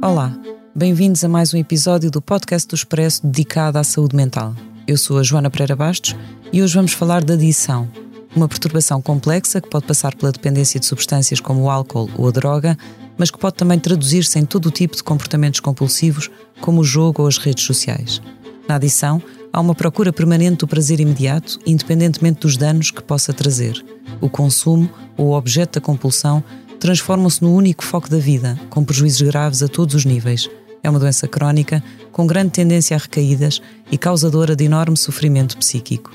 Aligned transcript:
Olá, 0.00 0.32
bem-vindos 0.76 1.24
a 1.24 1.28
mais 1.28 1.52
um 1.52 1.56
episódio 1.56 2.08
do 2.08 2.22
podcast 2.22 2.68
do 2.68 2.76
Expresso 2.76 3.26
dedicado 3.26 3.78
à 3.78 3.82
saúde 3.82 4.14
mental. 4.14 4.54
Eu 4.86 4.96
sou 4.96 5.18
a 5.18 5.24
Joana 5.24 5.50
Pereira 5.50 5.74
Bastos 5.74 6.14
e 6.52 6.62
hoje 6.62 6.74
vamos 6.74 6.92
falar 6.92 7.24
da 7.24 7.34
adição, 7.34 7.88
uma 8.34 8.46
perturbação 8.46 9.02
complexa 9.02 9.60
que 9.60 9.68
pode 9.68 9.86
passar 9.86 10.14
pela 10.14 10.30
dependência 10.30 10.78
de 10.78 10.86
substâncias 10.86 11.40
como 11.40 11.62
o 11.62 11.70
álcool 11.70 12.08
ou 12.16 12.28
a 12.28 12.30
droga, 12.30 12.78
mas 13.16 13.28
que 13.28 13.38
pode 13.38 13.56
também 13.56 13.76
traduzir-se 13.76 14.38
em 14.38 14.44
todo 14.44 14.66
o 14.66 14.70
tipo 14.70 14.94
de 14.94 15.02
comportamentos 15.02 15.58
compulsivos, 15.58 16.30
como 16.60 16.82
o 16.82 16.84
jogo 16.84 17.22
ou 17.22 17.28
as 17.28 17.36
redes 17.36 17.64
sociais. 17.64 18.22
Na 18.68 18.76
adição, 18.76 19.20
há 19.52 19.60
uma 19.60 19.74
procura 19.74 20.12
permanente 20.12 20.58
do 20.58 20.68
prazer 20.68 21.00
imediato, 21.00 21.58
independentemente 21.66 22.40
dos 22.42 22.56
danos 22.56 22.92
que 22.92 23.02
possa 23.02 23.32
trazer. 23.32 23.84
O 24.20 24.30
consumo 24.30 24.88
ou 25.16 25.28
o 25.28 25.36
objeto 25.36 25.80
da 25.80 25.84
compulsão 25.84 26.44
transformam-se 26.78 27.42
no 27.42 27.54
único 27.54 27.84
foco 27.84 28.08
da 28.08 28.18
vida, 28.18 28.58
com 28.70 28.84
prejuízos 28.84 29.22
graves 29.22 29.62
a 29.62 29.68
todos 29.68 29.94
os 29.94 30.04
níveis. 30.04 30.48
É 30.82 30.88
uma 30.88 30.98
doença 30.98 31.26
crónica, 31.26 31.82
com 32.12 32.26
grande 32.26 32.50
tendência 32.50 32.96
a 32.96 33.00
recaídas 33.00 33.60
e 33.90 33.98
causadora 33.98 34.54
de 34.54 34.64
enorme 34.64 34.96
sofrimento 34.96 35.56
psíquico. 35.56 36.12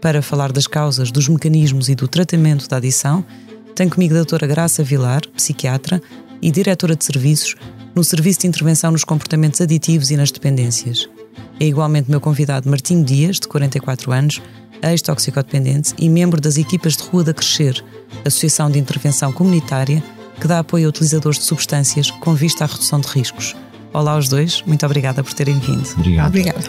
Para 0.00 0.20
falar 0.20 0.50
das 0.50 0.66
causas, 0.66 1.12
dos 1.12 1.28
mecanismos 1.28 1.88
e 1.88 1.94
do 1.94 2.08
tratamento 2.08 2.68
da 2.68 2.78
adição, 2.78 3.24
tenho 3.74 3.90
comigo 3.90 4.14
a 4.14 4.18
doutora 4.18 4.46
Graça 4.46 4.82
Vilar, 4.82 5.22
psiquiatra 5.36 6.02
e 6.40 6.50
diretora 6.50 6.96
de 6.96 7.04
serviços 7.04 7.54
no 7.94 8.02
Serviço 8.02 8.40
de 8.40 8.48
Intervenção 8.48 8.90
nos 8.90 9.04
Comportamentos 9.04 9.60
Aditivos 9.60 10.10
e 10.10 10.16
nas 10.16 10.30
Dependências. 10.30 11.08
É 11.62 11.66
igualmente 11.66 12.10
meu 12.10 12.20
convidado 12.20 12.68
Martinho 12.68 13.04
Dias, 13.04 13.38
de 13.38 13.46
44 13.46 14.10
anos, 14.10 14.42
ex-toxicodependente 14.82 15.94
e 15.96 16.08
membro 16.08 16.40
das 16.40 16.56
equipas 16.56 16.96
de 16.96 17.04
Rua 17.04 17.22
da 17.22 17.32
Crescer, 17.32 17.84
Associação 18.24 18.68
de 18.68 18.80
Intervenção 18.80 19.32
Comunitária 19.32 20.02
que 20.40 20.48
dá 20.48 20.58
apoio 20.58 20.86
a 20.86 20.88
utilizadores 20.88 21.38
de 21.38 21.44
substâncias 21.44 22.10
com 22.10 22.34
vista 22.34 22.64
à 22.64 22.66
redução 22.66 22.98
de 22.98 23.06
riscos. 23.06 23.54
Olá 23.92 24.10
aos 24.10 24.28
dois, 24.28 24.60
muito 24.62 24.84
obrigada 24.84 25.22
por 25.22 25.32
terem 25.34 25.56
vindo. 25.60 25.88
Obrigado. 25.92 26.26
Obrigada. 26.26 26.64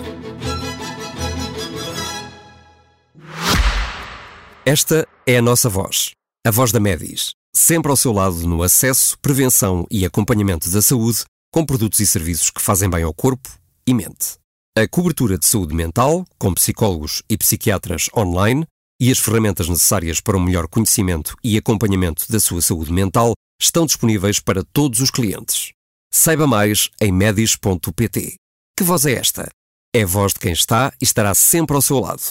Esta 4.63 5.07
é 5.25 5.37
a 5.39 5.41
nossa 5.41 5.69
voz, 5.69 6.11
a 6.45 6.51
voz 6.51 6.71
da 6.71 6.79
Medis, 6.79 7.31
sempre 7.51 7.89
ao 7.89 7.97
seu 7.97 8.13
lado 8.13 8.47
no 8.47 8.61
acesso, 8.61 9.17
prevenção 9.23 9.87
e 9.89 10.05
acompanhamento 10.05 10.69
da 10.69 10.83
saúde, 10.83 11.23
com 11.51 11.65
produtos 11.65 11.99
e 11.99 12.05
serviços 12.05 12.51
que 12.51 12.61
fazem 12.61 12.87
bem 12.87 13.01
ao 13.01 13.11
corpo 13.11 13.49
e 13.87 13.93
mente. 13.95 14.42
A 14.75 14.87
cobertura 14.87 15.37
de 15.37 15.45
saúde 15.45 15.75
mental, 15.75 16.25
com 16.39 16.51
psicólogos 16.51 17.21
e 17.29 17.37
psiquiatras 17.37 18.09
online, 18.17 18.65
e 18.99 19.11
as 19.11 19.19
ferramentas 19.19 19.69
necessárias 19.69 20.19
para 20.19 20.35
um 20.35 20.43
melhor 20.43 20.67
conhecimento 20.67 21.37
e 21.43 21.55
acompanhamento 21.59 22.25
da 22.31 22.39
sua 22.39 22.59
saúde 22.59 22.91
mental 22.91 23.33
estão 23.61 23.85
disponíveis 23.85 24.39
para 24.39 24.63
todos 24.63 24.99
os 24.99 25.11
clientes. 25.11 25.73
Saiba 26.11 26.47
mais 26.47 26.89
em 26.99 27.11
medis.pt. 27.11 28.33
Que 28.75 28.83
voz 28.83 29.05
é 29.05 29.11
esta? 29.11 29.47
É 29.95 30.01
a 30.01 30.07
voz 30.07 30.33
de 30.33 30.39
quem 30.39 30.53
está 30.53 30.91
e 30.99 31.03
estará 31.03 31.35
sempre 31.35 31.75
ao 31.75 31.81
seu 31.81 31.99
lado. 31.99 32.23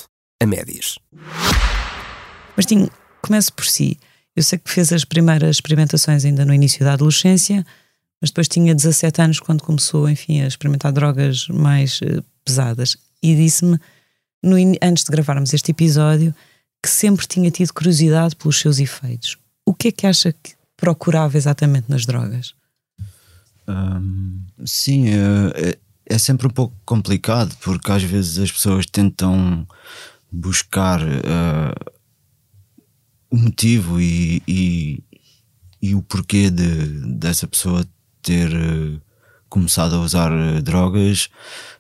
A 0.42 0.46
Medis. 0.46 0.98
Martinho, 2.56 2.90
comece 3.22 3.52
por 3.52 3.66
si. 3.66 4.00
Eu 4.34 4.42
sei 4.42 4.58
que 4.58 4.68
fez 4.68 4.92
as 4.92 5.04
primeiras 5.04 5.58
experimentações 5.58 6.24
ainda 6.24 6.44
no 6.44 6.52
início 6.52 6.84
da 6.84 6.94
adolescência, 6.94 7.64
mas 8.22 8.30
depois 8.30 8.46
tinha 8.46 8.72
17 8.72 9.20
anos 9.20 9.40
quando 9.40 9.62
começou, 9.64 10.08
enfim, 10.08 10.40
a 10.40 10.46
experimentar 10.46 10.92
drogas 10.92 11.48
mais 11.48 11.98
eh, 12.02 12.22
pesadas. 12.44 12.96
E 13.20 13.34
disse-me, 13.34 13.78
antes 14.80 15.02
de 15.02 15.10
gravarmos 15.10 15.52
este 15.52 15.72
episódio, 15.72 16.32
que 16.80 16.88
sempre 16.88 17.26
tinha 17.26 17.50
tido 17.50 17.72
curiosidade 17.74 18.36
pelos 18.36 18.58
seus 18.60 18.78
efeitos. 18.78 19.36
O 19.66 19.74
que 19.74 19.88
é 19.88 19.92
que 19.92 20.06
acha 20.06 20.32
que 20.32 20.52
procurava 20.76 21.36
exatamente 21.36 21.90
nas 21.90 22.06
drogas? 22.06 22.54
Hum, 23.68 24.40
sim, 24.64 25.08
é, 25.08 25.70
é- 25.70 25.78
é 26.06 26.18
sempre 26.18 26.46
um 26.46 26.50
pouco 26.50 26.74
complicado 26.84 27.56
porque 27.62 27.90
às 27.90 28.02
vezes 28.02 28.38
as 28.38 28.52
pessoas 28.52 28.86
tentam 28.86 29.66
buscar 30.30 31.00
eh, 31.00 31.92
o 33.30 33.36
motivo 33.36 34.00
e, 34.00 34.42
e, 34.46 35.02
e 35.80 35.94
o 35.94 36.02
porquê 36.02 36.50
de, 36.50 36.86
dessa 37.16 37.46
pessoa 37.46 37.84
ter 38.22 38.52
eh, 38.52 38.98
começado 39.48 39.96
a 39.96 40.00
usar 40.00 40.32
eh, 40.32 40.60
drogas, 40.60 41.28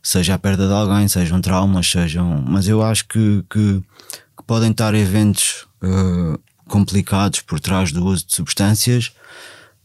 seja 0.02 0.34
a 0.34 0.38
perda 0.38 0.66
de 0.66 0.72
alguém, 0.72 1.08
sejam 1.08 1.40
traumas, 1.40 1.90
sejam. 1.90 2.42
Mas 2.46 2.68
eu 2.68 2.82
acho 2.82 3.06
que, 3.08 3.44
que, 3.48 3.80
que 4.36 4.44
podem 4.46 4.70
estar 4.70 4.94
eventos 4.94 5.66
eh, 5.82 6.38
complicados 6.68 7.40
por 7.40 7.60
trás 7.60 7.92
do 7.92 8.04
uso 8.04 8.26
de 8.26 8.34
substâncias 8.34 9.12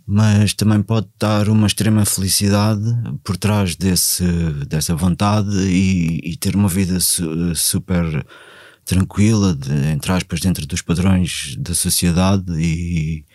mas 0.09 0.53
também 0.53 0.81
pode 0.81 1.07
estar 1.07 1.49
uma 1.49 1.67
extrema 1.67 2.05
felicidade 2.05 2.81
por 3.25 3.35
trás 3.35 3.75
desse, 3.75 4.23
dessa 4.65 4.95
vontade 4.95 5.49
e, 5.67 6.21
e 6.23 6.37
ter 6.37 6.55
uma 6.55 6.69
vida 6.69 6.97
su- 7.01 7.53
super 7.53 8.25
tranquila, 8.85 9.53
de, 9.53 9.69
entre 9.91 10.13
aspas, 10.13 10.39
dentro 10.39 10.65
dos 10.65 10.81
padrões 10.81 11.57
da 11.59 11.73
sociedade 11.73 12.45
e, 12.57 13.25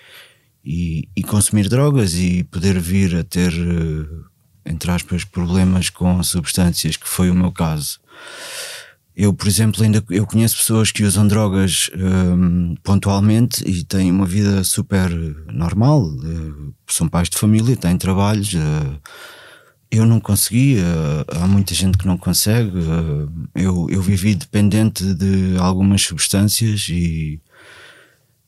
e, 0.65 1.09
e 1.17 1.23
consumir 1.23 1.69
drogas 1.69 2.15
e 2.15 2.45
poder 2.45 2.79
vir 2.79 3.17
a 3.17 3.25
ter, 3.25 3.53
eh, 3.53 4.71
entre 4.71 4.91
aspas, 4.91 5.25
problemas 5.25 5.91
com 5.91 6.23
substâncias, 6.23 6.97
que 6.97 7.09
foi 7.09 7.31
o 7.31 7.35
meu 7.35 7.51
caso. 7.51 7.99
Eu, 9.15 9.35
por 9.35 9.47
exemplo, 9.47 9.83
ainda 9.83 10.03
eu 10.09 10.27
conheço 10.27 10.57
pessoas 10.57 10.91
que 10.91 11.05
usam 11.05 11.27
drogas 11.29 11.91
hum, 11.95 12.75
pontualmente 12.83 13.63
e 13.69 13.85
têm 13.85 14.11
uma 14.11 14.25
vida 14.25 14.65
super 14.65 15.11
normal, 15.53 16.07
eh, 16.07 16.73
são 16.89 17.09
pais 17.09 17.29
de 17.29 17.37
família, 17.39 17.77
têm 17.77 17.97
trabalhos. 17.99 18.55
eh, 18.55 18.99
eu 19.91 20.07
não 20.07 20.19
consegui, 20.19 20.79
há 21.29 21.47
muita 21.47 21.75
gente 21.75 21.99
que 21.99 22.07
não 22.07 22.17
consegue. 22.17 22.73
eu, 23.55 23.87
eu 23.91 24.01
vivi 24.01 24.35
dependente 24.35 25.05
de 25.13 25.55
algumas 25.59 26.01
substâncias 26.01 26.87
e, 26.89 27.39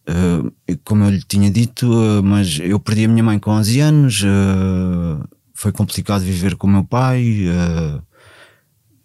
eh, 0.06 0.76
como 0.84 1.04
eu 1.04 1.10
lhe 1.10 1.22
tinha 1.22 1.50
dito, 1.50 1.86
eh, 1.92 2.22
mas 2.22 2.58
eu 2.60 2.78
perdi 2.78 3.04
a 3.06 3.08
minha 3.08 3.22
mãe 3.22 3.38
com 3.38 3.50
11 3.50 3.80
anos, 3.80 4.22
eh, 4.24 5.26
foi 5.54 5.72
complicado 5.72 6.22
viver 6.22 6.56
com 6.56 6.66
o 6.66 6.70
meu 6.70 6.84
pai. 6.84 7.48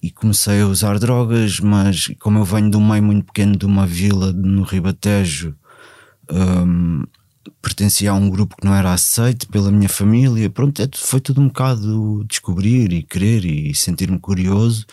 e 0.01 0.09
comecei 0.11 0.61
a 0.61 0.67
usar 0.67 0.97
drogas, 0.97 1.59
mas 1.59 2.09
como 2.19 2.39
eu 2.39 2.45
venho 2.45 2.71
de 2.71 2.77
um 2.77 2.87
meio 2.87 3.03
muito 3.03 3.25
pequeno 3.25 3.57
de 3.57 3.65
uma 3.65 3.85
vila 3.85 4.31
no 4.31 4.63
Ribatejo, 4.63 5.53
hum, 6.31 7.03
pertencia 7.61 8.11
a 8.11 8.13
um 8.13 8.29
grupo 8.29 8.55
que 8.55 8.65
não 8.65 8.73
era 8.73 8.93
aceito 8.93 9.47
pela 9.49 9.71
minha 9.71 9.89
família. 9.89 10.49
Pronto, 10.49 10.81
é 10.81 10.87
foi 10.95 11.19
tudo 11.19 11.41
um 11.41 11.47
bocado 11.47 12.23
descobrir 12.29 12.93
e 12.93 13.03
querer 13.03 13.43
e 13.45 13.75
sentir-me 13.75 14.19
curioso. 14.19 14.85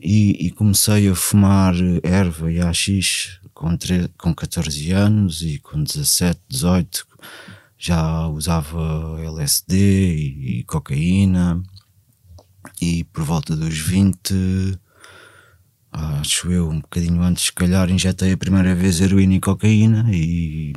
E, 0.00 0.46
e 0.46 0.50
comecei 0.52 1.08
a 1.08 1.14
fumar 1.16 1.74
erva 2.04 2.52
e 2.52 2.60
AX 2.60 3.40
com, 3.58 3.76
com 4.16 4.32
14 4.32 4.92
anos 4.92 5.42
e 5.42 5.58
com 5.58 5.82
17, 5.82 6.40
18 6.48 7.06
já 7.76 8.28
usava 8.28 9.20
LSD 9.20 9.76
e, 9.76 10.60
e 10.60 10.64
cocaína 10.64 11.60
e 12.80 13.02
por 13.04 13.24
volta 13.24 13.56
dos 13.56 13.76
20, 13.76 14.78
acho 15.90 16.52
eu, 16.52 16.68
um 16.68 16.80
bocadinho 16.80 17.20
antes, 17.20 17.46
se 17.46 17.52
calhar, 17.52 17.90
injetei 17.90 18.32
a 18.32 18.36
primeira 18.36 18.76
vez 18.76 19.00
heroína 19.00 19.34
e 19.34 19.40
cocaína 19.40 20.06
e, 20.12 20.72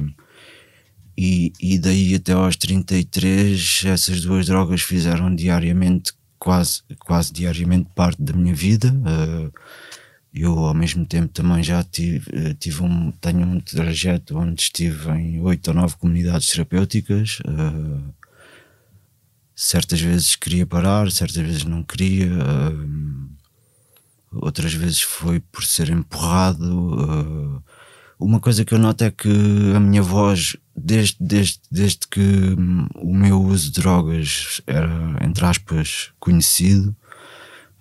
e, 1.15 1.53
e 1.59 1.77
daí 1.77 2.15
até 2.15 2.33
aos 2.33 2.55
33 2.55 3.83
essas 3.85 4.21
duas 4.21 4.47
drogas 4.47 4.81
fizeram 4.81 5.35
diariamente, 5.35 6.13
quase, 6.39 6.81
quase 6.97 7.31
diariamente 7.31 7.89
parte 7.93 8.23
da 8.23 8.33
minha 8.33 8.55
vida. 8.55 8.91
Eh, 9.05 9.51
eu 10.33 10.57
ao 10.59 10.73
mesmo 10.73 11.05
tempo 11.05 11.33
também 11.33 11.61
já 11.63 11.83
tive, 11.83 12.29
eh, 12.33 12.53
tive 12.53 12.83
um, 12.83 13.11
tenho 13.11 13.45
um 13.45 13.59
trajeto 13.59 14.37
onde 14.37 14.61
estive 14.61 15.11
em 15.11 15.41
oito 15.41 15.67
ou 15.69 15.73
nove 15.73 15.95
comunidades 15.97 16.49
terapêuticas. 16.49 17.39
eh, 17.45 18.11
certas 19.55 20.01
vezes 20.01 20.35
queria 20.35 20.65
parar, 20.65 21.11
certas 21.11 21.37
vezes 21.43 21.63
não 21.65 21.83
queria, 21.83 22.31
hum, 22.31 23.29
outras 24.31 24.73
vezes 24.73 25.01
foi 25.01 25.39
por 25.39 25.63
ser 25.63 25.89
empurrado. 25.89 27.59
uh, 27.59 27.63
uma 28.19 28.39
coisa 28.39 28.63
que 28.65 28.73
eu 28.73 28.79
noto 28.79 29.03
é 29.03 29.11
que 29.11 29.29
a 29.75 29.79
minha 29.79 30.01
voz, 30.01 30.55
desde, 30.75 31.17
desde, 31.19 31.59
desde 31.71 32.07
que 32.07 32.55
o 32.95 33.13
meu 33.13 33.41
uso 33.41 33.71
de 33.71 33.81
drogas 33.81 34.61
era, 34.67 35.17
entre 35.25 35.45
aspas, 35.45 36.11
conhecido, 36.19 36.95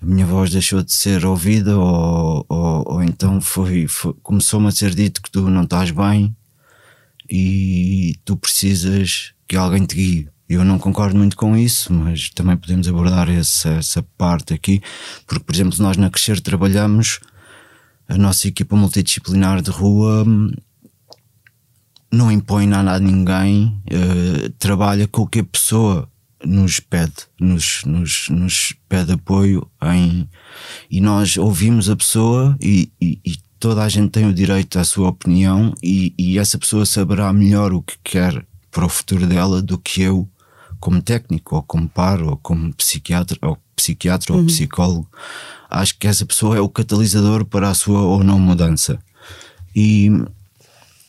a 0.01 0.07
minha 0.07 0.25
voz 0.25 0.51
deixou 0.51 0.83
de 0.83 0.93
ser 0.93 1.27
ouvida 1.27 1.79
ou, 1.79 2.45
ou, 2.49 2.95
ou 2.95 3.03
então 3.03 3.41
foi, 3.41 3.87
foi 3.87 4.15
começou-me 4.23 4.69
a 4.69 4.71
ser 4.71 4.95
dito 4.95 5.21
que 5.21 5.31
tu 5.31 5.51
não 5.51 5.65
estás 5.65 5.91
bem 5.91 6.35
e 7.31 8.19
tu 8.25 8.37
precisas 8.37 9.33
que 9.47 9.57
alguém 9.57 9.85
te 9.85 9.95
guie. 9.95 10.29
Eu 10.49 10.65
não 10.65 10.81
concordo 10.81 11.17
muito 11.17 11.37
com 11.37 11.57
isso, 11.57 11.93
mas 11.93 12.29
também 12.31 12.57
podemos 12.57 12.89
abordar 12.89 13.31
essa, 13.31 13.69
essa 13.69 14.03
parte 14.19 14.53
aqui, 14.53 14.83
porque, 15.25 15.45
por 15.45 15.55
exemplo, 15.55 15.77
nós 15.79 15.97
na 15.97 16.11
Crescer 16.11 16.41
trabalhamos, 16.41 17.21
a 18.09 18.17
nossa 18.17 18.49
equipa 18.49 18.75
multidisciplinar 18.75 19.63
de 19.63 19.71
rua 19.71 20.25
hum, 20.27 20.51
não 22.13 22.33
impõe 22.33 22.67
nada 22.67 22.95
a 22.95 22.99
ninguém, 22.99 23.81
uh, 23.93 24.51
trabalha 24.59 25.07
com 25.07 25.23
o 25.23 25.27
que 25.29 25.39
a 25.39 25.45
pessoa 25.45 26.10
nos 26.45 26.81
pede, 26.81 27.13
nos, 27.39 27.83
nos, 27.85 28.29
nos 28.31 28.75
pede 28.89 29.13
apoio 29.13 29.71
em, 29.83 30.29
e 30.91 31.01
nós 31.01 31.37
ouvimos 31.37 31.91
a 31.91 31.97
pessoa 31.97 32.57
e, 32.61 32.91
e, 33.01 33.21
e 33.25 33.37
toda 33.59 33.83
a 33.83 33.89
gente 33.89 34.11
tem 34.11 34.27
o 34.27 34.33
direito 34.33 34.79
à 34.79 34.85
sua 34.85 35.09
opinião 35.09 35.75
e, 35.83 36.15
e 36.19 36.39
essa 36.39 36.59
pessoa 36.59 36.87
saberá 36.87 37.33
melhor 37.33 37.73
o 37.73 37.83
que 37.83 37.97
quer 38.03 38.45
para 38.71 38.87
o 38.87 38.89
futuro 38.89 39.27
dela 39.27 39.61
do 39.61 39.79
que 39.79 40.01
eu 40.03 40.29
como 40.81 41.03
técnico, 41.03 41.57
ou 41.57 41.63
como 41.63 41.89
par, 41.89 42.23
ou 42.23 42.39
como 42.39 42.73
psiquiatra, 42.75 43.37
ou 43.43 43.59
psiquiatra 43.77 44.33
uhum. 44.33 44.41
ou 44.41 44.47
psicólogo. 44.47 45.09
Acho 45.69 45.97
que 45.99 46.07
essa 46.07 46.25
pessoa 46.25 46.57
é 46.57 46.61
o 46.61 46.69
catalisador 46.69 47.45
para 47.45 47.69
a 47.69 47.75
sua 47.75 48.01
ou 48.01 48.25
não 48.25 48.39
mudança. 48.39 48.99
E, 49.77 50.11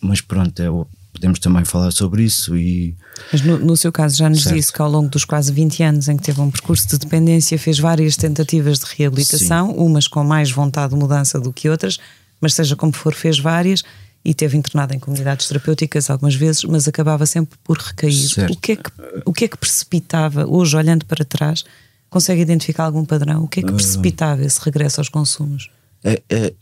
mas 0.01 0.19
pronto, 0.19 0.62
é, 0.62 0.68
podemos 1.13 1.39
também 1.39 1.63
falar 1.63 1.92
sobre 1.92 2.24
isso. 2.24 2.56
E, 2.57 2.95
mas 3.31 3.41
no, 3.41 3.57
no 3.59 3.77
seu 3.77 3.91
caso, 3.91 4.15
já 4.18 4.29
nos 4.29 4.44
certo. 4.44 4.56
disse 4.56 4.71
que 4.71 4.81
ao 4.81 4.89
longo 4.89 5.09
dos 5.09 5.25
quase 5.25 5.51
20 5.51 5.83
anos 5.83 6.07
em 6.07 6.18
que 6.18 6.23
teve 6.23 6.39
um 6.41 6.50
percurso 6.50 6.88
de 6.88 6.97
dependência, 6.97 7.57
fez 7.57 7.79
várias 7.79 8.15
tentativas 8.15 8.79
de 8.79 8.85
reabilitação, 8.97 9.69
Sim. 9.69 9.77
umas 9.77 10.07
com 10.07 10.23
mais 10.23 10.51
vontade 10.51 10.94
de 10.94 11.00
mudança 11.00 11.39
do 11.39 11.51
que 11.51 11.69
outras, 11.69 12.00
mas 12.39 12.53
seja 12.53 12.75
como 12.75 12.94
for, 12.94 13.13
fez 13.13 13.39
várias 13.39 13.83
e 14.23 14.33
teve 14.33 14.57
internado 14.57 14.94
em 14.94 15.00
comunidades 15.00 15.47
terapêuticas 15.47 16.09
algumas 16.09 16.35
vezes, 16.35 16.63
mas 16.63 16.88
acabava 16.88 17.25
sempre 17.25 17.57
por 17.63 17.77
recair. 17.77 18.27
O 18.50 18.56
que, 18.56 18.73
é 18.73 18.75
que, 18.75 18.91
o 19.25 19.33
que 19.33 19.45
é 19.45 19.47
que 19.47 19.57
precipitava, 19.57 20.45
hoje 20.45 20.75
olhando 20.77 21.06
para 21.06 21.25
trás, 21.25 21.63
consegue 22.09 22.41
identificar 22.41 22.85
algum 22.85 23.03
padrão? 23.03 23.44
O 23.44 23.47
que 23.47 23.62
é 23.62 23.63
que 23.63 23.71
precipitava 23.71 24.44
esse 24.44 24.59
regresso 24.63 25.01
aos 25.01 25.09
consumos? 25.09 25.71
É, 26.03 26.21
é, 26.29 26.53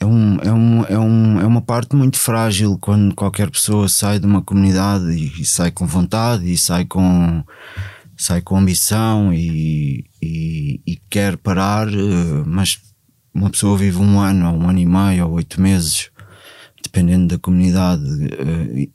é, 0.00 0.06
um, 0.06 0.38
é, 0.42 0.50
um, 0.52 0.84
é, 0.86 0.98
um, 0.98 1.40
é 1.40 1.46
uma 1.46 1.60
parte 1.60 1.94
muito 1.94 2.18
frágil 2.18 2.78
quando 2.78 3.14
qualquer 3.14 3.50
pessoa 3.50 3.86
sai 3.86 4.18
de 4.18 4.24
uma 4.26 4.40
comunidade 4.40 5.10
e, 5.12 5.42
e 5.42 5.44
sai 5.44 5.70
com 5.70 5.86
vontade 5.86 6.50
e 6.50 6.56
sai 6.56 6.86
com, 6.86 7.44
sai 8.16 8.40
com 8.40 8.56
ambição 8.56 9.32
e, 9.32 10.06
e, 10.22 10.80
e 10.86 10.96
quer 11.10 11.36
parar, 11.36 11.86
eh, 11.88 12.42
mas 12.46 12.80
uma 13.32 13.50
pessoa 13.50 13.76
vive 13.76 13.98
um 13.98 14.18
ano, 14.18 14.50
ou 14.50 14.58
um 14.58 14.70
ano 14.70 14.78
e 14.78 14.86
meio, 14.86 15.26
ou 15.26 15.34
oito 15.34 15.60
meses 15.60 16.10
dependendo 16.82 17.28
da 17.28 17.38
comunidade, 17.38 18.02
uh, 18.02 18.90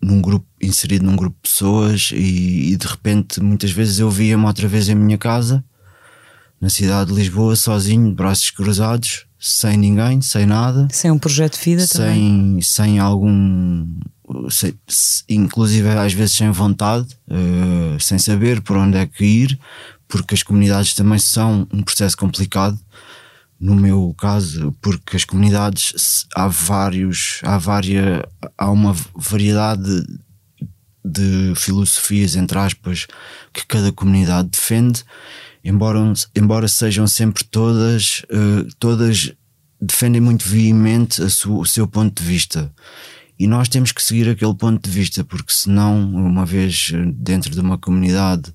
num 0.00 0.22
grupo, 0.22 0.46
inserido 0.62 1.04
num 1.04 1.16
grupo 1.16 1.36
de 1.42 1.50
pessoas 1.50 2.10
e, 2.14 2.72
e 2.72 2.76
de 2.76 2.86
repente 2.86 3.40
muitas 3.40 3.72
vezes 3.72 3.98
eu 3.98 4.08
via-me 4.08 4.44
outra 4.44 4.68
vez 4.68 4.88
em 4.88 4.94
minha 4.94 5.18
casa, 5.18 5.64
na 6.60 6.68
cidade 6.68 7.10
de 7.10 7.16
Lisboa, 7.16 7.56
sozinho, 7.56 8.14
braços 8.14 8.50
cruzados, 8.50 9.26
sem 9.40 9.76
ninguém, 9.76 10.20
sem 10.20 10.44
nada. 10.44 10.86
Sem 10.92 11.10
um 11.10 11.18
projeto 11.18 11.58
de 11.58 11.64
vida 11.64 11.86
sem, 11.86 11.96
também? 11.96 12.60
Sem 12.60 12.98
algum. 12.98 13.86
Sem, 14.50 14.74
inclusive 15.28 15.88
às 15.88 16.12
vezes 16.12 16.36
sem 16.36 16.50
vontade, 16.50 17.08
uh, 17.28 17.98
sem 17.98 18.18
saber 18.18 18.60
por 18.60 18.76
onde 18.76 18.96
é 18.96 19.06
que 19.06 19.24
ir, 19.24 19.58
porque 20.06 20.34
as 20.34 20.42
comunidades 20.42 20.94
também 20.94 21.18
são 21.18 21.66
um 21.72 21.82
processo 21.82 22.16
complicado 22.16 22.78
no 23.58 23.74
meu 23.74 24.14
caso, 24.16 24.74
porque 24.80 25.16
as 25.16 25.24
comunidades 25.24 26.26
há 26.34 26.48
vários, 26.48 27.40
há 27.42 27.58
várias, 27.58 28.22
há 28.56 28.70
uma 28.70 28.96
variedade 29.14 30.06
de 31.04 31.52
filosofias, 31.56 32.36
entre 32.36 32.58
aspas, 32.58 33.06
que 33.52 33.66
cada 33.66 33.92
comunidade 33.92 34.48
defende, 34.48 35.04
embora, 35.64 36.12
embora 36.34 36.68
sejam 36.68 37.06
sempre 37.06 37.44
todas, 37.44 38.22
uh, 38.30 38.68
todas 38.78 39.32
defendem 39.80 40.20
muito 40.20 40.46
veemente 40.46 41.22
o 41.22 41.64
seu 41.64 41.86
ponto 41.86 42.22
de 42.22 42.28
vista. 42.28 42.72
E 43.38 43.46
nós 43.46 43.68
temos 43.68 43.90
que 43.90 44.02
seguir 44.02 44.28
aquele 44.28 44.54
ponto 44.54 44.88
de 44.88 44.90
vista, 44.90 45.24
porque 45.24 45.52
senão, 45.52 45.98
uma 45.98 46.44
vez 46.44 46.92
dentro 47.14 47.50
de 47.50 47.60
uma 47.60 47.78
comunidade, 47.78 48.54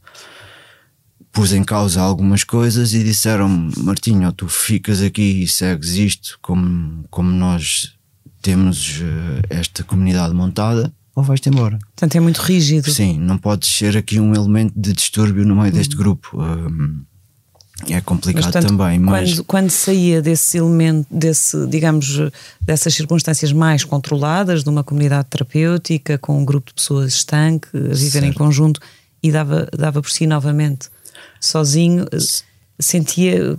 pus 1.32 1.52
em 1.52 1.64
causa 1.64 2.00
algumas 2.02 2.44
coisas 2.44 2.94
e 2.94 3.04
disseram-me: 3.04 3.74
Martinho, 3.78 4.32
tu 4.32 4.48
ficas 4.48 5.02
aqui 5.02 5.44
e 5.44 5.48
segues 5.48 5.96
isto 5.96 6.38
como, 6.42 7.04
como 7.10 7.32
nós 7.32 7.94
temos 8.42 9.00
uh, 9.00 9.42
esta 9.50 9.84
comunidade 9.84 10.36
montada, 10.36 10.94
ou 11.16 11.24
vais-te 11.24 11.50
embora. 11.50 11.80
Portanto, 11.80 12.16
é 12.16 12.20
muito 12.20 12.42
rígido. 12.42 12.92
Sim, 12.92 13.18
não 13.18 13.38
podes 13.38 13.70
ser 13.70 13.96
aqui 13.96 14.20
um 14.20 14.36
elemento 14.36 14.74
de 14.76 14.92
distúrbio 14.92 15.46
no 15.46 15.56
meio 15.56 15.72
deste 15.72 15.96
uhum. 15.96 16.02
grupo. 16.02 16.42
Um, 16.42 17.04
é 17.90 18.00
complicado 18.02 18.44
mas, 18.44 18.52
portanto, 18.52 18.68
também, 18.70 19.00
mas 19.00 19.34
quando, 19.34 19.44
quando, 19.46 19.70
saía 19.70 20.22
desse 20.22 20.58
elemento, 20.58 21.08
desse, 21.12 21.68
digamos, 21.68 22.20
dessas 22.62 22.94
circunstâncias 22.94 23.52
mais 23.52 23.84
controladas, 23.84 24.64
de 24.64 24.70
uma 24.70 24.84
comunidade 24.84 25.28
terapêutica, 25.30 26.18
com 26.18 26.40
um 26.40 26.46
grupo 26.46 26.70
de 26.70 26.74
pessoas 26.76 27.14
estanque, 27.14 27.68
a 27.74 27.94
viver 27.94 28.12
certo. 28.12 28.26
em 28.26 28.34
conjunto, 28.34 28.80
e 29.22 29.32
dava, 29.32 29.68
dava 29.78 30.02
por 30.02 30.10
si 30.10 30.26
novamente 30.26 30.90
sozinho, 31.40 32.06
sentia. 32.80 33.58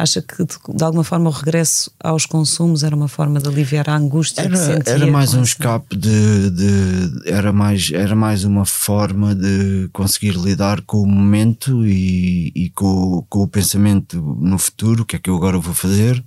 Acha 0.00 0.22
que 0.22 0.44
de 0.44 0.82
alguma 0.82 1.04
forma 1.04 1.28
o 1.28 1.32
regresso 1.32 1.90
aos 2.02 2.24
consumos 2.24 2.82
era 2.82 2.96
uma 2.96 3.06
forma 3.06 3.38
de 3.38 3.46
aliviar 3.46 3.90
a 3.90 3.96
angústia 3.96 4.40
era, 4.40 4.50
que 4.50 4.56
sentia? 4.56 4.94
Era 4.94 5.06
mais 5.06 5.34
um 5.34 5.42
escape 5.42 5.94
de, 5.94 6.50
de, 6.50 7.28
era, 7.30 7.52
mais, 7.52 7.90
era 7.92 8.16
mais 8.16 8.44
uma 8.44 8.64
forma 8.64 9.34
de 9.34 9.90
conseguir 9.92 10.36
lidar 10.36 10.80
com 10.80 11.02
o 11.02 11.06
momento 11.06 11.86
e, 11.86 12.50
e 12.54 12.70
com, 12.70 13.26
com 13.28 13.40
o 13.40 13.46
pensamento 13.46 14.18
no 14.40 14.58
futuro, 14.58 15.02
o 15.02 15.04
que 15.04 15.16
é 15.16 15.18
que 15.18 15.28
eu 15.28 15.36
agora 15.36 15.58
vou 15.58 15.74
fazer. 15.74 16.24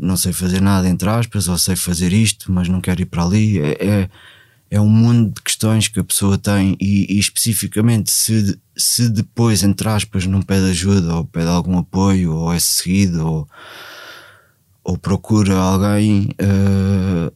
Não 0.00 0.16
sei 0.16 0.32
fazer 0.32 0.60
nada 0.60 0.88
entre 0.88 1.08
aspas, 1.08 1.48
ou 1.48 1.58
sei 1.58 1.74
fazer 1.74 2.12
isto, 2.12 2.52
mas 2.52 2.68
não 2.68 2.80
quero 2.80 3.02
ir 3.02 3.06
para 3.06 3.24
ali. 3.24 3.58
É, 3.58 3.84
é, 3.84 4.10
é 4.74 4.80
um 4.80 4.88
mundo 4.88 5.32
de 5.36 5.40
questões 5.40 5.86
que 5.86 6.00
a 6.00 6.04
pessoa 6.04 6.36
tem 6.36 6.76
e, 6.80 7.06
e, 7.08 7.20
especificamente 7.20 8.10
se, 8.10 8.58
se 8.76 9.08
depois, 9.08 9.62
entre 9.62 9.88
aspas, 9.88 10.26
não 10.26 10.42
pede 10.42 10.68
ajuda 10.68 11.14
ou 11.14 11.24
pede 11.24 11.46
algum 11.46 11.78
apoio 11.78 12.34
ou 12.34 12.52
é 12.52 12.58
seguido 12.58 13.24
ou, 13.24 13.48
ou 14.82 14.98
procura 14.98 15.54
alguém, 15.54 16.28
uh, 16.42 17.28
eh, 17.28 17.32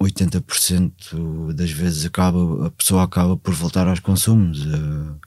80% 0.00 1.52
das 1.52 1.72
vezes 1.72 2.04
acaba, 2.04 2.68
a 2.68 2.70
pessoa 2.70 3.02
acaba 3.02 3.36
por 3.36 3.52
voltar 3.52 3.88
aos 3.88 3.98
consumos. 3.98 4.64
Uh, 4.64 5.18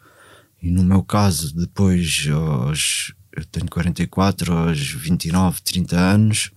e 0.62 0.72
no 0.72 0.86
meu 0.86 1.04
caso, 1.04 1.54
depois, 1.54 2.30
aos, 2.32 3.14
eu 3.36 3.44
tenho 3.44 3.70
44, 3.70 4.54
aos 4.54 4.80
29, 4.80 5.62
30 5.64 5.98
anos, 5.98 6.52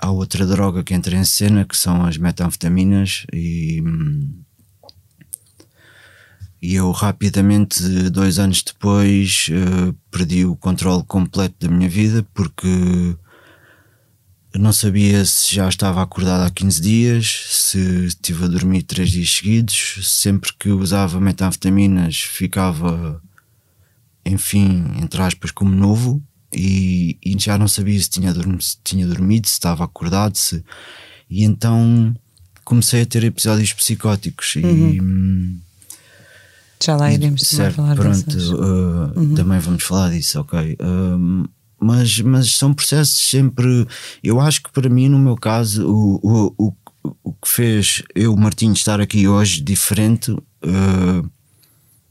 há 0.00 0.10
outra 0.10 0.46
droga 0.46 0.84
que 0.84 0.94
entra 0.94 1.16
em 1.16 1.24
cena 1.24 1.64
que 1.64 1.76
são 1.76 2.04
as 2.04 2.16
metanfetaminas 2.16 3.26
e 3.32 3.82
e 6.60 6.74
eu 6.74 6.90
rapidamente 6.90 8.10
dois 8.10 8.38
anos 8.38 8.62
depois 8.62 9.48
uh, 9.50 9.92
perdi 10.10 10.44
o 10.44 10.56
controle 10.56 11.04
completo 11.04 11.54
da 11.60 11.72
minha 11.72 11.88
vida 11.88 12.26
porque 12.34 13.16
não 14.54 14.72
sabia 14.72 15.24
se 15.24 15.54
já 15.54 15.68
estava 15.68 16.02
acordado 16.02 16.44
há 16.46 16.50
15 16.50 16.82
dias, 16.82 17.46
se 17.48 18.06
estive 18.06 18.44
a 18.44 18.48
dormir 18.48 18.82
três 18.82 19.10
dias 19.10 19.30
seguidos, 19.30 20.00
sempre 20.02 20.52
que 20.58 20.70
usava 20.70 21.20
metanfetaminas 21.20 22.16
ficava 22.16 23.22
enfim, 24.24 24.84
entre 25.00 25.22
aspas, 25.22 25.50
como 25.50 25.74
novo 25.74 26.22
e, 26.52 27.18
e 27.24 27.36
já 27.38 27.58
não 27.58 27.68
sabia 27.68 28.00
se 28.00 28.08
tinha, 28.08 28.32
dormido, 28.32 28.62
se 28.62 28.76
tinha 28.82 29.06
dormido, 29.06 29.46
se 29.46 29.54
estava 29.54 29.84
acordado, 29.84 30.36
se... 30.36 30.64
e 31.28 31.44
então 31.44 32.14
comecei 32.64 33.02
a 33.02 33.06
ter 33.06 33.24
episódios 33.24 33.72
psicóticos 33.72 34.56
uhum. 34.56 34.90
e 34.90 35.68
já 36.82 36.96
lá 36.96 37.12
iremos 37.12 37.40
certo, 37.42 37.76
falar 37.76 37.96
pronto, 37.96 38.36
uh, 38.36 39.18
uhum. 39.18 39.34
também 39.34 39.58
vamos 39.58 39.82
falar 39.82 40.10
disso, 40.10 40.40
ok. 40.40 40.76
Uh, 40.80 41.48
mas, 41.80 42.20
mas 42.20 42.54
são 42.54 42.74
processos 42.74 43.20
sempre. 43.30 43.86
Eu 44.22 44.40
acho 44.40 44.62
que 44.62 44.72
para 44.72 44.88
mim, 44.88 45.08
no 45.08 45.18
meu 45.18 45.36
caso, 45.36 45.86
o, 45.88 46.20
o, 46.22 46.54
o, 46.58 46.72
o 47.24 47.32
que 47.32 47.48
fez 47.48 48.02
eu, 48.14 48.36
Martinho, 48.36 48.72
estar 48.72 49.00
aqui 49.00 49.26
hoje 49.26 49.60
diferente 49.60 50.30
uh, 50.30 51.30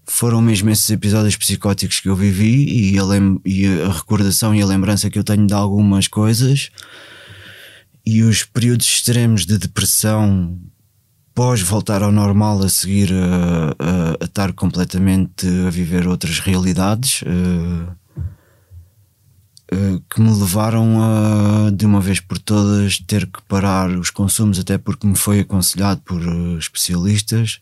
foram 0.08 0.42
mesmo 0.42 0.70
esses 0.70 0.90
episódios 0.90 1.36
psicóticos 1.36 2.00
que 2.00 2.08
eu 2.08 2.16
vivi 2.16 2.94
e 2.94 2.98
a, 2.98 3.04
e 3.46 3.68
a 3.84 3.92
recordação 3.92 4.56
e 4.56 4.62
a 4.62 4.66
lembrança 4.66 5.10
que 5.10 5.20
eu 5.20 5.24
tenho 5.24 5.46
de 5.46 5.54
algumas 5.54 6.08
coisas. 6.08 6.72
E 8.06 8.24
os 8.24 8.44
períodos 8.44 8.88
extremos 8.88 9.46
de 9.46 9.58
depressão 9.58 10.58
pós 11.36 11.62
voltar 11.62 12.02
ao 12.02 12.12
normal 12.12 12.64
a 12.64 12.70
seguir 12.70 13.12
a, 13.14 13.76
a, 13.78 14.24
a 14.24 14.26
estar 14.26 14.54
completamente 14.54 15.46
a 15.68 15.70
viver 15.70 16.08
outras 16.08 16.40
realidades 16.40 17.22
uh, 17.22 17.92
uh, 19.76 20.04
que 20.10 20.20
me 20.20 20.32
levaram 20.32 20.98
a 21.00 21.70
de 21.70 21.86
uma 21.86 22.02
vez 22.02 22.20
por 22.20 22.40
todas 22.40 22.98
ter 23.02 23.28
que 23.28 23.40
parar 23.48 23.90
os 23.92 24.10
consumos 24.10 24.58
até 24.58 24.80
porque 24.80 25.06
me 25.06 25.16
foi 25.16 25.42
aconselhado 25.42 26.02
por 26.02 26.20
uh, 26.20 26.58
especialistas 26.58 27.60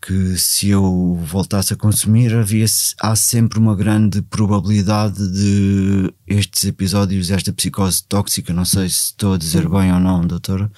que 0.00 0.38
se 0.38 0.68
eu 0.68 1.18
voltasse 1.22 1.74
a 1.74 1.76
consumir 1.76 2.34
havia 2.34 2.64
há 3.00 3.14
sempre 3.14 3.58
uma 3.58 3.76
grande 3.76 4.22
probabilidade 4.22 5.30
de 5.30 6.12
estes 6.26 6.64
episódios, 6.64 7.30
esta 7.30 7.52
psicose 7.52 8.02
tóxica, 8.04 8.52
não 8.52 8.64
sei 8.64 8.88
se 8.88 9.06
estou 9.06 9.34
a 9.34 9.38
dizer 9.38 9.68
bem 9.68 9.92
ou 9.92 10.00
não, 10.00 10.26
doutora, 10.26 10.70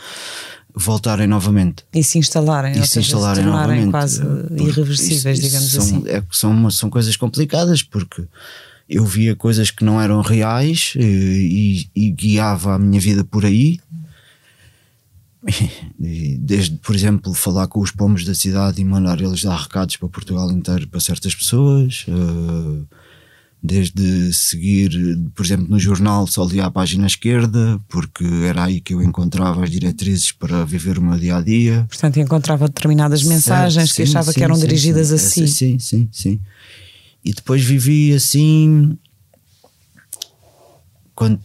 voltarem 0.74 1.26
novamente. 1.26 1.84
E 1.92 2.02
se 2.02 2.18
instalarem, 2.18 2.78
e 2.78 2.86
se 2.86 2.98
instalarem 2.98 3.44
se 3.44 3.50
novamente. 3.50 3.90
quase 3.90 4.22
irreversíveis, 4.56 5.38
isso, 5.38 5.46
digamos 5.46 5.70
são, 5.70 5.84
assim. 5.84 6.02
É, 6.08 6.22
são, 6.30 6.70
são 6.70 6.90
coisas 6.90 7.16
complicadas 7.16 7.82
porque 7.82 8.24
eu 8.88 9.04
via 9.04 9.36
coisas 9.36 9.70
que 9.70 9.84
não 9.84 10.00
eram 10.00 10.20
reais 10.20 10.94
e, 10.96 11.86
e, 11.94 12.06
e 12.06 12.10
guiava 12.10 12.74
a 12.74 12.78
minha 12.78 13.00
vida 13.00 13.22
por 13.22 13.44
aí 13.44 13.78
desde, 15.98 16.76
por 16.76 16.94
exemplo, 16.94 17.34
falar 17.34 17.66
com 17.66 17.80
os 17.80 17.90
pomos 17.90 18.24
da 18.24 18.34
cidade 18.34 18.80
e 18.80 18.84
mandar 18.84 19.20
eles 19.20 19.42
dar 19.42 19.56
recados 19.56 19.96
para 19.96 20.08
Portugal 20.08 20.50
inteiro 20.52 20.86
para 20.88 21.00
certas 21.00 21.34
pessoas, 21.34 22.06
eh, 22.08 22.96
desde 23.62 24.32
seguir, 24.32 24.90
por 25.34 25.44
exemplo, 25.44 25.66
no 25.68 25.78
jornal 25.78 26.26
só 26.26 26.44
lia 26.44 26.66
a 26.66 26.70
página 26.70 27.06
esquerda, 27.06 27.80
porque 27.88 28.24
era 28.44 28.64
aí 28.64 28.80
que 28.80 28.94
eu 28.94 29.02
encontrava 29.02 29.62
as 29.62 29.70
diretrizes 29.70 30.32
para 30.32 30.64
viver 30.64 30.98
o 30.98 31.02
meu 31.02 31.18
dia 31.18 31.36
a 31.36 31.40
dia. 31.42 31.86
Portanto, 31.88 32.18
encontrava 32.18 32.66
determinadas 32.66 33.22
mensagens 33.22 33.90
certo, 33.90 33.96
que 33.96 34.06
sim, 34.06 34.10
achava 34.10 34.32
sim, 34.32 34.38
que 34.38 34.44
eram 34.44 34.56
sim, 34.56 34.62
dirigidas 34.62 35.12
a 35.12 35.18
si. 35.18 35.46
Sim, 35.46 35.78
sim, 35.78 36.08
sim. 36.10 36.40
E 37.24 37.32
depois 37.32 37.62
vivi 37.62 38.12
assim, 38.12 38.98
quando, 41.14 41.38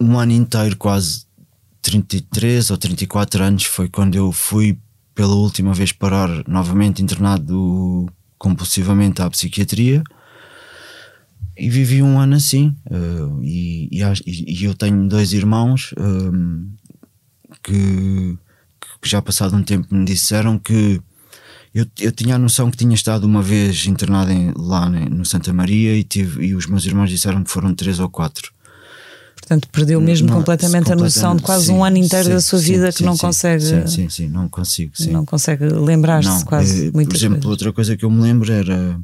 um 0.00 0.18
ano 0.18 0.32
inteiro 0.32 0.76
quase 0.76 1.23
33 1.84 2.70
ou 2.70 2.78
34 2.78 3.44
anos 3.44 3.64
foi 3.64 3.88
quando 3.90 4.14
eu 4.14 4.32
fui 4.32 4.78
pela 5.14 5.34
última 5.34 5.74
vez 5.74 5.92
parar 5.92 6.28
novamente 6.48 7.02
internado 7.02 8.06
compulsivamente 8.38 9.20
à 9.20 9.28
psiquiatria. 9.28 10.02
E 11.56 11.70
vivi 11.70 12.02
um 12.02 12.18
ano 12.18 12.34
assim 12.34 12.74
uh, 12.90 13.40
e, 13.40 13.88
e, 13.92 14.60
e, 14.60 14.64
eu 14.64 14.74
tenho 14.74 15.06
dois 15.06 15.32
irmãos 15.32 15.94
um, 15.96 16.68
que, 17.62 18.36
que, 19.00 19.08
já 19.08 19.22
passado 19.22 19.54
um 19.54 19.62
tempo 19.62 19.94
me 19.94 20.04
disseram 20.04 20.58
que 20.58 21.00
eu, 21.72 21.86
eu 22.00 22.10
tinha 22.10 22.34
a 22.34 22.38
noção 22.38 22.72
que 22.72 22.76
tinha 22.76 22.92
estado 22.92 23.22
uma 23.22 23.40
vez 23.40 23.86
internado 23.86 24.32
em, 24.32 24.52
lá 24.56 24.88
no 24.88 25.24
Santa 25.24 25.52
Maria 25.52 25.96
e, 25.96 26.02
tive, 26.02 26.44
e 26.44 26.56
os 26.56 26.66
meus 26.66 26.86
irmãos 26.86 27.08
disseram 27.08 27.44
que 27.44 27.50
foram 27.50 27.72
três 27.72 28.00
ou 28.00 28.08
quatro 28.08 28.53
Portanto, 29.44 29.68
perdeu 29.68 30.00
mesmo 30.00 30.26
não, 30.26 30.36
completamente, 30.36 30.84
completamente, 30.84 31.02
a 31.02 31.04
noção 31.04 31.36
de 31.36 31.42
quase 31.42 31.66
sim, 31.66 31.72
um 31.72 31.84
ano 31.84 31.98
inteiro 31.98 32.24
sim, 32.24 32.30
da 32.30 32.40
sua 32.40 32.58
vida 32.58 32.90
sim, 32.90 32.98
que 32.98 33.04
não 33.04 33.14
consegue. 33.14 33.62
Sim, 33.62 33.86
sim, 33.86 34.08
sim, 34.08 34.28
não 34.28 34.48
consigo. 34.48 34.92
Não 35.10 35.26
consegue 35.26 35.66
lembrar-se 35.66 36.46
quase. 36.46 36.88
É, 36.88 36.90
por 36.90 37.14
exemplo, 37.14 37.36
coisas. 37.36 37.44
outra 37.44 37.72
coisa 37.72 37.94
que 37.94 38.06
eu 38.06 38.10
me 38.10 38.22
lembro 38.22 38.50
era. 38.50 38.98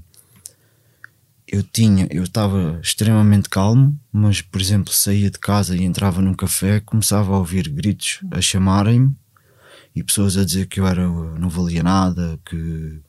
Eu 1.47 1.63
tinha, 1.63 2.07
eu 2.11 2.23
estava 2.23 2.79
extremamente 2.81 3.51
calmo, 3.51 3.99
mas, 4.11 4.41
por 4.41 4.61
exemplo, 4.61 4.93
saía 4.93 5.31
de 5.31 5.39
casa 5.39 5.77
e 5.77 5.83
entrava 5.83 6.23
num 6.23 6.33
café, 6.33 6.81
começava 6.81 7.35
a 7.35 7.39
ouvir 7.39 7.69
gritos 7.69 8.21
a 8.31 8.41
chamarem-me 8.41 9.15
e 9.95 10.03
pessoas 10.03 10.39
a 10.39 10.45
dizer 10.45 10.67
que 10.69 10.79
eu 10.79 10.87
era, 10.87 11.07
não 11.07 11.49
valia 11.49 11.83
nada, 11.83 12.39
que, 12.47 13.01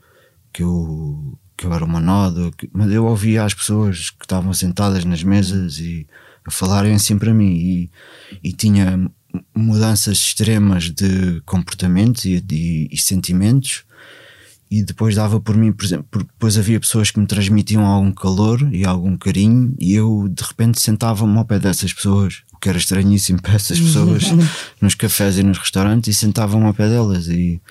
que, 0.51 0.63
eu, 0.63 1.37
que 1.55 1.67
eu 1.67 1.73
era 1.73 1.85
uma 1.85 2.01
noda, 2.01 2.51
que, 2.57 2.67
mas 2.73 2.91
eu 2.91 3.05
ouvia 3.05 3.43
as 3.43 3.53
pessoas 3.53 4.09
que 4.09 4.25
estavam 4.25 4.51
sentadas 4.53 5.05
nas 5.05 5.21
mesas 5.21 5.77
e 5.77 6.07
a 6.45 6.51
falarem 6.51 6.93
assim 6.93 7.17
para 7.17 7.33
mim. 7.33 7.53
E, 7.53 7.91
e 8.43 8.53
tinha 8.53 9.09
mudanças 9.55 10.17
extremas 10.17 10.89
de 10.89 11.41
comportamentos 11.45 12.25
e, 12.25 12.43
e, 12.51 12.89
e, 12.91 12.97
sentimentos. 12.97 13.83
E 14.69 14.83
depois 14.83 15.15
dava 15.15 15.39
por 15.39 15.57
mim, 15.57 15.73
por 15.73 15.83
exemplo, 15.83 16.07
porque 16.09 16.29
depois 16.31 16.57
havia 16.57 16.79
pessoas 16.79 17.11
que 17.11 17.19
me 17.19 17.27
transmitiam 17.27 17.85
algum 17.85 18.11
calor 18.11 18.69
e 18.71 18.85
algum 18.85 19.17
carinho 19.17 19.75
e 19.77 19.93
eu 19.93 20.29
de 20.29 20.41
repente 20.41 20.79
sentava-me 20.79 21.37
ao 21.37 21.43
pé 21.43 21.59
dessas 21.59 21.91
pessoas, 21.91 22.43
o 22.53 22.57
que 22.57 22.69
era 22.69 22.77
estranhíssimo 22.77 23.41
para 23.41 23.55
essas 23.55 23.77
pessoas 23.77 24.23
nos 24.79 24.95
cafés 24.95 25.37
e 25.37 25.43
nos 25.43 25.57
restaurantes 25.57 26.15
e 26.15 26.17
sentava-me 26.17 26.63
ao 26.63 26.73
pé 26.73 26.87
delas. 26.87 27.27
E 27.27 27.61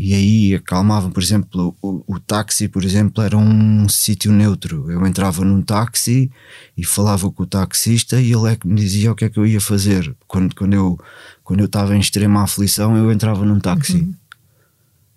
e 0.00 0.14
aí 0.14 0.54
acalmava, 0.54 1.10
por 1.10 1.20
exemplo, 1.20 1.76
o, 1.82 2.04
o 2.06 2.20
táxi, 2.20 2.68
por 2.68 2.84
exemplo, 2.84 3.20
era 3.20 3.36
um 3.36 3.88
sítio 3.88 4.30
neutro. 4.30 4.88
Eu 4.88 5.04
entrava 5.04 5.44
num 5.44 5.60
táxi 5.60 6.30
e 6.76 6.84
falava 6.84 7.28
com 7.32 7.42
o 7.42 7.46
taxista 7.46 8.20
e 8.20 8.32
ele 8.32 8.52
é 8.52 8.54
que 8.54 8.68
me 8.68 8.76
dizia 8.76 9.10
o 9.10 9.16
que 9.16 9.24
é 9.24 9.28
que 9.28 9.40
eu 9.40 9.44
ia 9.44 9.60
fazer. 9.60 10.14
Quando, 10.28 10.54
quando, 10.54 10.74
eu, 10.74 10.96
quando 11.42 11.58
eu 11.58 11.66
estava 11.66 11.96
em 11.96 11.98
extrema 11.98 12.44
aflição, 12.44 12.96
eu 12.96 13.10
entrava 13.10 13.44
num 13.44 13.58
táxi. 13.58 13.96
Uhum. 13.96 14.14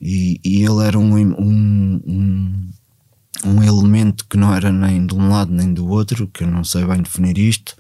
E, 0.02 0.42
e 0.44 0.64
ele 0.64 0.84
era 0.84 0.98
um, 0.98 1.16
um, 1.16 2.02
um, 2.08 2.70
um 3.46 3.64
elemento 3.64 4.26
que 4.28 4.36
não 4.36 4.52
era 4.52 4.72
nem 4.72 5.06
de 5.06 5.14
um 5.14 5.30
lado 5.30 5.54
nem 5.54 5.72
do 5.72 5.88
outro, 5.88 6.28
que 6.28 6.44
eu 6.44 6.48
não 6.48 6.64
sei 6.64 6.84
bem 6.86 7.04
definir 7.04 7.38
isto 7.38 7.76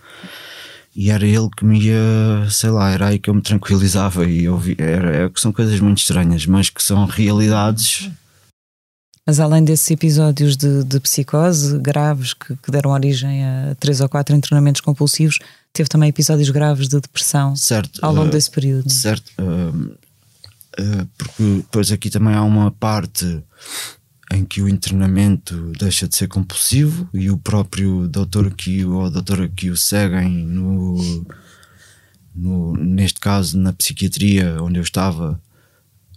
e 0.95 1.09
era 1.09 1.25
ele 1.25 1.49
que 1.55 1.63
me 1.63 1.79
ia, 1.79 2.49
sei 2.49 2.69
lá, 2.69 2.89
era 2.89 3.07
aí 3.07 3.19
que 3.19 3.29
eu 3.29 3.33
me 3.33 3.41
tranquilizava 3.41 4.25
e 4.25 4.47
ouvi, 4.49 4.75
era, 4.77 5.25
é, 5.25 5.31
são 5.35 5.51
coisas 5.51 5.79
muito 5.79 5.99
estranhas, 5.99 6.45
mas 6.45 6.69
que 6.69 6.83
são 6.83 7.05
realidades. 7.05 8.09
Mas 9.25 9.39
além 9.39 9.63
desses 9.63 9.89
episódios 9.89 10.57
de, 10.57 10.83
de 10.83 10.99
psicose 10.99 11.77
graves 11.79 12.33
que, 12.33 12.55
que, 12.57 12.71
deram 12.71 12.91
origem 12.91 13.45
a 13.45 13.75
três 13.79 14.01
ou 14.01 14.09
quatro 14.09 14.35
internamentos 14.35 14.81
compulsivos, 14.81 15.39
teve 15.71 15.87
também 15.87 16.09
episódios 16.09 16.49
graves 16.49 16.89
de 16.89 16.99
depressão 16.99 17.55
certo, 17.55 18.03
ao 18.03 18.13
longo 18.13 18.27
uh, 18.27 18.31
desse 18.31 18.51
período. 18.51 18.89
Certo, 18.89 19.31
uh, 19.39 19.77
uh, 20.81 21.07
porque 21.17 21.43
depois 21.57 21.91
aqui 21.91 22.09
também 22.09 22.33
há 22.33 22.43
uma 22.43 22.71
parte 22.71 23.41
em 24.31 24.45
que 24.45 24.61
o 24.61 24.69
internamento 24.69 25.71
deixa 25.77 26.07
de 26.07 26.15
ser 26.15 26.27
compulsivo 26.27 27.07
e 27.13 27.29
o 27.29 27.37
próprio 27.37 28.07
doutor 28.07 28.51
que 28.51 28.83
ou 28.85 29.05
a 29.05 29.09
doutora 29.09 29.47
que 29.49 29.69
o 29.69 29.75
seguem 29.77 30.29
no, 30.29 31.25
no, 32.33 32.73
neste 32.73 33.19
caso 33.19 33.57
na 33.57 33.73
psiquiatria 33.73 34.61
onde 34.61 34.79
eu 34.79 34.83
estava 34.83 35.39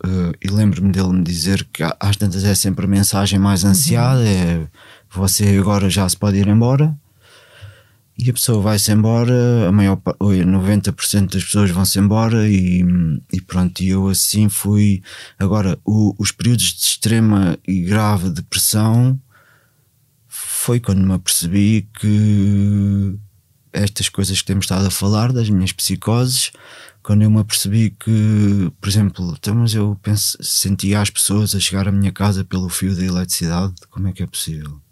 uh, 0.04 0.32
e 0.40 0.48
lembro-me 0.48 0.92
dele 0.92 1.12
me 1.12 1.24
dizer 1.24 1.66
que 1.72 1.82
às 1.98 2.16
tantas 2.16 2.44
é 2.44 2.54
sempre 2.54 2.84
a 2.84 2.88
mensagem 2.88 3.38
mais 3.38 3.64
ansiada 3.64 4.22
é 4.22 4.66
você 5.10 5.56
agora 5.58 5.90
já 5.90 6.08
se 6.08 6.16
pode 6.16 6.36
ir 6.38 6.46
embora 6.46 6.96
e 8.16 8.30
a 8.30 8.32
pessoa 8.32 8.60
vai-se 8.60 8.92
embora, 8.92 9.68
a 9.68 9.72
maior 9.72 9.96
90% 9.96 11.32
das 11.32 11.44
pessoas 11.44 11.70
vão-se 11.70 11.98
embora 11.98 12.48
e, 12.48 12.84
e 13.32 13.40
pronto, 13.40 13.82
e 13.82 13.88
eu 13.88 14.08
assim 14.08 14.48
fui. 14.48 15.02
Agora, 15.38 15.78
o, 15.84 16.14
os 16.16 16.30
períodos 16.30 16.74
de 16.74 16.84
extrema 16.84 17.58
e 17.66 17.82
grave 17.82 18.30
depressão 18.30 19.20
foi 20.28 20.78
quando 20.78 21.04
me 21.04 21.12
apercebi 21.12 21.88
que 22.00 23.18
estas 23.72 24.08
coisas 24.08 24.40
que 24.40 24.46
temos 24.46 24.64
estado 24.64 24.86
a 24.86 24.90
falar, 24.90 25.32
das 25.32 25.50
minhas 25.50 25.72
psicoses, 25.72 26.52
quando 27.02 27.22
eu 27.22 27.30
me 27.30 27.40
apercebi 27.40 27.90
que, 27.90 28.72
por 28.80 28.88
exemplo, 28.88 29.34
então, 29.36 29.56
mas 29.56 29.74
eu 29.74 29.98
penso, 30.00 30.38
sentia 30.40 31.00
as 31.00 31.10
pessoas 31.10 31.54
a 31.54 31.60
chegar 31.60 31.88
à 31.88 31.92
minha 31.92 32.12
casa 32.12 32.44
pelo 32.44 32.68
fio 32.68 32.94
da 32.94 33.04
eletricidade, 33.04 33.74
como 33.90 34.06
é 34.06 34.12
que 34.12 34.22
é 34.22 34.26
possível? 34.26 34.83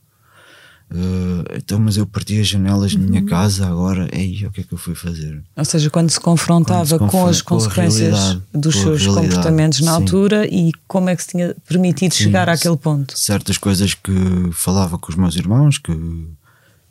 Uh, 0.94 1.56
então, 1.56 1.78
mas 1.78 1.96
eu 1.96 2.06
parti 2.06 2.38
as 2.38 2.46
janelas 2.46 2.92
uhum. 2.92 3.00
da 3.00 3.06
minha 3.06 3.24
casa 3.24 3.66
agora, 3.66 4.10
aí 4.12 4.44
o 4.44 4.50
que 4.50 4.60
é 4.60 4.64
que 4.64 4.74
eu 4.74 4.78
fui 4.78 4.94
fazer? 4.94 5.42
Ou 5.56 5.64
seja, 5.64 5.88
quando 5.88 6.10
se 6.10 6.20
confrontava 6.20 6.98
quando 6.98 7.10
se 7.10 7.16
com 7.16 7.26
as 7.26 7.40
com 7.40 7.54
consequências 7.54 8.38
dos 8.52 8.76
seus 8.76 9.06
comportamentos 9.06 9.80
na 9.80 9.92
sim. 9.92 9.96
altura 9.96 10.46
e 10.46 10.70
como 10.86 11.08
é 11.08 11.16
que 11.16 11.22
se 11.22 11.30
tinha 11.30 11.56
permitido 11.66 12.12
sim, 12.12 12.24
chegar 12.24 12.46
àquele 12.46 12.76
ponto? 12.76 13.18
Certas 13.18 13.56
coisas 13.56 13.94
que 13.94 14.12
falava 14.52 14.98
com 14.98 15.10
os 15.10 15.16
meus 15.16 15.34
irmãos 15.34 15.78
que, 15.78 15.94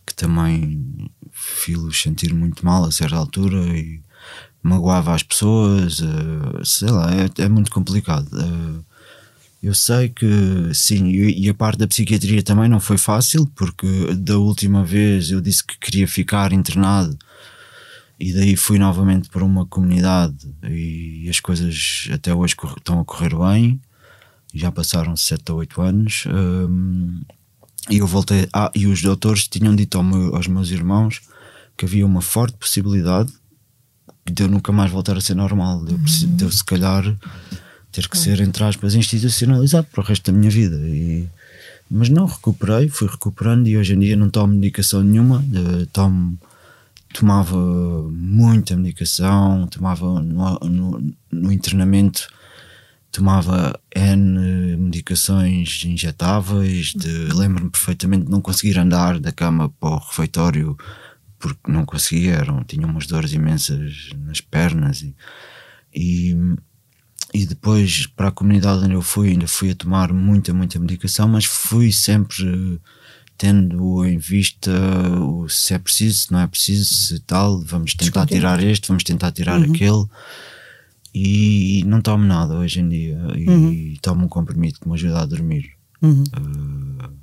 que 0.03 0.15
também 0.15 1.11
fiz 1.31 1.77
sentir 2.01 2.33
muito 2.33 2.65
mal 2.65 2.85
a 2.85 2.91
certa 2.91 3.17
altura 3.17 3.57
e 3.77 4.01
magoava 4.63 5.13
as 5.13 5.21
pessoas, 5.21 5.99
uh, 5.99 6.65
sei 6.65 6.89
lá, 6.89 7.11
é, 7.13 7.43
é 7.43 7.47
muito 7.47 7.69
complicado. 7.69 8.27
Uh, 8.33 8.83
eu 9.61 9.73
sei 9.73 10.09
que 10.09 10.27
sim, 10.73 11.07
e 11.09 11.47
a 11.49 11.53
parte 11.53 11.79
da 11.79 11.87
psiquiatria 11.87 12.41
também 12.41 12.67
não 12.67 12.79
foi 12.79 12.97
fácil, 12.97 13.45
porque 13.55 13.87
da 14.15 14.37
última 14.37 14.83
vez 14.83 15.29
eu 15.29 15.39
disse 15.39 15.63
que 15.63 15.77
queria 15.77 16.07
ficar 16.07 16.51
internado 16.51 17.17
e 18.23 18.31
daí 18.33 18.55
fui 18.55 18.77
novamente 18.77 19.29
para 19.29 19.43
uma 19.43 19.65
comunidade 19.65 20.47
e 20.63 21.27
as 21.27 21.39
coisas 21.39 22.07
até 22.13 22.31
hoje 22.31 22.55
estão 22.77 22.99
a 22.99 23.03
correr 23.03 23.35
bem. 23.35 23.81
Já 24.53 24.71
passaram 24.71 25.15
7 25.15 25.51
ou 25.51 25.57
8 25.57 25.81
anos. 25.81 26.23
Um, 26.27 27.21
e 27.89 27.97
eu 27.97 28.05
voltei. 28.05 28.47
Ah, 28.53 28.69
e 28.75 28.85
os 28.85 29.01
doutores 29.01 29.47
tinham 29.47 29.75
dito 29.75 29.97
ao 29.97 30.03
meu, 30.03 30.35
aos 30.35 30.45
meus 30.45 30.69
irmãos 30.69 31.19
que 31.75 31.85
havia 31.85 32.05
uma 32.05 32.21
forte 32.21 32.55
possibilidade 32.57 33.33
de 34.31 34.43
eu 34.43 34.47
nunca 34.47 34.71
mais 34.71 34.91
voltar 34.91 35.17
a 35.17 35.21
ser 35.21 35.33
normal. 35.33 35.83
De 35.83 35.93
eu, 35.93 35.97
de 35.97 36.43
eu 36.43 36.51
se 36.51 36.63
calhar 36.63 37.03
ter 37.91 38.07
que 38.07 38.17
ser, 38.17 38.39
entre 38.41 38.63
aspas, 38.63 38.95
institucionalizado 38.95 39.87
para 39.91 40.01
o 40.01 40.05
resto 40.05 40.31
da 40.31 40.37
minha 40.37 40.49
vida. 40.49 40.77
E, 40.77 41.27
mas 41.89 42.09
não, 42.09 42.25
recuperei, 42.25 42.87
fui 42.87 43.07
recuperando 43.07 43.67
e 43.67 43.77
hoje 43.77 43.93
em 43.93 43.99
dia 43.99 44.15
não 44.15 44.29
tomo 44.29 44.53
medicação 44.53 45.03
nenhuma. 45.03 45.43
Tomo, 45.91 46.37
tomava 47.13 47.57
muita 48.11 48.75
medicação, 48.75 49.67
tomava 49.67 50.21
no, 50.21 50.59
no, 50.59 51.13
no 51.31 51.51
internamento 51.51 52.27
tomava 53.11 53.77
N 53.93 54.77
medicações 54.77 55.83
injetáveis, 55.85 56.93
lembro-me 57.35 57.69
perfeitamente 57.69 58.25
de 58.25 58.31
não 58.31 58.41
conseguir 58.41 58.79
andar 58.79 59.19
da 59.19 59.31
cama 59.31 59.69
para 59.69 59.89
o 59.89 59.97
refeitório 59.97 60.77
porque 61.37 61.71
não 61.71 61.85
conseguia, 61.85 62.35
eram, 62.35 62.63
tinha 62.63 62.85
umas 62.85 63.07
dores 63.07 63.33
imensas 63.33 64.11
nas 64.15 64.39
pernas 64.39 65.01
e, 65.01 65.15
e, 65.93 66.35
e, 67.33 67.45
depois 67.45 68.07
para 68.07 68.27
a 68.27 68.31
comunidade 68.31 68.83
onde 68.83 68.93
eu 68.93 69.01
fui 69.01 69.29
ainda 69.29 69.47
fui 69.47 69.71
a 69.71 69.75
tomar 69.75 70.11
muita, 70.13 70.53
muita 70.53 70.79
medicação, 70.79 71.27
mas 71.27 71.45
fui 71.45 71.91
sempre 71.91 72.79
tendo 73.37 74.05
em 74.05 74.17
vista 74.17 74.71
o, 75.19 75.49
se 75.49 75.73
é 75.73 75.79
preciso, 75.79 76.19
se 76.19 76.31
não 76.31 76.39
é 76.39 76.47
preciso, 76.47 76.93
se 76.93 77.19
tal, 77.21 77.59
vamos 77.61 77.95
tentar 77.95 78.25
tirar 78.25 78.61
este, 78.63 78.87
vamos 78.87 79.03
tentar 79.03 79.31
tirar 79.31 79.59
uhum. 79.59 79.73
aquele 79.73 80.05
e 81.13 81.83
não 81.85 82.01
tomo 82.01 82.23
nada 82.23 82.55
hoje 82.55 82.79
em 82.79 82.87
dia 82.87 83.17
e 83.35 83.49
uhum. 83.49 83.93
tomo 84.01 84.25
um 84.25 84.29
comprimido 84.29 84.79
que 84.79 84.87
me 84.87 84.93
ajuda 84.93 85.21
a 85.21 85.25
dormir. 85.25 85.71
Uhum. 86.01 86.23
Uh, 86.37 87.21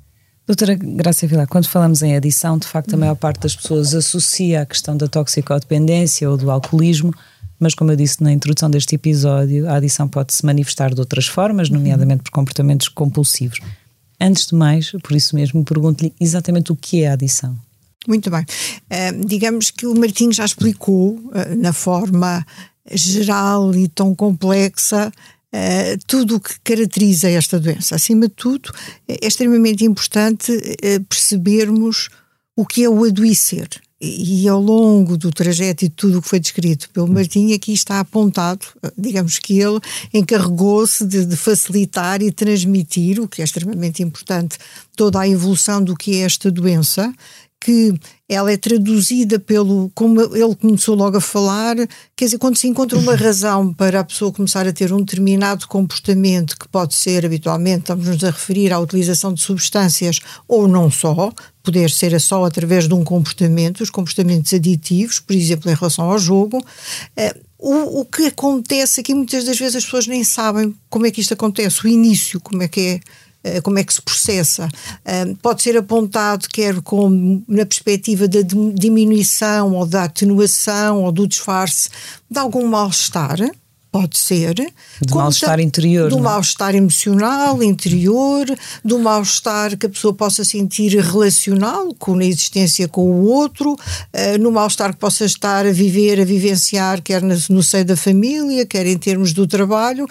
Doutora 0.49 0.73
Graça 0.73 1.27
Vilar, 1.27 1.47
quando 1.47 1.67
falamos 1.67 2.01
em 2.01 2.15
adição, 2.15 2.57
de 2.57 2.65
facto 2.65 2.95
a 2.95 2.97
maior 2.97 3.13
parte 3.13 3.41
das 3.41 3.55
pessoas 3.55 3.93
associa 3.93 4.63
a 4.63 4.65
questão 4.65 4.97
da 4.97 5.07
toxicodependência 5.07 6.27
ou 6.27 6.35
do 6.35 6.49
alcoolismo, 6.49 7.13
mas 7.59 7.73
como 7.73 7.91
eu 7.91 7.95
disse 7.95 8.23
na 8.23 8.31
introdução 8.31 8.69
deste 8.69 8.95
episódio, 8.95 9.69
a 9.69 9.75
adição 9.75 10.07
pode 10.07 10.33
se 10.33 10.45
manifestar 10.45 10.93
de 10.93 10.99
outras 10.99 11.27
formas, 11.27 11.69
nomeadamente 11.69 12.23
por 12.23 12.31
comportamentos 12.31 12.87
compulsivos. 12.87 13.59
Antes 14.19 14.47
de 14.47 14.55
mais, 14.55 14.91
por 15.03 15.15
isso 15.15 15.35
mesmo, 15.35 15.63
pergunto-lhe 15.63 16.13
exatamente 16.19 16.71
o 16.71 16.75
que 16.75 17.03
é 17.03 17.09
a 17.09 17.13
adição. 17.13 17.57
Muito 18.07 18.29
bem. 18.29 18.41
Uh, 18.41 19.25
digamos 19.25 19.71
que 19.71 19.85
o 19.85 19.95
Martim 19.95 20.31
já 20.31 20.45
explicou, 20.45 21.15
uh, 21.15 21.55
na 21.57 21.73
forma 21.73 22.45
geral 22.91 23.75
e 23.75 23.87
tão 23.87 24.15
complexa, 24.15 25.11
Uh, 25.51 25.97
tudo 26.05 26.35
o 26.35 26.39
que 26.39 26.59
caracteriza 26.59 27.27
esta 27.27 27.59
doença. 27.59 27.95
Acima 27.95 28.27
de 28.27 28.35
tudo, 28.35 28.71
é 29.07 29.25
extremamente 29.25 29.83
importante 29.83 30.51
uh, 30.51 31.03
percebermos 31.05 32.09
o 32.55 32.63
que 32.63 32.83
é 32.83 32.89
o 32.89 33.03
adoecer. 33.03 33.67
E, 34.01 34.47
ao 34.47 34.61
longo 34.61 35.17
do 35.17 35.29
trajeto 35.29 35.83
e 35.83 35.89
de 35.89 35.93
tudo 35.93 36.19
o 36.19 36.21
que 36.21 36.29
foi 36.29 36.39
descrito 36.39 36.89
pelo 36.91 37.07
Martim, 37.07 37.51
aqui 37.53 37.73
está 37.73 37.99
apontado, 37.99 38.65
digamos 38.97 39.39
que 39.39 39.59
ele 39.59 39.79
encarregou-se 40.13 41.05
de, 41.05 41.25
de, 41.25 41.35
facilitar 41.35 42.21
e 42.21 42.31
transmitir, 42.31 43.19
o 43.19 43.27
que 43.27 43.41
é 43.41 43.43
extremamente 43.43 44.01
importante, 44.01 44.57
toda 44.95 45.19
a 45.19 45.27
evolução 45.27 45.83
do 45.83 45.97
que 45.97 46.15
é 46.15 46.19
esta 46.21 46.49
doença, 46.49 47.13
que 47.59 47.93
ela 48.27 48.51
é 48.51 48.55
traduzida 48.55 49.37
pelo, 49.37 49.91
como 49.93 50.21
ele 50.21 50.55
começou 50.55 50.95
logo 50.95 51.17
a 51.17 51.21
falar, 51.21 51.75
quer 52.15 52.25
dizer, 52.25 52.37
quando 52.37 52.55
se 52.55 52.67
encontra 52.67 52.97
uma 52.97 53.15
razão 53.17 53.73
para 53.73 53.99
a 53.99 54.03
pessoa 54.03 54.31
começar 54.31 54.65
a 54.65 54.71
ter 54.71 54.93
um 54.93 54.99
determinado 54.99 55.67
comportamento, 55.67 56.57
que 56.57 56.67
pode 56.69 56.95
ser 56.95 57.25
habitualmente, 57.25 57.79
estamos-nos 57.81 58.23
a 58.23 58.31
referir 58.31 58.71
à 58.71 58.79
utilização 58.79 59.33
de 59.33 59.41
substâncias 59.41 60.19
ou 60.47 60.67
não 60.67 60.89
só, 60.89 61.33
poder 61.69 61.91
ser 61.91 62.19
só 62.19 62.43
através 62.43 62.87
de 62.87 62.93
um 62.95 63.03
comportamento, 63.03 63.81
os 63.81 63.91
comportamentos 63.91 64.51
aditivos, 64.53 65.19
por 65.19 65.35
exemplo, 65.35 65.69
em 65.69 65.75
relação 65.75 66.09
ao 66.09 66.17
jogo. 66.17 66.65
Eh, 67.15 67.35
o, 67.59 68.01
o 68.01 68.05
que 68.05 68.25
acontece 68.25 69.01
aqui, 69.01 69.13
muitas 69.13 69.43
das 69.45 69.57
vezes 69.59 69.75
as 69.75 69.85
pessoas 69.85 70.07
nem 70.07 70.23
sabem 70.23 70.75
como 70.89 71.05
é 71.05 71.11
que 71.11 71.21
isto 71.21 71.33
acontece, 71.33 71.85
o 71.85 71.87
início, 71.87 72.39
como 72.39 72.63
é 72.63 72.67
que 72.67 72.81
é 72.81 72.99
eh, 73.43 73.61
como 73.61 73.77
é 73.77 73.83
que 73.83 73.93
se 73.93 74.01
processa. 74.01 74.67
Eh, 75.05 75.35
pode 75.41 75.61
ser 75.61 75.77
apontado 75.77 76.47
quer 76.49 76.81
como 76.81 77.43
na 77.47 77.65
perspectiva 77.65 78.27
da 78.27 78.39
diminuição 78.73 79.73
ou 79.75 79.85
da 79.85 80.05
atenuação 80.05 81.03
ou 81.03 81.11
do 81.11 81.27
disfarce 81.27 81.89
de 82.29 82.39
algum 82.39 82.67
mal-estar, 82.67 83.37
pode 83.91 84.17
ser. 84.17 84.55
Do 85.01 85.15
mal-estar 85.15 85.59
interior. 85.59 86.09
Do 86.09 86.17
é? 86.17 86.21
mal-estar 86.21 86.75
emocional, 86.75 87.61
interior, 87.63 88.45
do 88.83 88.99
mal-estar 88.99 89.77
que 89.77 89.85
a 89.85 89.89
pessoa 89.89 90.13
possa 90.13 90.43
sentir 90.43 90.97
relacional, 90.99 91.93
com 91.95 92.17
a 92.17 92.25
existência 92.25 92.87
com 92.87 93.09
o 93.09 93.25
outro, 93.25 93.73
uh, 93.73 94.37
no 94.39 94.51
mal-estar 94.51 94.93
que 94.93 94.99
possa 94.99 95.25
estar 95.25 95.65
a 95.65 95.71
viver, 95.71 96.19
a 96.19 96.25
vivenciar, 96.25 97.01
quer 97.01 97.21
no, 97.21 97.35
no 97.49 97.63
seio 97.63 97.85
da 97.85 97.95
família, 97.95 98.65
quer 98.65 98.85
em 98.85 98.97
termos 98.97 99.33
do 99.33 99.47
trabalho 99.47 100.07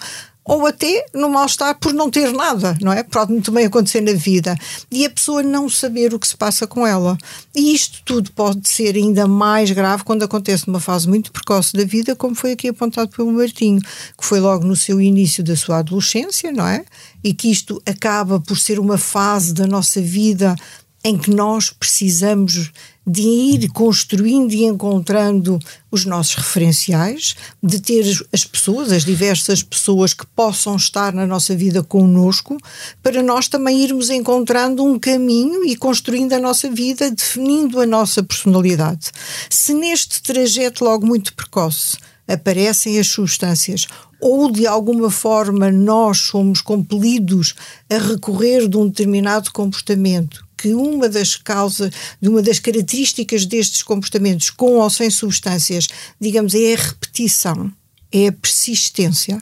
ou 0.49 0.65
até 0.65 1.05
no 1.13 1.29
mal-estar 1.29 1.77
por 1.77 1.93
não 1.93 2.09
ter 2.09 2.33
nada, 2.33 2.75
não 2.81 2.91
é? 2.91 3.03
Pode 3.03 3.39
bem 3.51 3.67
acontecer 3.67 4.01
na 4.01 4.13
vida. 4.13 4.57
E 4.89 5.05
a 5.05 5.09
pessoa 5.09 5.43
não 5.43 5.69
saber 5.69 6.11
o 6.11 6.17
que 6.17 6.27
se 6.27 6.35
passa 6.35 6.65
com 6.65 6.87
ela. 6.87 7.15
E 7.55 7.71
isto 7.71 8.01
tudo 8.03 8.31
pode 8.31 8.67
ser 8.67 8.95
ainda 8.95 9.27
mais 9.27 9.69
grave 9.69 10.03
quando 10.03 10.23
acontece 10.23 10.67
numa 10.67 10.79
fase 10.79 11.07
muito 11.07 11.31
precoce 11.31 11.77
da 11.77 11.83
vida, 11.83 12.15
como 12.15 12.33
foi 12.33 12.53
aqui 12.53 12.67
apontado 12.67 13.11
pelo 13.11 13.31
Martinho, 13.31 13.79
que 13.79 14.25
foi 14.25 14.39
logo 14.39 14.65
no 14.65 14.75
seu 14.75 14.99
início 14.99 15.43
da 15.43 15.55
sua 15.55 15.77
adolescência, 15.77 16.51
não 16.51 16.65
é? 16.65 16.83
E 17.23 17.31
que 17.31 17.51
isto 17.51 17.79
acaba 17.85 18.39
por 18.39 18.57
ser 18.57 18.79
uma 18.79 18.97
fase 18.97 19.53
da 19.53 19.67
nossa 19.67 20.01
vida 20.01 20.55
em 21.03 21.15
que 21.15 21.29
nós 21.29 21.69
precisamos 21.69 22.71
de 23.09 23.23
ir 23.23 23.69
construindo 23.69 24.53
e 24.53 24.65
encontrando 24.65 25.57
os 25.89 26.05
nossos 26.05 26.35
referenciais, 26.35 27.35
de 27.61 27.79
ter 27.79 28.05
as 28.31 28.43
pessoas, 28.43 28.91
as 28.91 29.03
diversas 29.03 29.63
pessoas 29.63 30.13
que 30.13 30.27
possam 30.27 30.75
estar 30.75 31.11
na 31.11 31.25
nossa 31.25 31.55
vida 31.55 31.81
conosco, 31.81 32.55
para 33.01 33.23
nós 33.23 33.47
também 33.47 33.83
irmos 33.83 34.11
encontrando 34.11 34.83
um 34.83 34.99
caminho 34.99 35.65
e 35.65 35.75
construindo 35.75 36.33
a 36.33 36.39
nossa 36.39 36.69
vida, 36.69 37.09
definindo 37.09 37.81
a 37.81 37.85
nossa 37.87 38.21
personalidade. 38.21 39.09
Se 39.49 39.73
neste 39.73 40.21
trajeto 40.21 40.83
logo 40.83 41.03
muito 41.03 41.33
precoce 41.33 41.97
aparecem 42.27 42.99
as 42.99 43.07
substâncias 43.07 43.87
ou 44.21 44.51
de 44.51 44.67
alguma 44.67 45.09
forma 45.09 45.71
nós 45.71 46.19
somos 46.19 46.61
compelidos 46.61 47.55
a 47.89 47.97
recorrer 47.97 48.67
de 48.67 48.77
um 48.77 48.87
determinado 48.87 49.51
comportamento 49.51 50.47
que 50.61 50.73
uma 50.73 51.07
das 51.07 51.37
causas, 51.37 51.91
uma 52.21 52.41
das 52.41 52.59
características 52.59 53.45
destes 53.45 53.81
comportamentos, 53.81 54.49
com 54.49 54.77
ou 54.77 54.89
sem 54.89 55.09
substâncias, 55.09 55.87
digamos, 56.19 56.53
é 56.53 56.73
a 56.73 56.77
repetição, 56.77 57.71
é 58.11 58.27
a 58.27 58.31
persistência, 58.31 59.39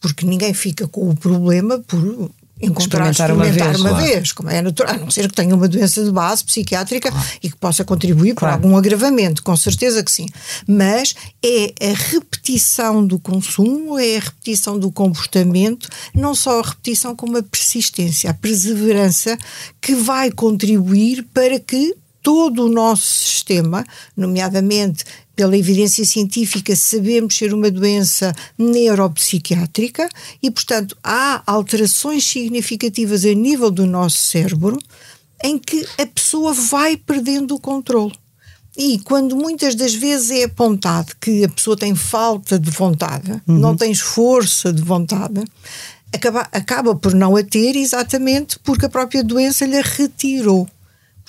porque 0.00 0.26
ninguém 0.26 0.52
fica 0.52 0.86
com 0.86 1.08
o 1.08 1.16
problema 1.16 1.78
por 1.78 2.30
encontrar 2.60 3.10
experimentar, 3.10 3.30
experimentar 3.30 3.76
uma, 3.76 3.98
vez, 3.98 4.10
uma 4.10 4.14
vez, 4.14 4.32
como 4.32 4.50
é 4.50 4.62
natural, 4.62 4.94
a 4.94 4.98
não 4.98 5.10
ser 5.10 5.28
que 5.28 5.34
tenha 5.34 5.54
uma 5.54 5.68
doença 5.68 6.04
de 6.04 6.10
base 6.10 6.44
psiquiátrica 6.44 7.10
claro. 7.10 7.26
e 7.42 7.50
que 7.50 7.56
possa 7.56 7.84
contribuir 7.84 8.34
para 8.34 8.52
algum 8.52 8.76
agravamento, 8.76 9.42
com 9.42 9.56
certeza 9.56 10.02
que 10.02 10.10
sim. 10.10 10.26
Mas 10.66 11.14
é 11.44 11.72
a 11.80 11.94
repetição 12.10 13.06
do 13.06 13.18
consumo, 13.18 13.98
é 13.98 14.16
a 14.16 14.20
repetição 14.20 14.78
do 14.78 14.90
comportamento, 14.90 15.88
não 16.14 16.34
só 16.34 16.60
a 16.60 16.62
repetição, 16.62 17.14
como 17.14 17.38
a 17.38 17.42
persistência, 17.42 18.30
a 18.30 18.34
perseverança 18.34 19.38
que 19.80 19.94
vai 19.94 20.30
contribuir 20.30 21.26
para 21.32 21.58
que 21.60 21.94
todo 22.22 22.66
o 22.66 22.68
nosso 22.68 23.06
sistema, 23.06 23.86
nomeadamente 24.16 25.04
pela 25.38 25.56
evidência 25.56 26.04
científica, 26.04 26.74
sabemos 26.74 27.36
ser 27.36 27.54
uma 27.54 27.70
doença 27.70 28.34
neuropsiquiátrica 28.58 30.08
e, 30.42 30.50
portanto, 30.50 30.96
há 31.00 31.44
alterações 31.46 32.24
significativas 32.24 33.24
a 33.24 33.32
nível 33.32 33.70
do 33.70 33.86
nosso 33.86 34.16
cérebro 34.16 34.76
em 35.44 35.56
que 35.56 35.86
a 35.96 36.04
pessoa 36.04 36.52
vai 36.52 36.96
perdendo 36.96 37.54
o 37.54 37.60
controle. 37.60 38.18
E 38.76 38.98
quando 38.98 39.36
muitas 39.36 39.76
das 39.76 39.94
vezes 39.94 40.32
é 40.32 40.42
apontado 40.42 41.14
que 41.20 41.44
a 41.44 41.48
pessoa 41.48 41.76
tem 41.76 41.94
falta 41.94 42.58
de 42.58 42.70
vontade, 42.72 43.30
uhum. 43.46 43.60
não 43.60 43.76
tem 43.76 43.94
força 43.94 44.72
de 44.72 44.82
vontade, 44.82 45.44
acaba, 46.12 46.48
acaba 46.50 46.96
por 46.96 47.14
não 47.14 47.36
a 47.36 47.44
ter 47.44 47.76
exatamente 47.76 48.58
porque 48.58 48.86
a 48.86 48.90
própria 48.90 49.22
doença 49.22 49.64
lhe 49.64 49.80
retirou 49.80 50.68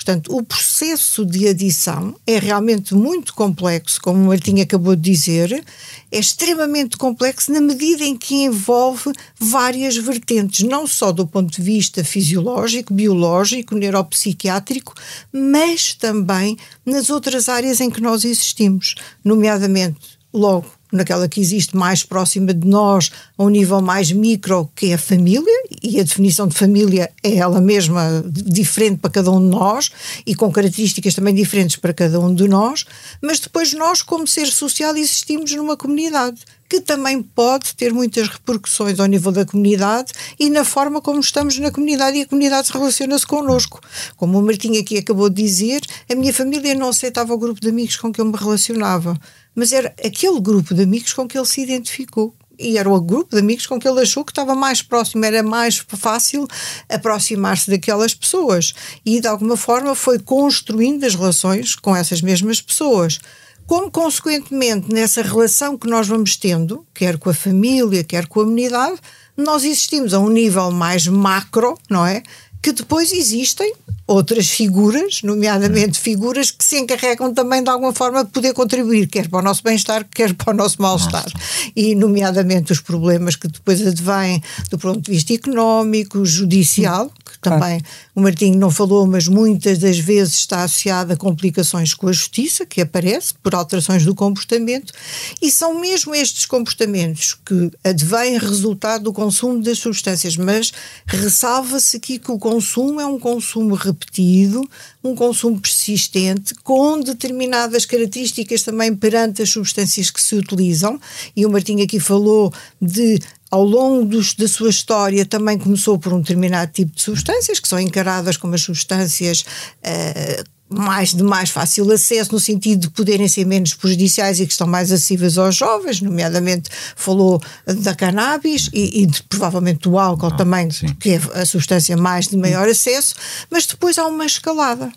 Portanto, 0.10 0.36
o 0.36 0.42
processo 0.42 1.24
de 1.24 1.48
adição 1.48 2.16
é 2.26 2.40
realmente 2.40 2.96
muito 2.96 3.32
complexo, 3.32 4.02
como 4.02 4.20
o 4.20 4.26
Martim 4.26 4.60
acabou 4.60 4.96
de 4.96 5.04
dizer, 5.04 5.64
é 6.12 6.18
extremamente 6.18 6.98
complexo 6.98 7.52
na 7.52 7.62
medida 7.62 8.04
em 8.04 8.18
que 8.18 8.34
envolve 8.34 9.12
várias 9.40 9.96
vertentes, 9.98 10.68
não 10.68 10.88
só 10.88 11.12
do 11.12 11.28
ponto 11.28 11.56
de 11.56 11.62
vista 11.62 12.04
fisiológico, 12.04 12.92
biológico, 12.92 13.76
neuropsiquiátrico, 13.76 14.96
mas 15.32 15.94
também 15.94 16.58
nas 16.84 17.12
outras 17.12 17.48
áreas 17.48 17.80
em 17.80 17.92
que 17.92 18.02
nós 18.02 18.26
existimos, 18.26 18.96
nomeadamente 19.24 20.18
logo 20.34 20.79
naquela 20.92 21.28
que 21.28 21.40
existe 21.40 21.76
mais 21.76 22.04
próxima 22.04 22.54
de 22.54 22.68
nós, 22.68 23.12
a 23.38 23.44
um 23.44 23.50
nível 23.50 23.82
mais 23.82 24.12
micro, 24.12 24.70
que 24.76 24.88
é 24.88 24.94
a 24.96 24.98
família, 24.98 25.54
e 25.82 26.00
a 26.00 26.04
definição 26.04 26.48
de 26.48 26.56
família 26.56 27.12
é 27.24 27.36
ela 27.36 27.62
mesma 27.62 28.24
diferente 28.28 29.00
para 29.00 29.12
cada 29.12 29.32
um 29.32 29.40
de 29.40 29.56
nós 29.56 29.92
e 30.26 30.36
com 30.36 30.52
características 30.52 31.14
também 31.14 31.34
diferentes 31.34 31.76
para 31.76 31.94
cada 31.94 32.20
um 32.20 32.34
de 32.34 32.48
nós, 32.48 32.86
mas 33.22 33.40
depois 33.40 33.74
nós, 33.74 34.02
como 34.02 34.28
ser 34.28 34.48
social, 34.48 34.96
existimos 34.96 35.52
numa 35.54 35.78
comunidade 35.78 36.40
que 36.70 36.80
também 36.80 37.24
pode 37.24 37.74
ter 37.76 37.92
muitas 37.92 38.28
repercussões 38.28 39.00
ao 39.00 39.08
nível 39.08 39.32
da 39.32 39.44
comunidade 39.44 40.14
e 40.40 40.52
na 40.52 40.64
forma 40.64 41.02
como 41.02 41.20
estamos 41.20 41.58
na 41.58 41.72
comunidade 41.72 42.20
e 42.20 42.22
a 42.22 42.28
comunidade 42.28 42.68
se 42.68 42.74
relaciona-se 42.74 43.26
connosco. 43.26 43.82
Como 44.16 44.38
o 44.38 44.44
Martinho 44.44 44.80
aqui 44.80 45.00
acabou 45.00 45.30
de 45.30 45.42
dizer, 45.42 45.82
a 46.10 46.14
minha 46.14 46.32
família 46.32 46.76
não 46.76 46.90
aceitava 46.90 47.34
o 47.34 47.38
grupo 47.40 47.60
de 47.60 47.70
amigos 47.70 47.98
com 47.98 48.14
que 48.14 48.22
eu 48.22 48.26
me 48.26 48.38
relacionava, 48.38 49.20
mas 49.60 49.74
era 49.74 49.94
aquele 50.04 50.40
grupo 50.40 50.74
de 50.74 50.84
amigos 50.84 51.12
com 51.12 51.28
que 51.28 51.38
ele 51.38 51.46
se 51.46 51.62
identificou 51.62 52.34
e 52.60 52.78
era 52.78 52.90
o 52.90 53.02
grupo 53.02 53.36
de 53.36 53.40
amigos 53.40 53.66
com 53.66 53.80
que 53.80 53.88
ele 53.88 54.02
achou 54.02 54.26
que 54.26 54.32
estava 54.32 54.54
mais 54.54 54.82
próximo, 54.82 55.24
era 55.24 55.42
mais 55.42 55.78
fácil 55.88 56.46
aproximar-se 56.90 57.72
daquelas 57.72 58.14
pessoas. 58.14 58.74
E 59.06 59.22
de 59.22 59.28
alguma 59.28 59.56
forma 59.56 59.96
foi 59.96 60.20
construindo 60.20 61.06
as 61.06 61.16
relações 61.16 61.74
com 61.76 61.96
essas 61.96 62.22
mesmas 62.22 62.60
pessoas. 62.60 63.20
Como, 63.66 63.90
consequentemente, 63.90 64.92
nessa 64.92 65.22
relação 65.22 65.78
que 65.78 65.88
nós 65.88 66.08
vamos 66.08 66.36
tendo, 66.36 66.86
quer 66.94 67.18
com 67.18 67.30
a 67.30 67.34
família, 67.34 68.04
quer 68.04 68.28
com 68.28 68.42
a 68.42 68.44
comunidade, 68.44 69.00
nós 69.38 69.64
existimos 69.64 70.14
a 70.14 70.20
um 70.20 70.28
nível 70.28 70.70
mais 70.72 71.08
macro, 71.08 71.78
não 71.90 72.06
é? 72.06 72.24
Que 72.62 72.72
depois 72.72 73.12
existem 73.14 73.74
outras 74.10 74.50
figuras, 74.50 75.22
nomeadamente 75.22 76.00
figuras 76.00 76.50
que 76.50 76.66
se 76.66 76.80
encarregam 76.80 77.32
também 77.32 77.64
de 77.64 77.70
alguma 77.70 77.94
forma 77.94 78.24
de 78.24 78.32
poder 78.32 78.54
contribuir, 78.54 79.08
quer 79.08 79.30
para 79.30 79.38
o 79.38 79.42
nosso 79.44 79.62
bem-estar, 79.62 80.04
quer 80.04 80.34
para 80.34 80.52
o 80.52 80.58
nosso 80.58 80.82
mal-estar. 80.82 81.28
E, 81.76 81.94
nomeadamente, 81.94 82.72
os 82.72 82.80
problemas 82.80 83.36
que 83.36 83.48
depois 83.48 83.86
advêm 83.86 84.42
do 84.72 84.80
ponto 84.80 85.02
de 85.02 85.12
vista 85.12 85.32
económico, 85.32 86.26
judicial, 86.26 87.12
que 87.24 87.38
também 87.38 87.80
o 88.16 88.22
Martinho 88.22 88.58
não 88.58 88.72
falou, 88.72 89.06
mas 89.06 89.28
muitas 89.28 89.78
das 89.78 90.00
vezes 90.00 90.34
está 90.34 90.64
associado 90.64 91.14
a 91.14 91.16
complicações 91.16 91.94
com 91.94 92.08
a 92.08 92.12
justiça, 92.12 92.66
que 92.66 92.82
aparece 92.82 93.36
por 93.36 93.54
alterações 93.54 94.04
do 94.04 94.16
comportamento, 94.16 94.92
e 95.40 95.52
são 95.52 95.80
mesmo 95.80 96.16
estes 96.16 96.48
comportamentos 96.48 97.38
que 97.46 97.72
advêm 97.84 98.40
resultado 98.40 99.04
do 99.04 99.14
consumo 99.14 99.62
das 99.62 99.78
substâncias, 99.78 100.36
mas 100.36 100.74
ressalva-se 101.06 101.98
aqui 101.98 102.18
que 102.18 102.32
o 102.32 102.40
consumo 102.50 103.00
é 103.00 103.06
um 103.06 103.20
consumo 103.20 103.76
repetido, 103.76 104.68
um 105.04 105.14
consumo 105.14 105.60
persistente, 105.60 106.56
com 106.56 107.00
determinadas 107.00 107.86
características 107.86 108.64
também 108.64 108.96
perante 108.96 109.44
as 109.44 109.50
substâncias 109.50 110.10
que 110.10 110.20
se 110.20 110.36
utilizam, 110.36 111.00
e 111.36 111.46
o 111.46 111.50
Martinho 111.52 111.84
aqui 111.84 112.00
falou 112.00 112.52
de 112.82 113.20
ao 113.52 113.64
longo 113.64 114.06
dos, 114.06 114.34
da 114.34 114.48
sua 114.48 114.70
história 114.70 115.26
também 115.26 115.58
começou 115.58 115.98
por 116.00 116.12
um 116.14 116.22
determinado 116.22 116.72
tipo 116.72 116.96
de 116.96 117.02
substâncias, 117.02 117.60
que 117.60 117.68
são 117.68 117.80
encaradas 117.80 118.36
como 118.36 118.56
as 118.56 118.62
substâncias 118.62 119.42
uh, 119.42 120.44
mais 120.70 121.14
de 121.14 121.24
mais 121.24 121.50
fácil 121.50 121.92
acesso, 121.92 122.32
no 122.32 122.40
sentido 122.40 122.82
de 122.82 122.90
poderem 122.92 123.28
ser 123.28 123.46
menos 123.46 123.74
prejudiciais 123.74 124.40
e 124.40 124.46
que 124.46 124.52
estão 124.52 124.68
mais 124.68 124.92
acessíveis 124.92 125.38
aos 125.38 125.56
jovens, 125.56 126.00
nomeadamente 126.00 126.70
falou 126.96 127.42
da 127.66 127.96
cannabis 127.96 128.70
e, 128.72 129.02
e 129.02 129.06
de, 129.08 129.24
provavelmente 129.24 129.90
do 129.90 129.98
álcool 129.98 130.28
ah, 130.28 130.38
também, 130.38 130.70
sim. 130.70 130.88
que 131.00 131.12
é 131.12 131.22
a 131.34 131.46
substância 131.46 131.98
mais 131.98 132.28
de 132.28 132.38
maior 132.38 132.70
acesso, 132.70 133.16
mas 133.50 133.66
depois 133.66 133.98
há 133.98 134.06
uma 134.06 134.26
escalada. 134.26 134.92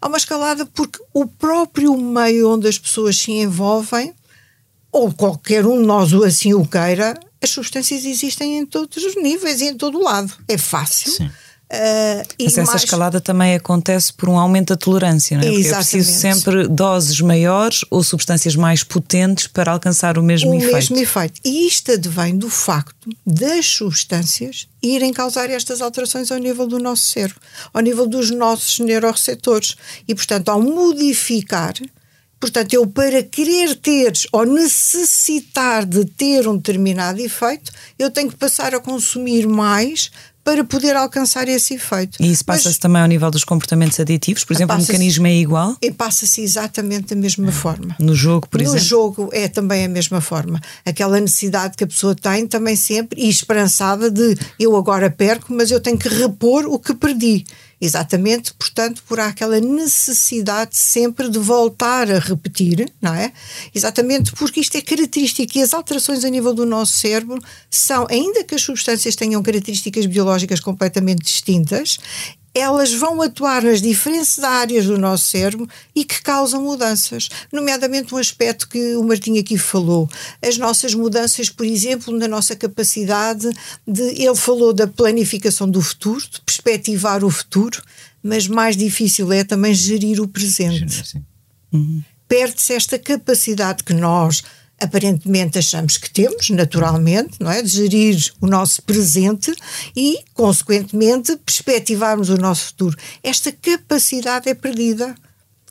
Há 0.00 0.08
uma 0.08 0.18
escalada 0.18 0.66
porque 0.66 0.98
o 1.14 1.26
próprio 1.26 1.96
meio 1.96 2.50
onde 2.50 2.66
as 2.66 2.76
pessoas 2.76 3.16
se 3.16 3.30
envolvem, 3.30 4.12
ou 4.90 5.12
qualquer 5.12 5.64
um 5.64 5.80
de 5.80 5.86
nós 5.86 6.12
assim 6.12 6.52
o 6.52 6.66
queira, 6.66 7.14
as 7.40 7.50
substâncias 7.50 8.04
existem 8.04 8.58
em 8.58 8.66
todos 8.66 9.02
os 9.02 9.16
níveis 9.16 9.60
e 9.60 9.66
em 9.66 9.76
todo 9.76 9.98
o 9.98 10.02
lado. 10.02 10.32
É 10.48 10.58
fácil. 10.58 11.12
Sim. 11.12 11.30
Uh, 11.72 12.22
Mas 12.38 12.58
essa 12.58 12.72
mais... 12.72 12.84
escalada 12.84 13.18
também 13.18 13.54
acontece 13.54 14.12
por 14.12 14.28
um 14.28 14.38
aumento 14.38 14.74
da 14.74 14.76
tolerância, 14.76 15.38
não 15.38 15.44
é? 15.44 15.50
Porque 15.50 15.68
é 15.68 15.74
preciso 15.74 16.12
sempre 16.12 16.68
doses 16.68 17.18
maiores 17.22 17.82
ou 17.90 18.02
substâncias 18.02 18.54
mais 18.54 18.82
potentes 18.82 19.46
para 19.46 19.72
alcançar 19.72 20.18
o 20.18 20.22
mesmo 20.22 20.50
o 20.50 20.54
efeito. 20.54 20.70
O 20.70 20.74
mesmo 20.74 20.98
efeito. 20.98 21.40
E 21.42 21.66
isto 21.66 21.92
advém 21.92 22.36
do 22.36 22.50
facto 22.50 23.08
das 23.26 23.64
substâncias 23.64 24.68
irem 24.82 25.14
causar 25.14 25.48
estas 25.48 25.80
alterações 25.80 26.30
ao 26.30 26.36
nível 26.36 26.66
do 26.66 26.78
nosso 26.78 27.06
cérebro, 27.06 27.40
ao 27.72 27.80
nível 27.80 28.06
dos 28.06 28.30
nossos 28.30 28.78
neuroreceptores. 28.78 29.74
E, 30.06 30.14
portanto, 30.14 30.50
ao 30.50 30.60
modificar 30.60 31.72
Portanto, 32.42 32.74
eu 32.74 32.84
para 32.88 33.22
querer 33.22 33.76
ter 33.76 34.12
ou 34.32 34.44
necessitar 34.44 35.86
de 35.86 36.04
ter 36.04 36.48
um 36.48 36.56
determinado 36.56 37.20
efeito, 37.20 37.70
eu 37.96 38.10
tenho 38.10 38.28
que 38.28 38.36
passar 38.36 38.74
a 38.74 38.80
consumir 38.80 39.46
mais 39.46 40.10
para 40.44 40.64
poder 40.64 40.96
alcançar 40.96 41.48
esse 41.48 41.74
efeito. 41.74 42.20
E 42.20 42.30
isso 42.30 42.44
passa-se 42.44 42.78
também 42.78 43.00
ao 43.00 43.08
nível 43.08 43.30
dos 43.30 43.44
comportamentos 43.44 43.98
aditivos? 44.00 44.44
Por 44.44 44.54
exemplo, 44.54 44.76
o 44.76 44.78
mecanismo 44.80 45.26
é 45.26 45.34
igual? 45.34 45.76
E 45.80 45.90
passa-se 45.90 46.42
exatamente 46.42 47.14
da 47.14 47.20
mesma 47.20 47.48
é. 47.48 47.52
forma. 47.52 47.96
No 47.98 48.14
jogo, 48.14 48.48
por 48.48 48.58
no 48.58 48.64
exemplo? 48.64 48.80
No 48.80 48.88
jogo 48.88 49.30
é 49.32 49.48
também 49.48 49.84
a 49.84 49.88
mesma 49.88 50.20
forma. 50.20 50.60
Aquela 50.84 51.20
necessidade 51.20 51.76
que 51.76 51.84
a 51.84 51.86
pessoa 51.86 52.14
tem 52.14 52.46
também 52.46 52.74
sempre 52.74 53.20
e 53.20 53.28
esperançada 53.28 54.10
de 54.10 54.36
eu 54.58 54.76
agora 54.76 55.10
perco, 55.10 55.52
mas 55.52 55.70
eu 55.70 55.80
tenho 55.80 55.98
que 55.98 56.08
repor 56.08 56.66
o 56.66 56.78
que 56.78 56.94
perdi. 56.94 57.44
Exatamente, 57.84 58.54
portanto, 58.54 59.02
por 59.08 59.18
aquela 59.18 59.58
necessidade 59.58 60.76
sempre 60.76 61.28
de 61.28 61.40
voltar 61.40 62.08
a 62.08 62.20
repetir, 62.20 62.88
não 63.02 63.12
é? 63.12 63.32
Exatamente 63.74 64.30
porque 64.34 64.60
isto 64.60 64.76
é 64.76 64.80
característico 64.80 65.58
e 65.58 65.62
as 65.62 65.74
alterações 65.74 66.24
a 66.24 66.30
nível 66.30 66.54
do 66.54 66.64
nosso 66.64 66.96
cérebro 66.96 67.40
são, 67.68 68.06
ainda 68.08 68.44
que 68.44 68.54
as 68.54 68.62
substâncias 68.62 69.16
tenham 69.16 69.42
características 69.42 70.06
biológicas 70.06 70.60
completamente 70.60 71.24
distintas, 71.24 71.98
elas 72.54 72.92
vão 72.92 73.22
atuar 73.22 73.62
nas 73.62 73.80
diferentes 73.80 74.38
áreas 74.38 74.84
do 74.84 74.98
nosso 74.98 75.30
cérebro 75.30 75.68
e 75.94 76.04
que 76.04 76.20
causam 76.20 76.62
mudanças, 76.62 77.28
nomeadamente 77.50 78.14
um 78.14 78.18
aspecto 78.18 78.68
que 78.68 78.94
o 78.96 79.02
Martinho 79.02 79.40
aqui 79.40 79.56
falou, 79.56 80.08
as 80.42 80.58
nossas 80.58 80.94
mudanças, 80.94 81.48
por 81.48 81.64
exemplo, 81.64 82.16
na 82.16 82.28
nossa 82.28 82.54
capacidade 82.54 83.50
de, 83.86 84.02
ele 84.02 84.34
falou 84.34 84.72
da 84.72 84.86
planificação 84.86 85.68
do 85.68 85.80
futuro, 85.80 86.22
de 86.30 86.40
perspectivar 86.42 87.24
o 87.24 87.30
futuro, 87.30 87.82
mas 88.22 88.46
mais 88.46 88.76
difícil 88.76 89.32
é 89.32 89.42
também 89.42 89.74
gerir 89.74 90.20
o 90.20 90.28
presente. 90.28 91.20
Perde-se 92.28 92.74
esta 92.74 92.98
capacidade 92.98 93.82
que 93.82 93.92
nós 93.92 94.42
aparentemente 94.82 95.58
achamos 95.58 95.96
que 95.96 96.10
temos, 96.10 96.50
naturalmente, 96.50 97.36
não 97.40 97.50
é? 97.50 97.62
De 97.62 97.68
gerir 97.68 98.32
o 98.40 98.46
nosso 98.46 98.82
presente 98.82 99.54
e, 99.96 100.18
consequentemente, 100.34 101.36
perspectivarmos 101.36 102.28
o 102.28 102.36
nosso 102.36 102.66
futuro. 102.66 102.96
Esta 103.22 103.52
capacidade 103.52 104.48
é 104.48 104.54
perdida 104.54 105.14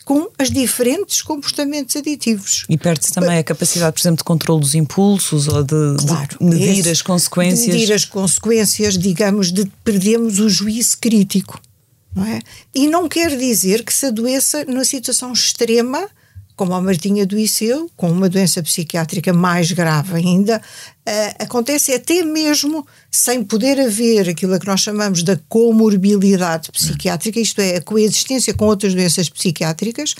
com 0.03 0.27
os 0.39 0.49
diferentes 0.49 1.21
comportamentos 1.21 1.95
aditivos. 1.95 2.65
E 2.67 2.77
perde-se 2.77 3.13
também 3.13 3.37
a 3.37 3.43
capacidade, 3.43 3.93
por 3.93 4.01
exemplo, 4.01 4.17
de 4.17 4.23
controle 4.23 4.61
dos 4.61 4.75
impulsos 4.75 5.47
ou 5.47 5.63
de, 5.63 5.95
claro, 6.05 6.37
de 6.39 6.45
medir 6.45 6.79
esse, 6.79 6.89
as 6.89 7.01
consequências. 7.01 7.75
Medir 7.75 7.93
as 7.93 8.05
consequências, 8.05 8.97
digamos, 8.97 9.51
de 9.51 9.65
perdemos 9.83 10.39
o 10.39 10.49
juízo 10.49 10.97
crítico. 10.99 11.61
Não 12.13 12.25
é? 12.25 12.39
E 12.75 12.87
não 12.87 13.07
quer 13.07 13.37
dizer 13.37 13.83
que 13.83 13.93
se 13.93 14.07
adoeça 14.07 14.65
numa 14.65 14.83
situação 14.83 15.31
extrema 15.31 16.09
como 16.61 16.75
a 16.75 16.81
Martinha 16.81 17.23
adoeceu, 17.23 17.89
com 17.97 18.11
uma 18.11 18.29
doença 18.29 18.61
psiquiátrica 18.61 19.33
mais 19.33 19.71
grave 19.71 20.17
ainda, 20.17 20.57
uh, 20.59 21.43
acontece 21.43 21.91
até 21.91 22.23
mesmo 22.23 22.85
sem 23.09 23.43
poder 23.43 23.79
haver 23.79 24.29
aquilo 24.29 24.59
que 24.59 24.67
nós 24.67 24.79
chamamos 24.79 25.23
da 25.23 25.39
comorbilidade 25.49 26.71
psiquiátrica, 26.71 27.39
isto 27.39 27.59
é, 27.61 27.77
a 27.77 27.81
coexistência 27.81 28.53
com 28.53 28.65
outras 28.65 28.93
doenças 28.93 29.27
psiquiátricas, 29.27 30.13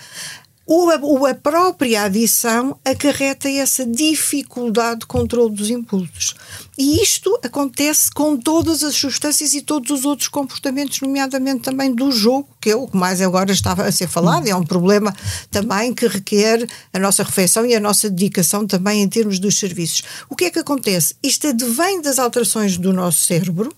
ou 0.73 1.25
a, 1.25 1.36
própria 1.36 2.03
adição 2.03 2.79
acarreta 2.86 3.49
essa 3.49 3.86
dificuldade 3.86 5.01
de 5.01 5.05
controle 5.05 5.53
dos 5.53 5.69
impulsos. 5.69 6.34
E 6.77 7.01
isto 7.01 7.38
acontece 7.43 8.10
com 8.10 8.38
todas 8.38 8.81
as 8.81 8.95
substâncias 8.95 9.53
e 9.53 9.62
todos 9.62 9.91
os 9.91 10.05
outros 10.05 10.29
comportamentos, 10.29 11.01
nomeadamente 11.01 11.63
também 11.63 11.93
do 11.93 12.10
jogo, 12.10 12.47
que 12.62 12.69
é 12.69 12.75
o 12.75 12.88
que 12.88 12.95
mais 12.95 13.21
agora 13.21 13.51
estava 13.51 13.84
a 13.84 13.91
ser 13.91 14.07
falado, 14.07 14.47
é 14.47 14.55
um 14.55 14.63
problema 14.63 15.13
também 15.49 15.93
que 15.93 16.07
requer 16.07 16.65
a 16.93 16.99
nossa 16.99 17.23
reflexão 17.23 17.65
e 17.65 17.75
a 17.75 17.79
nossa 17.79 18.10
dedicação 18.10 18.65
também 18.65 19.01
em 19.01 19.10
termos 19.10 19.39
dos 19.39 19.60
serviços. 19.60 20.03
O 20.29 20.36
que 20.38 20.45
é 20.45 20.49
que 20.49 20.60
acontece? 20.60 21.15
Isto 21.21 21.47
advém 21.47 22.01
das 22.01 22.17
alterações 22.17 22.77
do 22.77 22.93
nosso 22.93 23.25
cérebro, 23.25 23.73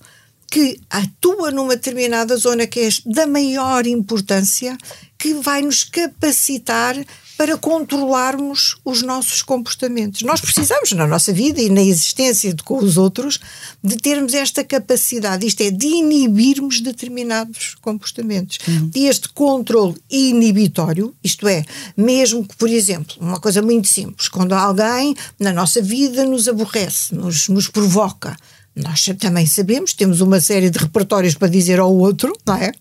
que 0.53 0.79
atua 0.87 1.49
numa 1.49 1.75
determinada 1.75 2.37
zona 2.37 2.67
que 2.67 2.81
é 2.81 2.89
da 3.07 3.25
maior 3.25 3.87
importância, 3.87 4.77
que 5.17 5.33
vai 5.33 5.63
nos 5.63 5.83
capacitar 5.83 6.95
para 7.35 7.57
controlarmos 7.57 8.77
os 8.85 9.01
nossos 9.01 9.41
comportamentos. 9.41 10.21
Nós 10.21 10.39
precisamos, 10.39 10.91
na 10.91 11.07
nossa 11.07 11.33
vida 11.33 11.59
e 11.59 11.71
na 11.71 11.81
existência 11.81 12.53
de, 12.53 12.61
com 12.61 12.77
os 12.77 12.97
outros, 12.97 13.39
de 13.83 13.97
termos 13.97 14.35
esta 14.35 14.63
capacidade, 14.63 15.47
isto 15.47 15.61
é, 15.61 15.71
de 15.71 15.87
inibirmos 15.87 16.81
determinados 16.81 17.75
comportamentos. 17.81 18.59
Uhum. 18.67 18.91
E 18.93 19.07
este 19.07 19.29
controle 19.29 19.95
inibitório, 20.07 21.15
isto 21.23 21.47
é, 21.47 21.65
mesmo 21.97 22.47
que, 22.47 22.55
por 22.55 22.69
exemplo, 22.69 23.15
uma 23.19 23.39
coisa 23.39 23.59
muito 23.59 23.87
simples, 23.87 24.29
quando 24.29 24.53
alguém 24.53 25.15
na 25.39 25.51
nossa 25.51 25.81
vida 25.81 26.23
nos 26.25 26.47
aborrece, 26.47 27.15
nos, 27.15 27.49
nos 27.49 27.67
provoca, 27.67 28.37
Nós 28.75 29.05
também 29.19 29.45
sabemos, 29.45 29.93
temos 29.93 30.19
uma 30.21 30.39
série 30.39 30.69
de 30.69 30.79
repertórios 30.79 31.35
para 31.35 31.47
dizer 31.47 31.79
ao 31.79 31.95
outro, 31.95 32.33
não 32.45 32.55
é? 32.55 32.71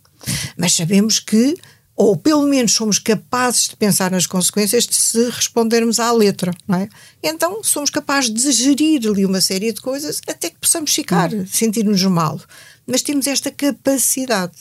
Mas 0.56 0.74
sabemos 0.74 1.18
que, 1.18 1.56
ou 1.94 2.16
pelo 2.16 2.46
menos 2.46 2.72
somos 2.72 2.98
capazes 2.98 3.68
de 3.68 3.76
pensar 3.76 4.10
nas 4.10 4.26
consequências 4.26 4.86
de 4.86 4.94
se 4.94 5.28
respondermos 5.30 6.00
à 6.00 6.10
letra, 6.12 6.52
não 6.66 6.78
é? 6.78 6.88
Então 7.22 7.62
somos 7.62 7.90
capazes 7.90 8.30
de 8.30 8.52
gerir 8.52 9.06
ali 9.06 9.26
uma 9.26 9.40
série 9.40 9.72
de 9.72 9.80
coisas 9.80 10.20
até 10.26 10.48
que 10.48 10.58
possamos 10.58 10.94
ficar, 10.94 11.30
sentir-nos 11.46 12.02
mal. 12.04 12.40
Mas 12.86 13.02
temos 13.02 13.26
esta 13.26 13.50
capacidade. 13.50 14.56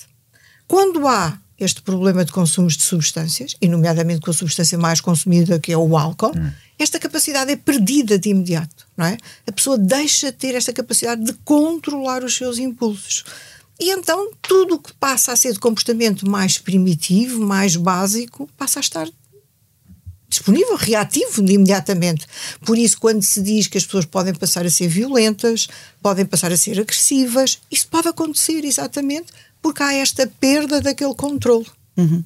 Quando 0.67 1.07
há 1.07 1.37
este 1.63 1.81
problema 1.81 2.25
de 2.25 2.31
consumos 2.31 2.75
de 2.75 2.83
substâncias, 2.83 3.55
e 3.61 3.67
nomeadamente 3.67 4.21
com 4.21 4.31
a 4.31 4.33
substância 4.33 4.77
mais 4.77 4.99
consumida, 4.99 5.59
que 5.59 5.71
é 5.71 5.77
o 5.77 5.97
álcool, 5.97 6.31
hum. 6.35 6.51
esta 6.77 6.99
capacidade 6.99 7.51
é 7.51 7.55
perdida 7.55 8.17
de 8.17 8.29
imediato, 8.29 8.87
não 8.97 9.05
é? 9.05 9.17
A 9.45 9.51
pessoa 9.51 9.77
deixa 9.77 10.31
de 10.31 10.37
ter 10.37 10.55
esta 10.55 10.73
capacidade 10.73 11.23
de 11.23 11.33
controlar 11.45 12.23
os 12.23 12.35
seus 12.35 12.57
impulsos. 12.57 13.23
E 13.79 13.89
então 13.89 14.31
tudo 14.41 14.75
o 14.75 14.79
que 14.79 14.93
passa 14.93 15.31
a 15.31 15.35
ser 15.35 15.53
de 15.53 15.59
comportamento 15.59 16.29
mais 16.29 16.57
primitivo, 16.57 17.43
mais 17.43 17.75
básico, 17.75 18.49
passa 18.57 18.79
a 18.79 18.81
estar 18.81 19.07
disponível, 20.31 20.77
reativo 20.77 21.43
de 21.43 21.53
imediatamente. 21.53 22.25
Por 22.65 22.77
isso, 22.77 22.97
quando 22.97 23.21
se 23.21 23.41
diz 23.41 23.67
que 23.67 23.77
as 23.77 23.85
pessoas 23.85 24.05
podem 24.05 24.33
passar 24.33 24.65
a 24.65 24.69
ser 24.69 24.87
violentas, 24.87 25.67
podem 26.01 26.25
passar 26.25 26.51
a 26.51 26.57
ser 26.57 26.79
agressivas, 26.79 27.59
isso 27.69 27.87
pode 27.87 28.07
acontecer 28.07 28.63
exatamente 28.63 29.33
porque 29.61 29.83
há 29.83 29.93
esta 29.93 30.27
perda 30.39 30.81
daquele 30.81 31.13
controle. 31.13 31.67
Uhum. 31.97 32.23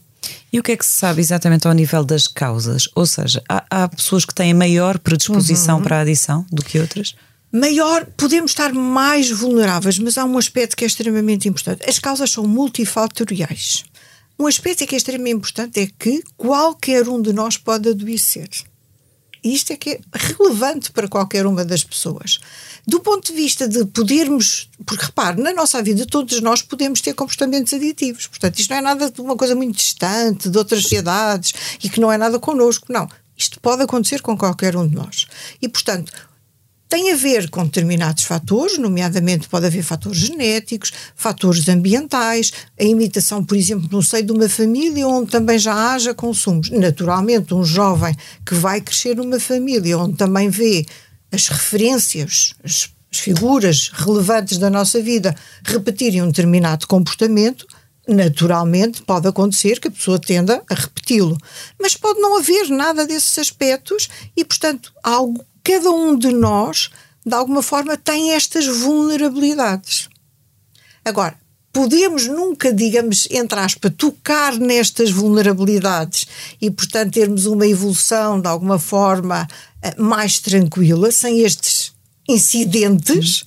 E 0.51 0.59
o 0.59 0.63
que 0.63 0.71
é 0.71 0.77
que 0.77 0.85
se 0.85 0.93
sabe 0.93 1.21
exatamente 1.21 1.67
ao 1.67 1.73
nível 1.73 2.03
das 2.03 2.27
causas? 2.27 2.87
Ou 2.95 3.05
seja, 3.05 3.43
há, 3.47 3.65
há 3.69 3.87
pessoas 3.87 4.25
que 4.25 4.33
têm 4.33 4.53
maior 4.53 4.97
predisposição 4.97 5.77
uhum. 5.77 5.83
para 5.83 5.97
a 5.97 6.01
adição 6.01 6.45
do 6.51 6.63
que 6.63 6.79
outras? 6.79 7.15
maior, 7.55 8.05
podemos 8.17 8.51
estar 8.51 8.73
mais 8.73 9.31
vulneráveis, 9.31 9.97
mas 9.97 10.17
há 10.17 10.25
um 10.25 10.37
aspecto 10.37 10.75
que 10.75 10.83
é 10.83 10.87
extremamente 10.87 11.47
importante. 11.47 11.89
As 11.89 11.97
causas 11.97 12.29
são 12.29 12.45
multifatoriais. 12.45 13.85
Um 14.37 14.45
aspecto 14.45 14.85
que 14.85 14.95
é 14.95 14.97
extremamente 14.97 15.37
importante 15.37 15.79
é 15.79 15.87
que 15.87 16.21
qualquer 16.35 17.07
um 17.07 17.21
de 17.21 17.31
nós 17.31 17.55
pode 17.55 17.87
adoecer. 17.87 18.49
E 19.41 19.53
isto 19.53 19.71
é 19.71 19.77
que 19.77 19.91
é 19.91 19.99
relevante 20.11 20.91
para 20.91 21.07
qualquer 21.07 21.45
uma 21.45 21.63
das 21.63 21.83
pessoas. 21.83 22.39
Do 22.87 22.99
ponto 22.99 23.27
de 23.27 23.33
vista 23.33 23.67
de 23.67 23.83
podermos, 23.85 24.69
porque 24.85 25.05
repare, 25.05 25.41
na 25.41 25.53
nossa 25.53 25.81
vida 25.81 26.05
todos 26.05 26.39
nós 26.41 26.61
podemos 26.61 27.01
ter 27.01 27.13
comportamentos 27.13 27.73
aditivos. 27.73 28.27
Portanto, 28.27 28.59
isto 28.59 28.69
não 28.69 28.77
é 28.77 28.81
nada 28.81 29.09
de 29.09 29.21
uma 29.21 29.35
coisa 29.35 29.55
muito 29.55 29.75
distante 29.75 30.49
de 30.49 30.57
outras 30.57 30.83
sociedades 30.83 31.53
e 31.83 31.89
que 31.89 31.99
não 31.99 32.11
é 32.11 32.17
nada 32.17 32.37
connosco. 32.37 32.85
Não. 32.89 33.09
Isto 33.35 33.59
pode 33.59 33.81
acontecer 33.81 34.21
com 34.21 34.37
qualquer 34.37 34.75
um 34.75 34.87
de 34.87 34.95
nós. 34.95 35.27
E, 35.61 35.67
portanto, 35.67 36.13
tem 36.87 37.11
a 37.11 37.15
ver 37.15 37.49
com 37.49 37.65
determinados 37.65 38.23
fatores, 38.23 38.77
nomeadamente 38.77 39.49
pode 39.49 39.65
haver 39.65 39.83
fatores 39.83 40.19
genéticos, 40.19 40.93
fatores 41.15 41.67
ambientais, 41.67 42.53
a 42.79 42.83
imitação, 42.83 43.43
por 43.43 43.57
exemplo, 43.57 43.89
no 43.91 44.03
seio 44.03 44.23
de 44.23 44.31
uma 44.31 44.47
família 44.47 45.07
onde 45.07 45.31
também 45.31 45.57
já 45.57 45.73
haja 45.93 46.13
consumos. 46.13 46.69
Naturalmente, 46.69 47.53
um 47.53 47.63
jovem 47.63 48.15
que 48.45 48.53
vai 48.53 48.79
crescer 48.79 49.15
numa 49.15 49.39
família 49.39 49.97
onde 49.97 50.15
também 50.15 50.47
vê 50.47 50.85
as 51.35 51.47
referências, 51.49 52.55
as, 52.63 52.89
as 53.11 53.19
figuras 53.19 53.91
relevantes 53.93 54.57
da 54.57 54.69
nossa 54.69 55.01
vida 55.01 55.35
repetirem 55.63 56.23
um 56.23 56.27
determinado 56.27 56.87
comportamento, 56.87 57.67
naturalmente 58.07 59.01
pode 59.01 59.27
acontecer 59.27 59.79
que 59.79 59.89
a 59.89 59.91
pessoa 59.91 60.17
tenda 60.17 60.63
a 60.69 60.73
repeti-lo. 60.73 61.37
Mas 61.79 61.95
pode 61.95 62.19
não 62.19 62.37
haver 62.37 62.69
nada 62.69 63.05
desses 63.05 63.37
aspectos 63.37 64.07
e, 64.35 64.45
portanto, 64.45 64.93
algo 65.03 65.43
cada 65.63 65.89
um 65.89 66.17
de 66.17 66.31
nós, 66.31 66.89
de 67.25 67.33
alguma 67.33 67.61
forma, 67.63 67.97
tem 67.97 68.33
estas 68.33 68.65
vulnerabilidades. 68.67 70.07
Agora, 71.03 71.35
podemos 71.73 72.27
nunca, 72.27 72.71
digamos, 72.71 73.27
entre 73.29 73.59
aspas, 73.59 73.91
tocar 73.97 74.55
nestas 74.57 75.11
vulnerabilidades 75.11 76.27
e, 76.61 76.71
portanto, 76.71 77.13
termos 77.13 77.45
uma 77.45 77.67
evolução 77.67 78.39
de 78.39 78.47
alguma 78.47 78.79
forma 78.79 79.47
mais 79.97 80.39
tranquila, 80.39 81.11
sem 81.11 81.41
estes 81.41 81.93
incidentes, 82.27 83.43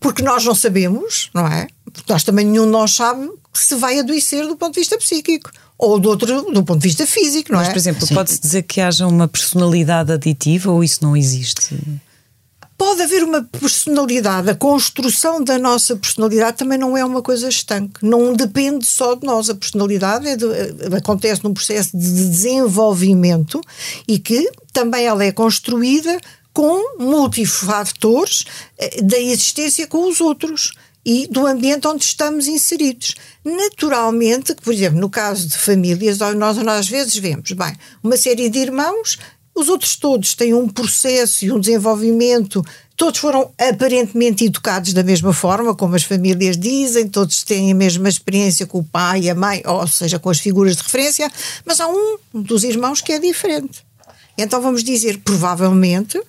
porque 0.00 0.22
nós 0.22 0.44
não 0.44 0.54
sabemos, 0.54 1.30
não 1.34 1.46
é? 1.46 1.68
Porque 1.92 2.12
nós 2.12 2.24
também 2.24 2.44
nenhum 2.46 2.64
de 2.64 2.70
nós 2.70 2.92
sabe 2.92 3.28
que 3.52 3.58
se 3.58 3.74
vai 3.76 3.98
adoecer 3.98 4.46
do 4.46 4.56
ponto 4.56 4.74
de 4.74 4.80
vista 4.80 4.96
psíquico 4.98 5.50
ou 5.78 5.98
do 5.98 6.08
outro 6.08 6.42
do 6.52 6.64
ponto 6.64 6.80
de 6.80 6.88
vista 6.88 7.06
físico, 7.06 7.52
não 7.52 7.58
Mas, 7.58 7.68
é? 7.68 7.70
por 7.72 7.78
exemplo, 7.78 8.08
pode-se 8.08 8.40
dizer 8.40 8.62
que 8.62 8.80
haja 8.80 9.06
uma 9.06 9.26
personalidade 9.26 10.12
aditiva 10.12 10.70
ou 10.70 10.82
isso 10.82 10.98
não 11.02 11.16
existe? 11.16 11.76
Pode 12.84 13.00
haver 13.00 13.22
uma 13.22 13.44
personalidade, 13.44 14.50
a 14.50 14.56
construção 14.56 15.42
da 15.42 15.56
nossa 15.56 15.94
personalidade 15.94 16.56
também 16.56 16.76
não 16.76 16.96
é 16.96 17.04
uma 17.04 17.22
coisa 17.22 17.48
estanque, 17.48 18.04
não 18.04 18.34
depende 18.34 18.84
só 18.84 19.14
de 19.14 19.24
nós. 19.24 19.48
A 19.48 19.54
personalidade 19.54 20.26
é 20.26 20.34
de, 20.34 20.44
eh, 20.46 20.96
acontece 20.96 21.44
num 21.44 21.54
processo 21.54 21.96
de 21.96 22.12
desenvolvimento 22.12 23.60
e 24.08 24.18
que 24.18 24.50
também 24.72 25.06
ela 25.06 25.22
é 25.22 25.30
construída 25.30 26.20
com 26.52 26.98
multifatores 26.98 28.46
eh, 28.76 29.00
da 29.00 29.18
existência 29.18 29.86
com 29.86 30.08
os 30.08 30.20
outros 30.20 30.72
e 31.06 31.28
do 31.28 31.46
ambiente 31.46 31.86
onde 31.86 32.02
estamos 32.02 32.48
inseridos. 32.48 33.14
Naturalmente, 33.44 34.56
por 34.56 34.74
exemplo, 34.74 34.98
no 34.98 35.08
caso 35.08 35.46
de 35.46 35.56
famílias, 35.56 36.18
nós, 36.18 36.34
nós 36.34 36.68
às 36.68 36.88
vezes 36.88 37.16
vemos, 37.16 37.52
bem, 37.52 37.76
uma 38.02 38.16
série 38.16 38.50
de 38.50 38.58
irmãos, 38.58 39.18
os 39.54 39.68
outros 39.68 39.96
todos 39.96 40.34
têm 40.34 40.54
um 40.54 40.68
processo 40.68 41.44
e 41.44 41.52
um 41.52 41.60
desenvolvimento, 41.60 42.64
todos 42.96 43.20
foram 43.20 43.50
aparentemente 43.58 44.44
educados 44.44 44.92
da 44.92 45.02
mesma 45.02 45.32
forma, 45.32 45.74
como 45.74 45.94
as 45.94 46.04
famílias 46.04 46.56
dizem, 46.56 47.08
todos 47.08 47.42
têm 47.42 47.70
a 47.70 47.74
mesma 47.74 48.08
experiência 48.08 48.66
com 48.66 48.78
o 48.78 48.84
pai 48.84 49.22
e 49.22 49.30
a 49.30 49.34
mãe, 49.34 49.62
ou 49.66 49.86
seja, 49.86 50.18
com 50.18 50.30
as 50.30 50.40
figuras 50.40 50.76
de 50.76 50.82
referência, 50.82 51.30
mas 51.66 51.80
há 51.80 51.88
um 51.88 52.18
dos 52.32 52.64
irmãos 52.64 53.00
que 53.00 53.12
é 53.12 53.18
diferente. 53.18 53.84
Então 54.38 54.62
vamos 54.62 54.82
dizer, 54.82 55.18
provavelmente, 55.18 56.20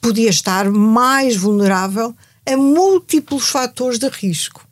podia 0.00 0.28
estar 0.28 0.70
mais 0.70 1.36
vulnerável 1.36 2.14
a 2.44 2.56
múltiplos 2.56 3.48
fatores 3.48 3.98
de 3.98 4.08
risco. 4.08 4.65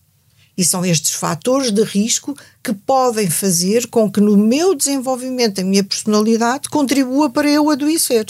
E 0.56 0.64
são 0.64 0.84
estes 0.84 1.12
fatores 1.12 1.72
de 1.72 1.82
risco 1.82 2.36
que 2.62 2.72
podem 2.72 3.28
fazer 3.28 3.88
com 3.88 4.10
que 4.10 4.20
no 4.20 4.36
meu 4.36 4.74
desenvolvimento, 4.74 5.60
a 5.60 5.64
minha 5.64 5.82
personalidade, 5.82 6.68
contribua 6.68 7.28
para 7.28 7.48
eu 7.48 7.70
adoecer. 7.70 8.26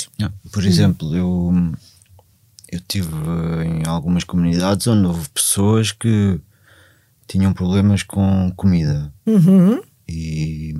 Por 0.51 0.65
exemplo, 0.65 1.15
eu, 1.15 1.53
eu 2.71 2.81
tive 2.89 3.11
em 3.67 3.87
algumas 3.87 4.25
comunidades 4.25 4.87
onde 4.87 5.07
houve 5.07 5.29
pessoas 5.29 5.93
que 5.93 6.41
tinham 7.27 7.53
problemas 7.53 8.03
com 8.03 8.51
comida. 8.57 9.13
Uhum. 9.27 9.83
E 10.09 10.75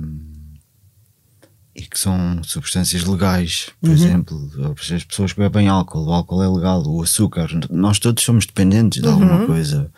e 1.75 1.81
que 1.81 1.99
são 1.99 2.41
substâncias 2.41 3.03
legais, 3.03 3.69
por 3.81 3.89
uhum. 3.89 3.95
exemplo, 3.95 4.51
as 4.71 5.03
pessoas 5.03 5.33
que 5.33 5.39
bebem 5.39 5.67
álcool, 5.67 6.05
o 6.05 6.13
álcool 6.13 6.41
é 6.41 6.47
legal, 6.47 6.81
o 6.87 7.03
açúcar, 7.03 7.49
nós 7.69 7.99
todos 7.99 8.23
somos 8.23 8.45
dependentes 8.45 9.01
de 9.01 9.07
alguma 9.09 9.41
uhum. 9.41 9.47
coisa. 9.47 9.91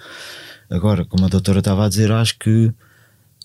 Agora, 0.69 1.05
como 1.05 1.25
a 1.25 1.29
doutora 1.29 1.59
estava 1.59 1.85
a 1.85 1.89
dizer, 1.89 2.11
acho 2.11 2.37
que 2.39 2.71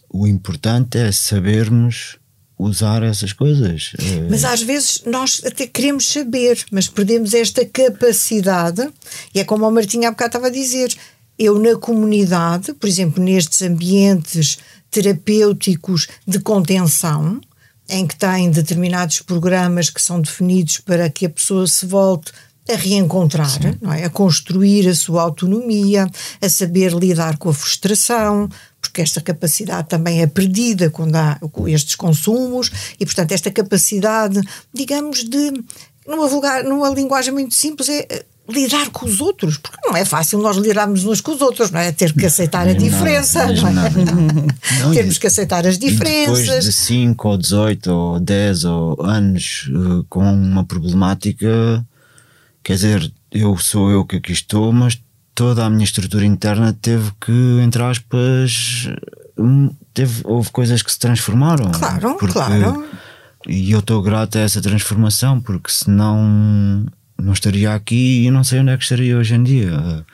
o 0.09 0.27
importante 0.27 0.99
é 0.99 1.11
sabermos 1.11 2.19
usar 2.59 3.03
essas 3.03 3.33
coisas. 3.33 3.93
É 3.99 4.29
mas 4.29 4.45
às 4.45 4.63
vezes 4.63 5.03
nós 5.07 5.43
até 5.45 5.67
queremos 5.67 6.07
saber, 6.07 6.65
mas 6.71 6.89
perdemos 6.89 7.35
esta 7.35 7.65
capacidade, 7.65 8.89
e 9.35 9.41
é 9.41 9.45
como 9.45 9.65
a 9.65 9.71
Martinha 9.71 10.09
há 10.09 10.11
bocado 10.11 10.29
estava 10.29 10.47
a 10.47 10.51
dizer, 10.51 10.95
eu 11.39 11.59
na 11.59 11.77
comunidade, 11.77 12.73
por 12.75 12.89
exemplo, 12.89 13.23
nestes 13.23 13.63
ambientes 13.63 14.59
terapêuticos 14.91 16.09
de 16.27 16.39
contenção, 16.39 17.41
em 17.89 18.07
que 18.07 18.17
tem 18.17 18.51
determinados 18.51 19.21
programas 19.21 19.91
que 19.91 20.01
são 20.01 20.21
definidos 20.21 20.79
para 20.79 21.11
que 21.11 21.27
a 21.27 21.31
pessoa 21.31 21.67
se 21.67 21.85
volte 21.85 22.33
a 22.70 22.77
reencontrar, 22.77 23.59
não 23.81 23.92
é? 23.92 24.05
a 24.05 24.11
construir 24.11 24.88
a 24.88 24.94
sua 24.94 25.22
autonomia, 25.22 26.09
a 26.40 26.48
saber 26.48 26.92
lidar 26.92 27.37
com 27.37 27.48
a 27.48 27.55
frustração, 27.55 28.48
porque 28.81 29.01
esta 29.01 29.20
capacidade 29.20 29.88
também 29.88 30.22
é 30.22 30.27
perdida 30.27 30.90
quando 30.90 31.16
há 31.16 31.38
estes 31.66 31.96
consumos 31.96 32.70
e, 33.01 33.05
portanto, 33.05 33.33
esta 33.33 33.51
capacidade, 33.51 34.40
digamos, 34.72 35.25
de, 35.25 35.53
numa, 36.07 36.29
vulgar, 36.29 36.62
numa 36.62 36.88
linguagem 36.90 37.33
muito 37.33 37.55
simples, 37.55 37.88
é 37.88 38.25
lidar 38.48 38.90
com 38.90 39.07
os 39.07 39.20
outros, 39.20 39.57
porque 39.57 39.79
não 39.87 39.96
é 39.96 40.05
fácil 40.05 40.38
nós 40.40 40.57
lidarmos 40.57 41.05
uns 41.05 41.20
com 41.20 41.33
os 41.33 41.40
outros, 41.40 41.70
não 41.70 41.81
é? 41.81 41.92
Ter 41.92 42.12
que 42.12 42.27
aceitar 42.27 42.66
a 42.66 42.72
diferença, 42.72 43.46
não, 43.46 43.72
não 43.72 43.87
é? 43.87 43.90
Não. 44.81 44.90
Temos 44.92 45.16
que 45.18 45.27
aceitar 45.27 45.66
as 45.66 45.79
diferenças. 45.79 46.46
depois 46.46 46.64
de 46.64 46.72
5 46.72 47.29
ou 47.29 47.38
18 47.38 47.90
ou 47.90 48.20
10 48.20 48.64
ou 48.64 49.03
anos 49.03 49.70
uh, 49.72 50.05
com 50.09 50.20
uma 50.20 50.64
problemática, 50.64 51.87
quer 52.62 52.75
dizer, 52.75 53.12
eu 53.31 53.57
sou 53.57 53.90
eu 53.90 54.05
que 54.05 54.16
aqui 54.16 54.33
estou, 54.33 54.72
mas 54.72 55.01
toda 55.35 55.64
a 55.64 55.70
minha 55.70 55.85
estrutura 55.85 56.25
interna 56.25 56.72
teve 56.72 57.11
que, 57.20 57.61
entre 57.62 57.83
aspas, 57.83 58.88
hum, 59.38 59.70
teve, 59.94 60.20
houve 60.25 60.51
coisas 60.51 60.83
que 60.83 60.92
se 60.92 60.98
transformaram. 60.98 61.70
Claro, 61.72 62.16
porque, 62.18 62.35
claro. 62.35 62.85
E 63.48 63.72
eu 63.72 63.81
estou 63.81 64.01
grato 64.03 64.38
a 64.38 64.42
essa 64.42 64.61
transformação, 64.61 65.40
porque 65.40 65.70
senão 65.70 66.87
não 67.18 67.33
estaria 67.33 67.75
aqui 67.75 68.25
e 68.25 68.31
não 68.31 68.44
sei 68.44 68.61
onde 68.61 68.70
é 68.70 68.77
que 68.77 68.83
estaria 68.83 69.16
hoje 69.16 69.35
em 69.35 69.42
dia. 69.42 70.05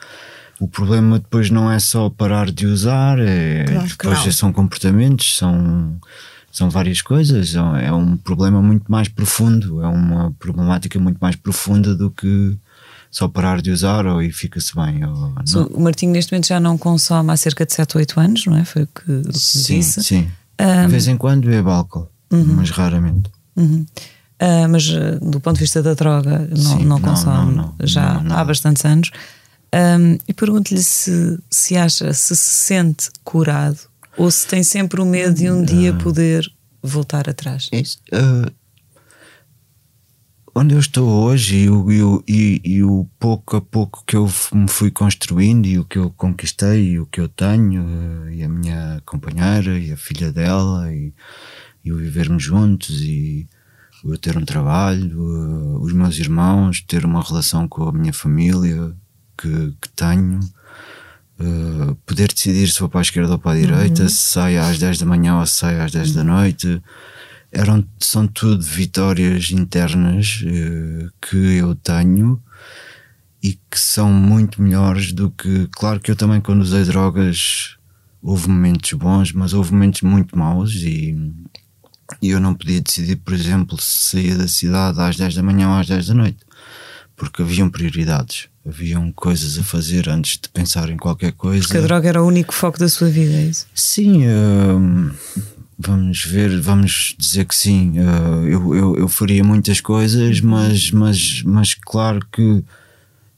o 0.59 0.67
problema 0.67 1.19
depois 1.19 1.49
não 1.49 1.71
é 1.71 1.79
só 1.79 2.09
parar 2.09 2.51
de 2.51 2.65
usar, 2.65 3.19
é, 3.19 3.65
Claro 3.97 4.17
depois 4.19 4.35
são 4.35 4.51
comportamentos, 4.51 5.37
são, 5.37 5.99
são 6.51 6.69
várias 6.69 7.01
coisas. 7.01 7.55
É 7.55 7.91
um 7.91 8.17
problema 8.17 8.61
muito 8.61 8.91
mais 8.91 9.07
profundo, 9.07 9.81
é 9.81 9.87
uma 9.87 10.31
problemática 10.39 10.99
muito 10.99 11.17
mais 11.19 11.35
profunda 11.35 11.95
do 11.95 12.09
que 12.11 12.57
só 13.11 13.27
parar 13.27 13.61
de 13.61 13.71
usar 13.71 14.05
ou 14.05 14.21
e 14.21 14.31
fica-se 14.31 14.75
bem. 14.75 15.03
Ou, 15.05 15.33
não. 15.53 15.67
O 15.67 15.81
Martinho 15.81 16.11
neste 16.11 16.31
momento 16.31 16.47
já 16.47 16.59
não 16.59 16.77
consome 16.77 17.31
há 17.31 17.37
cerca 17.37 17.65
de 17.65 17.73
7 17.73 17.97
ou 17.97 17.99
8 17.99 18.19
anos, 18.19 18.45
não 18.45 18.57
é? 18.57 18.65
Foi 18.65 18.83
o 18.83 18.87
que, 18.87 19.11
o 19.11 19.23
que 19.31 19.39
Sim, 19.39 19.79
disse. 19.79 20.03
sim. 20.03 20.31
De 20.59 20.87
vez 20.91 21.07
em 21.07 21.15
quando 21.17 21.47
bebo 21.47 21.69
álcool, 21.69 22.09
mas 22.29 22.69
raramente. 22.69 23.31
Uhum. 23.55 23.85
Ah, 24.39 24.67
mas 24.69 24.87
ah, 24.89 25.19
do 25.21 25.39
ponto 25.39 25.55
de 25.55 25.61
vista 25.61 25.81
da 25.83 25.93
droga, 25.93 26.47
não, 26.49 26.77
Sim, 26.77 26.85
não 26.85 27.01
consome 27.01 27.55
não, 27.55 27.75
não. 27.77 27.87
já 27.87 28.21
há 28.29 28.43
bastantes 28.43 28.85
anos. 28.85 29.11
Ahm, 29.71 30.17
e 30.27 30.33
pergunto-lhe 30.33 30.81
se, 30.81 31.37
se 31.49 31.77
acha, 31.77 32.11
se 32.13 32.35
se 32.35 32.53
sente 32.53 33.09
curado 33.23 33.77
ou 34.19 34.29
se 34.29 34.45
tem 34.45 34.61
sempre 34.61 35.01
o 35.01 35.05
medo 35.05 35.33
de 35.33 35.49
um 35.49 35.63
dia 35.63 35.93
poder 35.93 36.45
voltar 36.83 37.29
atrás. 37.29 37.69
Eh, 38.11 38.51
onde 40.53 40.75
eu 40.75 40.79
estou 40.79 41.07
hoje 41.07 41.55
e 41.55 41.69
o, 41.69 41.89
e, 41.89 42.03
o, 42.03 42.23
e, 42.27 42.61
e 42.65 42.83
o 42.83 43.07
pouco 43.17 43.55
a 43.55 43.61
pouco 43.61 44.03
que 44.05 44.17
eu 44.17 44.29
me 44.53 44.67
fui 44.67 44.91
construindo 44.91 45.65
e 45.65 45.79
o 45.79 45.85
que 45.85 45.97
eu 45.97 46.11
conquistei 46.11 46.91
e 46.91 46.99
o 46.99 47.05
que 47.05 47.21
eu 47.21 47.29
tenho 47.29 47.85
eh, 48.27 48.35
e 48.35 48.43
a 48.43 48.49
minha 48.49 49.01
companheira 49.05 49.79
e 49.79 49.93
a 49.93 49.97
filha 49.97 50.33
dela 50.33 50.91
e, 50.93 51.13
o 51.91 51.95
vivermos 51.95 52.43
juntos 52.43 53.01
e 53.01 53.47
eu 54.03 54.17
ter 54.17 54.37
um 54.37 54.45
trabalho, 54.45 55.17
eh, 55.17 55.77
os 55.79 55.93
meus 55.93 56.19
irmãos, 56.19 56.81
ter 56.81 57.05
uma 57.05 57.23
relação 57.23 57.67
com 57.67 57.87
a 57.87 57.91
minha 57.91 58.13
família 58.13 58.93
que, 59.37 59.73
que 59.81 59.89
tenho. 59.95 60.39
Eh, 61.39 61.95
poder 62.05 62.27
decidir 62.27 62.69
se 62.69 62.79
vou 62.79 62.89
para 62.89 62.99
a 62.99 63.01
esquerda 63.01 63.31
ou 63.31 63.39
para 63.39 63.57
a 63.57 63.59
direita, 63.59 64.09
se 64.09 64.17
saio 64.17 64.61
às 64.61 64.77
10 64.77 64.99
da 64.99 65.05
manhã 65.05 65.39
ou 65.39 65.45
se 65.45 65.55
saio 65.55 65.81
às 65.81 65.91
10 65.91 66.13
da 66.13 66.23
noite, 66.23 66.81
eram, 67.51 67.85
são 67.99 68.27
tudo 68.27 68.61
vitórias 68.61 69.49
internas 69.51 70.43
eh, 70.45 71.07
que 71.21 71.57
eu 71.57 71.75
tenho 71.75 72.41
e 73.41 73.53
que 73.71 73.79
são 73.79 74.11
muito 74.11 74.61
melhores 74.61 75.13
do 75.13 75.31
que. 75.31 75.67
Claro 75.71 75.99
que 75.99 76.11
eu 76.11 76.15
também, 76.15 76.41
quando 76.41 76.61
usei 76.61 76.83
drogas, 76.83 77.77
houve 78.21 78.49
momentos 78.49 78.91
bons, 78.93 79.31
mas 79.31 79.53
houve 79.53 79.71
momentos 79.71 80.01
muito 80.01 80.37
maus 80.37 80.75
e, 80.75 81.15
e 82.21 82.29
eu 82.29 82.39
não 82.39 82.53
podia 82.53 82.81
decidir, 82.81 83.15
por 83.15 83.33
exemplo, 83.33 83.79
se 83.79 84.09
saía 84.09 84.37
da 84.37 84.47
cidade 84.47 84.99
às 84.99 85.15
10 85.15 85.35
da 85.35 85.43
manhã 85.43 85.69
ou 85.69 85.75
às 85.75 85.87
10 85.87 86.07
da 86.07 86.13
noite, 86.13 86.39
porque 87.19 87.41
haviam 87.41 87.69
prioridades, 87.69 88.47
haviam 88.65 89.11
coisas 89.11 89.59
a 89.59 89.63
fazer 89.63 90.09
antes 90.09 90.39
de 90.41 90.47
pensar 90.47 90.89
em 90.89 90.95
qualquer 90.95 91.33
coisa. 91.33 91.61
Porque 91.61 91.77
a 91.77 91.81
droga 91.81 92.07
era 92.07 92.23
o 92.23 92.25
único 92.25 92.53
foco 92.53 92.79
da 92.79 92.87
sua 92.87 93.09
vida, 93.09 93.33
é 93.33 93.43
isso? 93.43 93.67
Sim, 93.75 94.25
hum, 94.25 95.11
vamos 95.77 96.23
ver, 96.23 96.59
vamos 96.61 97.15
dizer 97.19 97.43
que 97.43 97.53
sim. 97.53 97.99
uh, 97.99 98.47
eu, 98.47 98.73
eu, 98.73 98.95
eu 98.95 99.07
faria 99.09 99.43
muitas 99.43 99.81
coisas, 99.81 100.39
mas, 100.39 100.91
mas, 100.91 101.43
mas 101.43 101.73
claro 101.73 102.25
que 102.31 102.63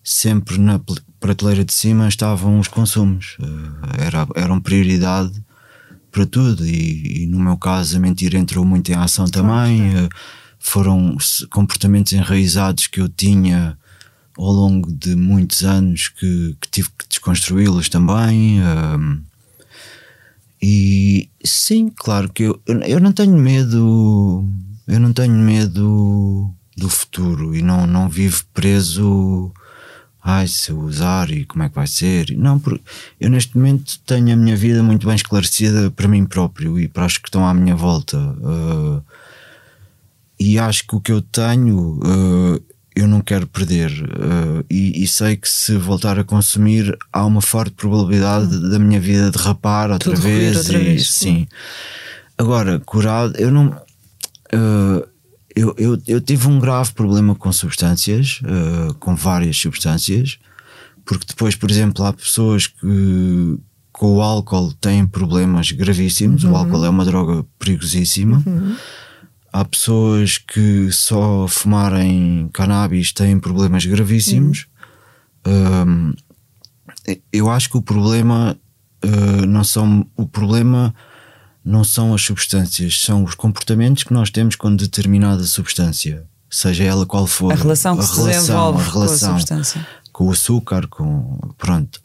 sempre 0.03 0.59
na 0.59 0.79
prateleira 1.19 1.65
de 1.65 1.73
cima 1.73 2.07
estavam 2.07 2.59
os 2.59 2.67
consumos. 2.67 3.35
Uh, 3.39 3.99
era, 3.99 4.27
eram 4.35 4.61
prioridade 4.61 5.33
para 6.11 6.25
tudo. 6.27 6.63
E, 6.67 7.23
e 7.23 7.25
no 7.25 7.39
meu 7.39 7.57
caso, 7.57 7.97
a 7.97 7.99
mentira 7.99 8.37
entrou 8.37 8.63
muito 8.63 8.91
em 8.91 8.95
ação 8.95 9.25
também. 9.25 9.89
Uh, 9.97 10.09
foram 10.61 11.17
comportamentos 11.49 12.13
enraizados 12.13 12.87
que 12.87 13.01
eu 13.01 13.09
tinha 13.09 13.77
ao 14.37 14.51
longo 14.51 14.91
de 14.91 15.15
muitos 15.15 15.63
anos 15.63 16.07
que, 16.09 16.55
que 16.61 16.69
tive 16.69 16.89
que 16.97 17.07
desconstruí-los 17.09 17.89
também. 17.89 18.61
hum, 18.61 19.21
e 20.61 21.29
sim, 21.43 21.91
claro 21.95 22.31
que 22.31 22.43
eu, 22.43 22.61
eu- 22.67 22.79
eu 22.81 22.99
não 22.99 23.11
tenho 23.11 23.35
medo, 23.35 24.45
eu 24.87 24.99
não 24.99 25.11
tenho 25.11 25.33
medo 25.33 26.53
do 26.77 26.89
futuro 26.89 27.55
e 27.55 27.61
não, 27.61 27.87
não 27.87 28.07
vivo 28.09 28.43
preso. 28.53 29.51
Ai, 30.23 30.47
se 30.47 30.69
eu 30.69 30.79
usar 30.79 31.31
e 31.31 31.45
como 31.45 31.63
é 31.63 31.69
que 31.69 31.73
vai 31.73 31.87
ser? 31.87 32.37
Não, 32.37 32.59
porque 32.59 32.83
eu 33.19 33.27
neste 33.27 33.57
momento 33.57 33.99
tenho 34.05 34.31
a 34.31 34.35
minha 34.35 34.55
vida 34.55 34.83
muito 34.83 35.07
bem 35.07 35.15
esclarecida 35.15 35.89
para 35.89 36.07
mim 36.07 36.25
próprio 36.25 36.79
e 36.79 36.87
para 36.87 37.07
os 37.07 37.17
que 37.17 37.27
estão 37.27 37.45
à 37.47 37.51
minha 37.55 37.75
volta. 37.75 38.17
Uh, 38.19 39.03
e 40.41 40.57
acho 40.57 40.87
que 40.87 40.95
o 40.95 40.99
que 40.99 41.11
eu 41.11 41.21
tenho 41.21 41.99
uh, 41.99 42.63
eu 42.95 43.07
não 43.07 43.21
quero 43.21 43.45
perder 43.45 43.91
uh, 43.91 44.65
e, 44.69 45.03
e 45.03 45.07
sei 45.07 45.37
que 45.37 45.47
se 45.47 45.77
voltar 45.77 46.17
a 46.17 46.23
consumir 46.23 46.97
há 47.13 47.23
uma 47.23 47.41
forte 47.41 47.75
probabilidade 47.75 48.69
da 48.69 48.79
minha 48.79 48.99
vida 48.99 49.29
derrapar 49.29 49.91
outra 49.91 50.13
Tudo 50.13 50.21
vez, 50.21 50.57
outra 50.57 50.79
e- 50.79 50.83
vez, 50.83 51.11
sim. 51.11 51.47
agora 52.35 52.79
curado 52.79 53.35
eu 53.37 53.51
não 53.51 53.67
uh, 53.67 55.07
eu, 55.55 55.75
eu, 55.77 56.01
eu 56.07 56.19
tive 56.19 56.47
um 56.47 56.59
grave 56.59 56.91
problema 56.93 57.35
com 57.35 57.51
substâncias 57.51 58.41
uh, 58.41 58.95
com 58.95 59.15
várias 59.15 59.55
substâncias 59.57 60.39
porque 61.05 61.25
depois 61.27 61.55
por 61.55 61.69
exemplo 61.69 62.03
há 62.03 62.11
pessoas 62.11 62.65
que 62.65 63.59
com 63.91 64.15
o 64.15 64.21
álcool 64.21 64.73
têm 64.81 65.05
problemas 65.05 65.71
gravíssimos 65.71 66.43
o 66.43 66.55
álcool 66.55 66.83
é 66.83 66.89
uma 66.89 67.05
droga 67.05 67.45
perigosíssima 67.59 68.43
há 69.51 69.65
pessoas 69.65 70.37
que 70.37 70.91
só 70.91 71.47
fumarem 71.47 72.49
cannabis 72.53 73.11
têm 73.11 73.39
problemas 73.39 73.85
gravíssimos. 73.85 74.67
Hum, 75.45 76.13
eu 77.31 77.49
acho 77.49 77.69
que 77.69 77.77
o 77.77 77.81
problema 77.81 78.57
uh, 79.03 79.45
não 79.45 79.63
são 79.63 80.05
o 80.15 80.27
problema 80.27 80.93
não 81.63 81.83
são 81.83 82.13
as 82.13 82.21
substâncias, 82.23 83.01
são 83.01 83.23
os 83.23 83.35
comportamentos 83.35 84.03
que 84.03 84.13
nós 84.13 84.29
temos 84.29 84.55
com 84.55 84.75
determinada 84.75 85.43
substância, 85.43 86.25
seja 86.49 86.83
ela 86.83 87.05
qual 87.05 87.27
for. 87.27 87.51
A 87.51 87.55
relação 87.55 87.95
que 87.95 88.01
a 88.01 88.05
se 88.05 88.15
relação, 88.15 88.41
desenvolve 88.41 88.81
a 88.81 88.83
com 88.83 88.89
a 88.89 88.93
relação 88.93 89.33
substância. 89.33 89.87
com 90.11 90.27
o 90.27 90.31
açúcar, 90.31 90.87
com. 90.87 91.39
Pronto. 91.57 92.01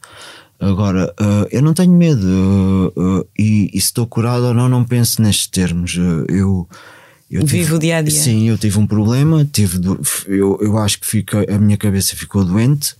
Agora, 0.59 1.13
uh, 1.19 1.47
eu 1.51 1.61
não 1.61 1.73
tenho 1.73 1.93
medo 1.93 2.25
uh, 2.25 3.19
uh, 3.19 3.27
e, 3.37 3.69
e 3.71 3.79
se 3.79 3.87
estou 3.87 4.07
curado 4.07 4.45
ou 4.45 4.53
não, 4.53 4.67
não 4.67 4.83
penso 4.83 5.21
nestes 5.21 5.47
termos. 5.47 5.95
Uh, 5.95 6.25
eu, 6.29 6.67
eu 7.29 7.41
Vive 7.45 7.63
tive- 7.63 7.73
o 7.75 7.79
dia 7.79 7.97
a 7.97 8.01
dia. 8.01 8.11
Sim, 8.19 8.47
eu 8.49 8.57
tive 8.57 8.77
um 8.79 8.87
problema, 8.87 9.45
tive 9.51 9.79
eu, 10.27 10.57
eu 10.61 10.77
acho 10.77 10.99
que 10.99 11.05
fica, 11.07 11.45
a 11.53 11.57
minha 11.59 11.77
cabeça 11.77 12.15
ficou 12.15 12.43
doente. 12.45 12.95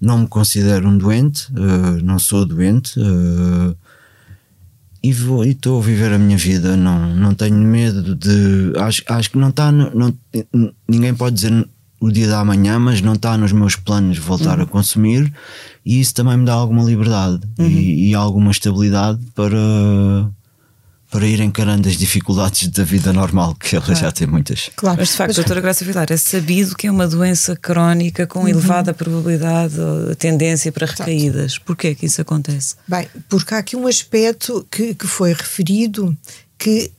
Não 0.00 0.18
me 0.18 0.26
considero 0.28 0.88
um 0.88 0.96
doente, 0.98 1.50
uh, 1.52 2.02
não 2.02 2.18
sou 2.18 2.44
doente. 2.44 2.98
uh, 3.00 3.74
e 5.02 5.12
vou 5.12 5.44
e 5.44 5.50
estou 5.50 5.78
a 5.80 5.82
viver 5.84 6.12
a 6.12 6.18
minha 6.18 6.36
vida, 6.36 6.76
não, 6.76 7.14
não 7.14 7.34
tenho 7.34 7.56
medo 7.56 8.14
de. 8.14 8.72
Acho, 8.78 9.02
acho 9.08 9.30
que 9.30 9.38
não 9.38 9.50
está. 9.50 9.70
Não, 9.70 10.12
ninguém 10.88 11.14
pode 11.14 11.36
dizer 11.36 11.68
o 12.00 12.10
dia 12.10 12.28
da 12.28 12.44
manhã, 12.44 12.78
mas 12.78 13.00
não 13.00 13.14
está 13.14 13.38
nos 13.38 13.52
meus 13.52 13.74
planos 13.76 14.18
voltar 14.18 14.60
a 14.60 14.66
consumir 14.66 15.32
e 15.84 15.98
isso 16.00 16.12
também 16.14 16.36
me 16.36 16.44
dá 16.44 16.52
alguma 16.52 16.82
liberdade 16.84 17.40
e, 17.58 18.10
e 18.10 18.14
alguma 18.14 18.50
estabilidade 18.50 19.18
para, 19.34 20.28
para 21.10 21.26
ir 21.26 21.40
encarando 21.40 21.88
as 21.88 21.96
dificuldades 21.96 22.68
da 22.68 22.82
vida 22.82 23.12
normal, 23.12 23.54
que 23.54 23.76
ela 23.76 23.94
já 23.94 24.10
tem 24.10 24.26
muitas. 24.26 24.70
Claro. 24.74 24.98
Mas 24.98 25.10
de 25.10 25.14
facto, 25.14 25.34
doutora 25.34 25.60
Graça 25.60 25.84
Vilar, 25.84 26.06
é 26.10 26.16
sabido 26.16 26.76
que 26.76 26.86
é 26.86 26.90
uma 26.90 27.06
doença 27.06 27.54
crónica 27.56 28.26
com 28.26 28.48
elevada 28.48 28.92
probabilidade 28.92 29.78
ou 29.80 30.14
tendência 30.16 30.72
para 30.72 30.86
recaídas. 30.86 31.58
Porquê 31.58 31.94
que 31.94 32.06
isso 32.06 32.20
acontece? 32.20 32.74
Bem, 32.86 33.08
porque 33.28 33.54
há 33.54 33.58
aqui 33.58 33.76
um 33.76 33.86
aspecto 33.86 34.66
que, 34.70 34.94
que 34.94 35.06
foi 35.06 35.32
referido 35.32 36.16
que 36.58 36.90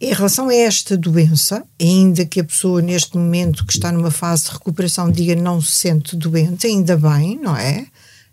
em 0.00 0.12
relação 0.12 0.48
a 0.48 0.54
esta 0.54 0.96
doença, 0.96 1.64
ainda 1.80 2.24
que 2.26 2.40
a 2.40 2.44
pessoa 2.44 2.82
neste 2.82 3.16
momento 3.16 3.64
que 3.64 3.72
está 3.72 3.90
numa 3.90 4.10
fase 4.10 4.44
de 4.44 4.50
recuperação 4.50 5.10
diga 5.10 5.34
não 5.34 5.60
se 5.60 5.72
sente 5.72 6.14
doente, 6.16 6.66
ainda 6.66 6.96
bem, 6.96 7.38
não 7.42 7.56
é? 7.56 7.86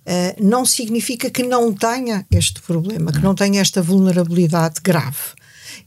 Eh, 0.05 0.35
não 0.39 0.65
significa 0.65 1.29
que 1.29 1.43
não 1.43 1.73
tenha 1.73 2.25
este 2.29 2.61
problema, 2.61 3.11
que 3.11 3.19
não 3.19 3.33
tenha 3.33 3.61
esta 3.61 3.81
vulnerabilidade 3.81 4.81
grave. 4.81 5.33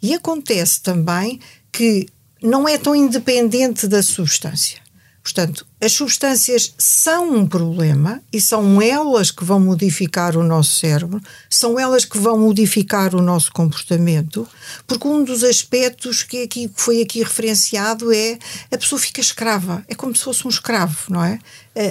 E 0.03 0.15
acontece 0.15 0.81
também 0.81 1.39
que 1.71 2.07
não 2.43 2.69
é 2.69 2.79
tão 2.79 2.95
independente 2.95 3.87
da 3.87 4.03
substância. 4.03 4.87
Portanto, 5.23 5.67
as 5.81 5.93
substâncias 5.93 6.73
são 6.79 7.35
um 7.35 7.49
problema 7.49 8.23
e 8.33 8.41
são 8.41 8.81
elas 8.81 9.33
que 9.33 9.45
vão 9.45 9.59
modificar 9.59 10.37
o 10.37 10.43
nosso 10.43 10.77
cérebro, 10.77 11.21
são 11.51 11.81
elas 11.81 12.05
que 12.05 12.17
vão 12.17 12.39
modificar 12.39 13.13
o 13.13 13.21
nosso 13.21 13.51
comportamento, 13.51 14.49
porque 14.87 15.09
um 15.09 15.25
dos 15.25 15.43
aspectos 15.43 16.23
que, 16.23 16.45
aqui, 16.45 16.71
foi 16.77 17.03
aqui 17.03 17.25
referenciado 17.25 18.13
é 18.13 18.39
a 18.71 18.79
pessoa 18.79 19.01
fica 19.01 19.21
escrava, 19.21 19.85
é 19.89 19.97
como 19.97 20.15
se 20.15 20.23
fosse 20.23 20.47
um 20.47 20.51
escravo, 20.51 20.97
não 21.09 21.25
é? 21.25 21.41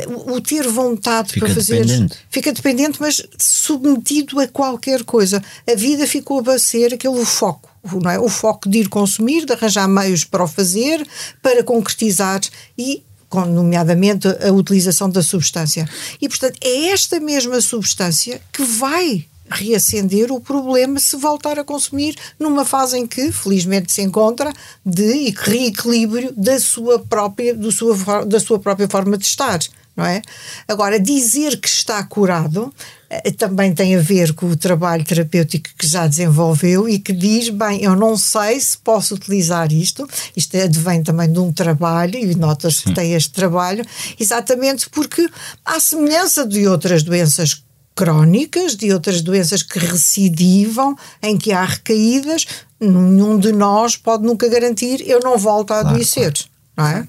O, 0.07 0.33
o 0.33 0.41
ter 0.41 0.67
vontade 0.67 1.33
Fica 1.33 1.45
para 1.45 1.55
fazer. 1.55 1.86
dependente. 1.86 2.17
Fica 2.29 2.51
dependente, 2.51 2.97
mas 2.99 3.21
submetido 3.38 4.39
a 4.39 4.47
qualquer 4.47 5.03
coisa. 5.03 5.41
A 5.71 5.75
vida 5.75 6.07
ficou 6.07 6.43
a 6.49 6.57
ser 6.57 6.93
aquele 6.93 7.23
foco. 7.23 7.69
Não 8.01 8.09
é? 8.09 8.19
O 8.19 8.27
foco 8.27 8.67
de 8.67 8.79
ir 8.79 8.89
consumir, 8.89 9.45
de 9.45 9.53
arranjar 9.53 9.88
meios 9.88 10.23
para 10.23 10.43
o 10.43 10.47
fazer, 10.47 11.05
para 11.41 11.63
concretizar 11.63 12.41
e 12.77 13.03
nomeadamente 13.47 14.27
a 14.27 14.51
utilização 14.51 15.09
da 15.09 15.21
substância. 15.21 15.88
E, 16.21 16.29
portanto, 16.29 16.57
é 16.63 16.88
esta 16.88 17.19
mesma 17.19 17.59
substância 17.59 18.41
que 18.53 18.63
vai 18.63 19.25
reacender 19.50 20.32
o 20.32 20.39
problema 20.39 21.00
se 21.00 21.16
voltar 21.18 21.60
a 21.60 21.64
consumir 21.64 22.16
numa 22.39 22.66
fase 22.66 22.98
em 22.98 23.06
que, 23.06 23.32
felizmente, 23.32 23.91
se 23.91 24.02
encontra 24.02 24.52
de 24.86 25.34
reequilíbrio 25.38 26.34
da 26.36 26.60
sua 26.60 27.00
própria, 27.00 27.54
do 27.54 27.72
sua, 27.72 28.26
da 28.26 28.39
sua 28.39 28.60
própria 28.60 28.88
forma 28.88 29.18
de 29.18 29.26
estar. 29.26 29.60
Não 29.96 30.06
é? 30.06 30.22
Agora, 30.68 31.00
dizer 31.00 31.58
que 31.58 31.70
está 31.70 32.04
curado 32.04 32.74
eh, 33.10 33.32
também 33.32 33.74
tem 33.74 33.96
a 33.96 34.02
ver 34.02 34.34
com 34.34 34.48
o 34.48 34.56
trabalho 34.56 35.06
terapêutico 35.06 35.70
que 35.78 35.88
já 35.88 36.06
desenvolveu 36.06 36.89
e 36.89 37.00
que 37.00 37.14
diz: 37.14 37.48
bem, 37.48 37.82
eu 37.82 37.96
não 37.96 38.18
sei 38.18 38.60
se 38.60 38.78
posso 38.78 39.16
utilizar 39.16 39.72
isto. 39.72 40.06
Isto 40.36 40.58
advém 40.58 41.02
também 41.02 41.32
de 41.32 41.39
um 41.39 41.54
trabalho, 41.54 42.16
e 42.16 42.36
nota-se 42.36 42.84
que 42.84 42.93
tem 42.93 43.14
este 43.14 43.32
trabalho, 43.32 43.86
exatamente 44.20 44.89
porque, 44.89 45.30
à 45.64 45.80
semelhança 45.80 46.46
de 46.46 46.68
outras 46.68 47.02
doenças 47.02 47.64
crónicas, 47.96 48.76
de 48.76 48.91
outras 48.93 49.22
doenças 49.22 49.64
que 49.64 49.80
recidivam, 49.80 50.96
em 51.22 51.38
que 51.38 51.52
há 51.52 51.64
recaídas, 51.64 52.46
nenhum 52.80 53.39
de 53.39 53.52
nós 53.52 53.96
pode 53.96 54.24
nunca 54.24 54.50
garantir 54.50 55.02
eu 55.08 55.22
não 55.22 55.38
volto 55.38 55.72
a 55.72 55.80
claro, 55.80 55.89
adoecer, 55.89 56.34
claro. 56.34 56.50
não 56.76 56.88
é? 56.88 57.08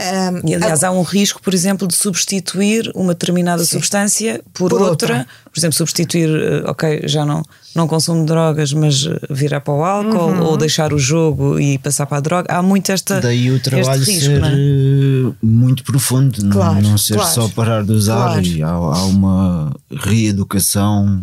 Um, 0.00 0.48
e 0.48 0.54
aliás, 0.54 0.84
a... 0.84 0.88
há 0.88 0.90
um 0.92 1.02
risco, 1.02 1.42
por 1.42 1.52
exemplo, 1.52 1.88
de 1.88 1.96
substituir 1.96 2.88
uma 2.94 3.14
determinada 3.14 3.64
Sim. 3.64 3.72
substância 3.72 4.40
por, 4.54 4.70
por 4.70 4.80
outra. 4.80 4.90
outra. 4.90 5.26
Por 5.52 5.58
exemplo, 5.58 5.76
substituir, 5.76 6.28
eh, 6.28 6.70
ok, 6.70 7.02
já 7.04 7.24
não, 7.24 7.42
não 7.74 7.88
consumo 7.88 8.24
drogas, 8.24 8.72
mas 8.72 9.06
eh, 9.06 9.18
virar 9.28 9.60
para 9.60 9.74
o 9.74 9.84
álcool 9.84 10.30
uhum. 10.30 10.42
ou 10.44 10.56
deixar 10.56 10.92
o 10.92 10.98
jogo 11.00 11.58
e 11.58 11.78
passar 11.78 12.06
para 12.06 12.18
a 12.18 12.20
droga. 12.20 12.54
Há 12.54 12.62
muito 12.62 12.92
esta. 12.92 13.20
Daí 13.20 13.50
o 13.50 13.58
trabalho 13.58 14.04
risco, 14.04 14.24
ser 14.24 14.44
é? 14.44 14.52
Eh, 14.52 15.32
muito 15.42 15.82
profundo, 15.82 16.48
claro, 16.48 16.74
não, 16.76 16.90
não 16.90 16.98
ser 16.98 17.14
claro, 17.14 17.34
só 17.34 17.48
parar 17.48 17.82
de 17.82 17.90
usar 17.90 18.34
claro. 18.34 18.42
e 18.42 18.62
há, 18.62 18.68
há 18.68 19.04
uma 19.06 19.74
reeducação. 19.90 21.20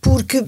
Porque 0.00 0.44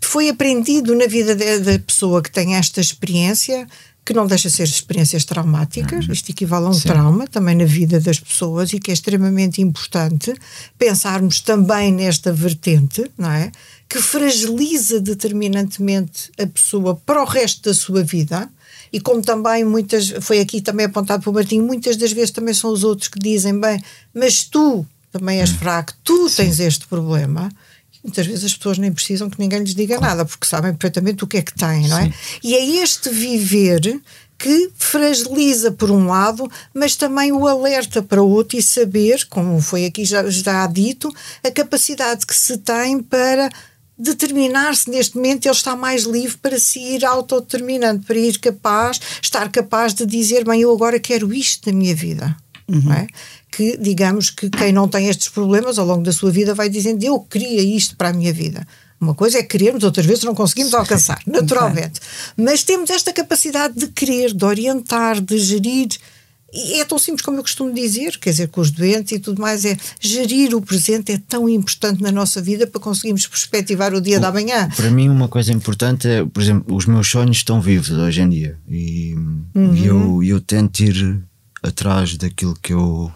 foi 0.00 0.30
aprendido 0.30 0.94
na 0.94 1.06
vida 1.06 1.36
da 1.36 1.78
pessoa 1.78 2.22
que 2.22 2.30
tem 2.30 2.54
esta 2.54 2.80
experiência 2.80 3.66
que 4.04 4.14
não 4.14 4.26
deixa 4.26 4.48
de 4.48 4.54
ser 4.54 4.64
experiências 4.64 5.24
traumáticas, 5.24 6.06
uhum. 6.06 6.12
isto 6.12 6.30
equivale 6.30 6.66
a 6.66 6.68
um 6.70 6.72
Sim. 6.72 6.88
trauma 6.88 7.26
também 7.26 7.54
na 7.54 7.64
vida 7.64 8.00
das 8.00 8.18
pessoas 8.18 8.72
e 8.72 8.80
que 8.80 8.90
é 8.90 8.94
extremamente 8.94 9.60
importante 9.60 10.34
pensarmos 10.78 11.40
também 11.40 11.92
nesta 11.92 12.32
vertente, 12.32 13.10
não 13.16 13.30
é? 13.30 13.52
Que 13.88 14.00
fragiliza 14.00 15.00
determinantemente 15.00 16.30
a 16.38 16.46
pessoa 16.46 16.96
para 16.96 17.22
o 17.22 17.26
resto 17.26 17.68
da 17.68 17.74
sua 17.74 18.02
vida. 18.02 18.48
E 18.92 19.00
como 19.00 19.22
também 19.22 19.64
muitas, 19.64 20.08
foi 20.20 20.40
aqui 20.40 20.60
também 20.60 20.86
apontado 20.86 21.22
por 21.22 21.32
Martim, 21.32 21.60
muitas 21.60 21.96
das 21.96 22.12
vezes 22.12 22.32
também 22.32 22.54
são 22.54 22.72
os 22.72 22.82
outros 22.82 23.08
que 23.08 23.18
dizem, 23.18 23.58
bem, 23.60 23.80
mas 24.12 24.44
tu 24.44 24.84
também 25.12 25.40
és 25.40 25.50
hum. 25.50 25.58
fraco, 25.58 25.92
tu 26.02 26.28
Sim. 26.28 26.44
tens 26.44 26.60
este 26.60 26.86
problema 26.86 27.48
Muitas 28.02 28.26
vezes 28.26 28.44
as 28.44 28.54
pessoas 28.54 28.78
nem 28.78 28.92
precisam 28.92 29.28
que 29.28 29.38
ninguém 29.38 29.60
lhes 29.60 29.74
diga 29.74 30.00
nada, 30.00 30.24
porque 30.24 30.46
sabem 30.46 30.72
perfeitamente 30.72 31.22
o 31.22 31.26
que 31.26 31.36
é 31.36 31.42
que 31.42 31.54
têm, 31.54 31.86
não 31.88 31.98
é? 31.98 32.04
Sim. 32.04 32.12
E 32.42 32.54
é 32.54 32.82
este 32.82 33.10
viver 33.10 34.00
que 34.38 34.70
fragiliza 34.74 35.70
por 35.70 35.90
um 35.90 36.06
lado, 36.06 36.50
mas 36.72 36.96
também 36.96 37.30
o 37.30 37.46
alerta 37.46 38.02
para 38.02 38.22
outro 38.22 38.56
e 38.56 38.62
saber, 38.62 39.26
como 39.28 39.60
foi 39.60 39.84
aqui 39.84 40.02
já, 40.02 40.28
já 40.30 40.66
dito, 40.66 41.14
a 41.44 41.50
capacidade 41.50 42.24
que 42.24 42.34
se 42.34 42.56
tem 42.56 43.02
para 43.02 43.50
determinar-se 43.98 44.88
neste 44.88 45.16
momento 45.16 45.44
ele 45.44 45.54
está 45.54 45.76
mais 45.76 46.04
livre 46.04 46.38
para 46.38 46.58
se 46.58 46.78
ir 46.78 47.04
autodeterminando, 47.04 48.02
para 48.06 48.16
ir 48.16 48.38
capaz, 48.38 48.98
estar 49.20 49.46
capaz 49.50 49.92
de 49.92 50.06
dizer, 50.06 50.42
bem, 50.42 50.62
eu 50.62 50.72
agora 50.72 50.98
quero 50.98 51.34
isto 51.34 51.70
na 51.70 51.76
minha 51.76 51.94
vida. 51.94 52.34
Uhum. 52.72 52.92
É? 52.92 53.06
que, 53.50 53.76
digamos, 53.76 54.30
que 54.30 54.48
quem 54.48 54.72
não 54.72 54.88
tem 54.88 55.08
estes 55.08 55.28
problemas 55.28 55.78
ao 55.78 55.86
longo 55.86 56.02
da 56.02 56.12
sua 56.12 56.30
vida 56.30 56.54
vai 56.54 56.68
dizendo 56.68 57.02
eu 57.02 57.18
queria 57.20 57.62
isto 57.62 57.96
para 57.96 58.10
a 58.10 58.12
minha 58.12 58.32
vida. 58.32 58.66
Uma 59.00 59.14
coisa 59.14 59.38
é 59.38 59.42
querermos, 59.42 59.82
outras 59.82 60.06
vezes 60.06 60.24
não 60.24 60.34
conseguimos 60.34 60.74
alcançar, 60.74 61.20
naturalmente. 61.26 62.00
Mas 62.36 62.62
temos 62.62 62.90
esta 62.90 63.12
capacidade 63.12 63.74
de 63.74 63.88
querer, 63.88 64.32
de 64.32 64.44
orientar, 64.44 65.20
de 65.20 65.38
gerir. 65.38 65.88
E 66.52 66.80
é 66.80 66.84
tão 66.84 66.98
simples 66.98 67.24
como 67.24 67.38
eu 67.38 67.42
costumo 67.42 67.72
dizer, 67.72 68.18
quer 68.18 68.30
dizer, 68.30 68.48
com 68.48 68.60
os 68.60 68.72
doentes 68.72 69.12
e 69.12 69.20
tudo 69.20 69.40
mais, 69.40 69.64
é 69.64 69.76
gerir 70.00 70.54
o 70.54 70.60
presente 70.60 71.12
é 71.12 71.18
tão 71.28 71.48
importante 71.48 72.02
na 72.02 72.10
nossa 72.10 72.42
vida 72.42 72.66
para 72.66 72.80
conseguirmos 72.80 73.26
perspectivar 73.26 73.94
o 73.94 74.00
dia 74.00 74.18
o, 74.18 74.20
da 74.20 74.32
manhã. 74.32 74.68
Para 74.74 74.90
mim, 74.90 75.08
uma 75.08 75.28
coisa 75.28 75.52
importante 75.52 76.08
é, 76.08 76.24
por 76.24 76.42
exemplo, 76.42 76.74
os 76.74 76.86
meus 76.86 77.08
sonhos 77.08 77.36
estão 77.36 77.60
vivos 77.60 77.90
hoje 77.90 78.20
em 78.20 78.28
dia 78.28 78.58
e, 78.68 79.14
uhum. 79.54 79.76
eu, 79.76 80.22
eu 80.24 80.40
tento 80.40 80.80
ir 80.80 81.22
atrás 81.62 82.16
daquilo 82.16 82.56
que 82.60 82.72
eu 82.72 83.12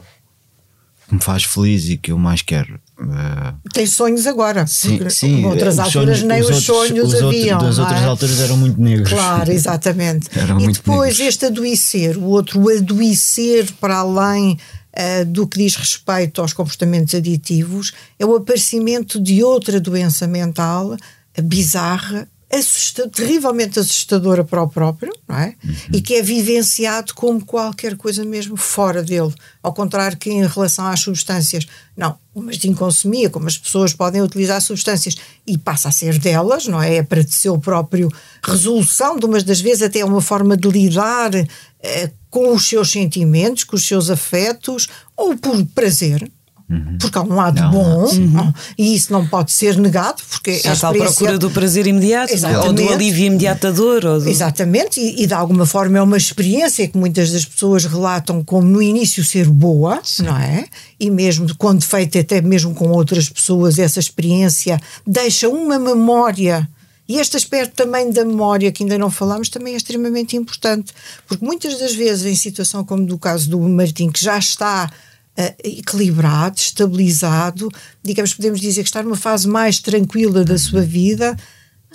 que 1.06 1.14
me 1.14 1.20
faz 1.20 1.44
feliz 1.44 1.88
e 1.88 1.96
que 1.96 2.12
eu 2.12 2.18
mais 2.18 2.40
quero. 2.42 2.80
Uh, 2.98 3.68
Tem 3.72 3.86
sonhos 3.86 4.26
agora. 4.26 4.66
Sim, 4.66 4.98
sim. 5.10 5.44
Outras 5.44 5.78
alturas 5.78 6.18
sonhos, 6.18 6.22
nem 6.22 6.40
os, 6.40 6.46
outros, 6.46 6.64
sonhos 6.64 7.12
os 7.12 7.22
haviam. 7.22 7.58
das 7.58 7.78
outras 7.78 8.00
é? 8.00 8.04
alturas 8.04 8.40
eram 8.40 8.56
muito 8.56 8.80
negros. 8.80 9.10
Claro, 9.10 9.50
exatamente. 9.52 10.28
e 10.34 10.72
depois 10.72 11.18
negros. 11.18 11.20
este 11.20 11.46
adoecer, 11.46 12.16
o 12.16 12.24
outro 12.24 12.68
adoecer 12.70 13.70
para 13.80 13.96
além 13.98 14.52
uh, 14.52 15.24
do 15.26 15.46
que 15.46 15.58
diz 15.58 15.76
respeito 15.76 16.40
aos 16.40 16.52
comportamentos 16.52 17.14
aditivos, 17.14 17.92
é 18.18 18.24
o 18.24 18.34
aparecimento 18.36 19.20
de 19.20 19.42
outra 19.42 19.78
doença 19.78 20.26
mental 20.26 20.96
bizarra 21.42 22.28
assusta, 22.54 23.08
terrivelmente 23.08 23.78
assustadora 23.78 24.44
para 24.44 24.62
o 24.62 24.68
próprio, 24.68 25.12
não 25.28 25.36
é? 25.36 25.54
Uhum. 25.64 25.74
E 25.92 26.00
que 26.00 26.14
é 26.14 26.22
vivenciado 26.22 27.14
como 27.14 27.44
qualquer 27.44 27.96
coisa 27.96 28.24
mesmo 28.24 28.56
fora 28.56 29.02
dele. 29.02 29.32
Ao 29.62 29.72
contrário 29.72 30.16
que 30.16 30.30
em 30.30 30.46
relação 30.46 30.86
às 30.86 31.00
substâncias, 31.00 31.66
não, 31.96 32.18
o 32.34 32.42
Martim 32.42 32.74
consumia, 32.74 33.30
como 33.30 33.46
as 33.46 33.56
pessoas 33.56 33.92
podem 33.92 34.20
utilizar 34.20 34.60
substâncias 34.60 35.16
e 35.46 35.56
passa 35.56 35.88
a 35.88 35.92
ser 35.92 36.18
delas, 36.18 36.66
não 36.66 36.82
é? 36.82 36.96
É 36.96 37.02
para 37.02 37.22
seu 37.26 37.58
próprio 37.58 38.10
resolução, 38.42 39.18
de 39.18 39.26
umas 39.26 39.44
das 39.44 39.60
vezes 39.60 39.82
até 39.82 40.00
é 40.00 40.04
uma 40.04 40.20
forma 40.20 40.56
de 40.56 40.68
lidar 40.68 41.34
eh, 41.34 42.10
com 42.30 42.52
os 42.52 42.66
seus 42.66 42.90
sentimentos, 42.90 43.64
com 43.64 43.76
os 43.76 43.86
seus 43.86 44.10
afetos, 44.10 44.88
ou 45.16 45.36
por 45.36 45.64
prazer, 45.66 46.30
Uhum. 46.74 46.98
Porque 46.98 47.18
há 47.18 47.22
um 47.22 47.34
lado 47.34 47.60
não, 47.60 47.70
bom 47.70 48.04
uhum. 48.04 48.52
e 48.76 48.94
isso 48.94 49.12
não 49.12 49.26
pode 49.26 49.52
ser 49.52 49.76
negado. 49.76 50.22
Porque 50.28 50.60
é 50.64 50.68
a 50.68 50.76
tal 50.76 50.92
procura 50.92 51.38
do 51.38 51.50
prazer 51.50 51.86
imediato 51.86 52.32
Exatamente. 52.32 52.66
ou 52.66 52.72
do 52.72 52.92
alívio 52.92 53.26
imediato 53.26 53.62
da 53.62 53.70
dor. 53.70 54.04
Ou 54.04 54.20
do... 54.20 54.28
Exatamente, 54.28 55.00
e, 55.00 55.22
e, 55.22 55.26
de 55.26 55.34
alguma 55.34 55.66
forma 55.66 55.98
é 55.98 56.02
uma 56.02 56.16
experiência 56.16 56.86
que 56.88 56.98
muitas 56.98 57.30
das 57.30 57.44
pessoas 57.44 57.84
relatam 57.84 58.42
como 58.42 58.66
no 58.66 58.82
início 58.82 59.24
ser 59.24 59.48
boa, 59.48 60.00
Sim. 60.02 60.24
não 60.24 60.36
é? 60.36 60.66
E 60.98 61.10
mesmo 61.10 61.46
quando 61.56 61.82
feita 61.84 62.18
até 62.18 62.40
mesmo 62.40 62.74
com 62.74 62.88
outras 62.90 63.28
pessoas, 63.28 63.78
essa 63.78 64.00
experiência 64.00 64.80
deixa 65.06 65.48
uma 65.48 65.78
memória. 65.78 66.68
E 67.06 67.18
este 67.18 67.36
aspecto 67.36 67.74
também 67.74 68.10
da 68.10 68.24
memória, 68.24 68.72
que 68.72 68.82
ainda 68.82 68.96
não 68.96 69.10
falámos, 69.10 69.50
também 69.50 69.74
é 69.74 69.76
extremamente 69.76 70.36
importante, 70.36 70.92
porque 71.28 71.44
muitas 71.44 71.78
das 71.78 71.94
vezes, 71.94 72.24
em 72.24 72.34
situação 72.34 72.82
como 72.82 73.04
do 73.04 73.18
caso 73.18 73.50
do 73.50 73.60
Martim, 73.60 74.10
que 74.10 74.24
já 74.24 74.38
está 74.38 74.90
uh, 75.38 75.54
equilibrado, 75.62 76.58
estabilizado, 76.58 77.70
digamos, 78.02 78.34
podemos 78.34 78.60
dizer 78.60 78.82
que 78.82 78.88
está 78.88 79.02
numa 79.02 79.16
fase 79.16 79.48
mais 79.48 79.78
tranquila 79.78 80.44
da 80.44 80.58
sua 80.58 80.82
vida, 80.82 81.36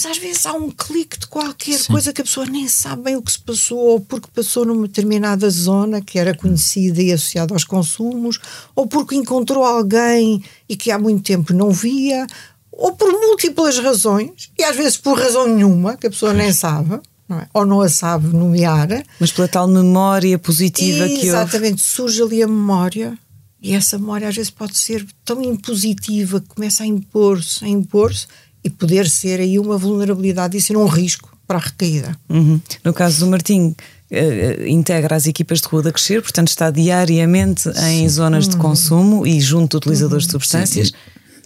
mas 0.01 0.05
às 0.05 0.17
vezes 0.17 0.45
há 0.45 0.53
um 0.53 0.71
clique 0.71 1.19
de 1.19 1.27
qualquer 1.27 1.77
Sim. 1.77 1.91
coisa 1.91 2.13
que 2.13 2.21
a 2.21 2.23
pessoa 2.23 2.45
nem 2.45 2.69
sabe 2.69 3.03
bem 3.03 3.15
o 3.17 3.21
que 3.21 3.33
se 3.33 3.39
passou, 3.39 3.79
ou 3.79 3.99
porque 3.99 4.29
passou 4.33 4.65
numa 4.65 4.87
determinada 4.87 5.49
zona 5.49 5.99
que 5.99 6.17
era 6.17 6.33
conhecida 6.33 7.01
e 7.01 7.11
associada 7.11 7.53
aos 7.53 7.65
consumos, 7.65 8.39
ou 8.73 8.87
porque 8.87 9.15
encontrou 9.15 9.65
alguém 9.65 10.41
e 10.69 10.77
que 10.77 10.89
há 10.89 10.97
muito 10.97 11.23
tempo 11.23 11.53
não 11.53 11.69
via, 11.69 12.25
ou 12.71 12.93
por 12.93 13.11
múltiplas 13.11 13.77
razões, 13.79 14.49
e 14.57 14.63
às 14.63 14.77
vezes 14.77 14.95
por 14.95 15.19
razão 15.19 15.45
nenhuma, 15.53 15.97
que 15.97 16.07
a 16.07 16.09
pessoa 16.09 16.33
nem 16.33 16.53
sabe. 16.53 16.99
Não 17.27 17.37
é? 17.37 17.47
ou 17.53 17.63
não 17.63 17.79
a 17.79 17.87
sabe 17.87 18.35
nomear. 18.35 18.87
Mas 19.19 19.31
pela 19.31 19.47
tal 19.47 19.67
memória 19.67 20.39
positiva 20.39 21.05
e, 21.05 21.19
que 21.19 21.27
Exatamente, 21.27 21.79
surge 21.79 22.23
ali 22.23 22.41
a 22.41 22.47
memória 22.47 23.15
e 23.61 23.73
essa 23.73 23.97
memória 23.97 24.27
às 24.27 24.35
vezes 24.35 24.49
pode 24.49 24.77
ser 24.77 25.05
tão 25.25 25.43
impositiva 25.43 26.39
que 26.39 26.47
começa 26.47 26.83
a 26.83 26.85
impor-se, 26.85 27.65
a 27.65 27.67
impor-se 27.67 28.27
e 28.63 28.69
poder 28.69 29.09
ser 29.09 29.39
aí 29.39 29.59
uma 29.59 29.77
vulnerabilidade 29.77 30.57
e 30.57 30.61
ser 30.61 30.77
um 30.77 30.85
risco 30.85 31.37
para 31.47 31.57
a 31.57 31.61
recaída. 31.61 32.15
Uhum. 32.29 32.61
No 32.83 32.93
caso 32.93 33.19
do 33.25 33.31
Martim, 33.31 33.75
uh, 34.11 34.67
integra 34.67 35.15
as 35.15 35.25
equipas 35.25 35.61
de 35.61 35.67
rua 35.67 35.81
da 35.81 35.91
Crescer, 35.91 36.21
portanto 36.21 36.49
está 36.49 36.69
diariamente 36.69 37.69
em 37.69 38.07
Sim. 38.07 38.09
zonas 38.09 38.47
de 38.47 38.55
uhum. 38.55 38.61
consumo 38.61 39.27
e 39.27 39.41
junto 39.41 39.75
a 39.75 39.79
utilizadores 39.79 40.25
uhum. 40.25 40.27
de 40.27 40.31
substâncias. 40.31 40.91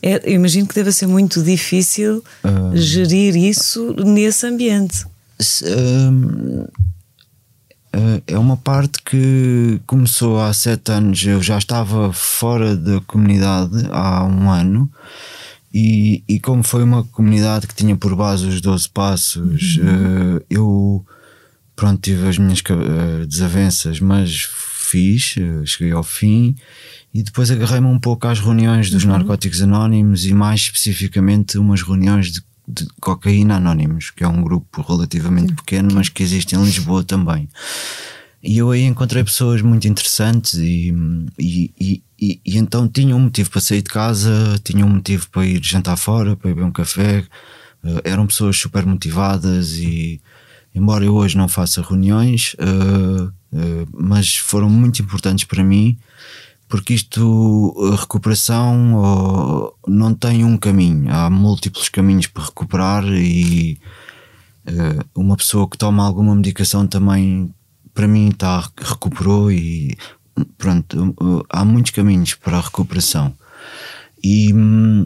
É, 0.01 0.21
eu 0.29 0.33
imagino 0.33 0.67
que 0.67 0.75
deve 0.75 0.91
ser 0.91 1.07
muito 1.07 1.41
difícil 1.41 2.17
uh... 2.43 2.75
gerir 2.75 3.37
isso 3.37 3.95
nesse 4.03 4.45
ambiente. 4.45 5.05
Eh, 5.39 6.67
é 8.25 8.37
uma 8.37 8.57
parte 8.57 9.01
que 9.03 9.79
começou 9.85 10.39
há 10.39 10.51
sete 10.53 10.91
anos. 10.91 11.23
Eu 11.25 11.41
já 11.41 11.57
estava 11.57 12.11
fora 12.11 12.75
da 12.75 12.99
comunidade 13.01 13.87
há 13.91 14.25
um 14.25 14.49
ano. 14.49 14.91
E, 15.73 16.23
e 16.27 16.39
como 16.39 16.61
foi 16.61 16.83
uma 16.83 17.03
comunidade 17.03 17.65
que 17.67 17.73
tinha 17.73 17.95
por 17.95 18.15
base 18.15 18.45
os 18.45 18.61
12 18.61 18.89
passos, 18.89 19.77
uhum. 19.77 20.37
uh, 20.37 20.45
eu 20.47 21.05
pronto, 21.75 21.99
tive 21.99 22.27
as 22.27 22.37
minhas 22.37 22.59
uh, 22.59 23.25
desavenças, 23.25 23.99
mas 23.99 24.47
fiz, 24.93 25.35
cheguei 25.65 25.91
ao 25.91 26.03
fim 26.03 26.55
e 27.13 27.21
depois 27.21 27.51
agarrei-me 27.51 27.87
um 27.87 27.99
pouco 27.99 28.27
às 28.27 28.39
reuniões 28.39 28.89
dos 28.89 29.03
Uhum. 29.03 29.11
Narcóticos 29.11 29.61
Anónimos 29.61 30.25
e 30.25 30.33
mais 30.33 30.61
especificamente 30.61 31.57
umas 31.57 31.81
reuniões 31.81 32.31
de, 32.31 32.41
de 32.67 32.87
Cocaína 32.99 33.57
Anónimos, 33.57 34.09
que 34.09 34.23
é 34.23 34.27
um 34.27 34.41
grupo 34.41 34.81
relativamente 34.81 35.53
pequeno, 35.53 35.89
mas 35.93 36.09
que 36.09 36.23
existe 36.23 36.55
em 36.55 36.63
Lisboa 36.63 37.03
também. 37.03 37.49
E 38.41 38.57
eu 38.57 38.71
aí 38.71 38.83
encontrei 38.83 39.23
pessoas 39.23 39.61
muito 39.61 39.87
interessantes 39.87 40.55
e, 40.55 40.93
e, 41.39 41.71
e, 41.79 42.03
e, 42.19 42.41
e 42.45 42.57
então 42.57 42.87
tinha 42.87 43.15
um 43.15 43.21
motivo 43.21 43.49
para 43.49 43.61
sair 43.61 43.81
de 43.81 43.89
casa, 43.89 44.59
tinha 44.63 44.85
um 44.85 44.89
motivo 44.89 45.29
para 45.29 45.45
ir 45.45 45.63
jantar 45.63 45.95
fora, 45.95 46.35
para 46.35 46.49
ir 46.49 46.53
beber 46.53 46.67
um 46.67 46.71
café. 46.71 47.25
Uh, 47.83 48.01
eram 48.03 48.27
pessoas 48.27 48.57
super 48.57 48.85
motivadas 48.85 49.73
e, 49.73 50.21
embora 50.75 51.05
eu 51.05 51.13
hoje 51.13 51.37
não 51.37 51.47
faça 51.47 51.81
reuniões, 51.81 52.53
uh, 52.55 53.25
uh, 53.27 53.87
mas 53.93 54.35
foram 54.35 54.69
muito 54.69 55.01
importantes 55.01 55.45
para 55.45 55.63
mim 55.63 55.97
porque 56.73 56.95
isto, 56.95 57.71
a 57.93 57.95
recuperação 58.01 59.75
não 59.87 60.11
tem 60.11 60.43
um 60.43 60.57
caminho, 60.57 61.05
há 61.13 61.29
múltiplos 61.29 61.87
caminhos 61.87 62.25
para 62.25 62.45
recuperar 62.45 63.05
e 63.05 63.77
uh, 64.67 65.05
uma 65.21 65.37
pessoa 65.37 65.69
que 65.69 65.77
toma 65.77 66.03
alguma 66.03 66.33
medicação 66.33 66.87
também, 66.87 67.53
para 67.93 68.07
mim, 68.07 68.31
tá, 68.31 68.67
recuperou 68.75 69.51
e 69.51 69.95
pronto, 70.57 71.15
há 71.47 71.63
muitos 71.63 71.91
caminhos 71.91 72.33
para 72.33 72.57
a 72.57 72.61
recuperação. 72.61 73.35
E, 74.23 74.51
hum, 74.51 75.05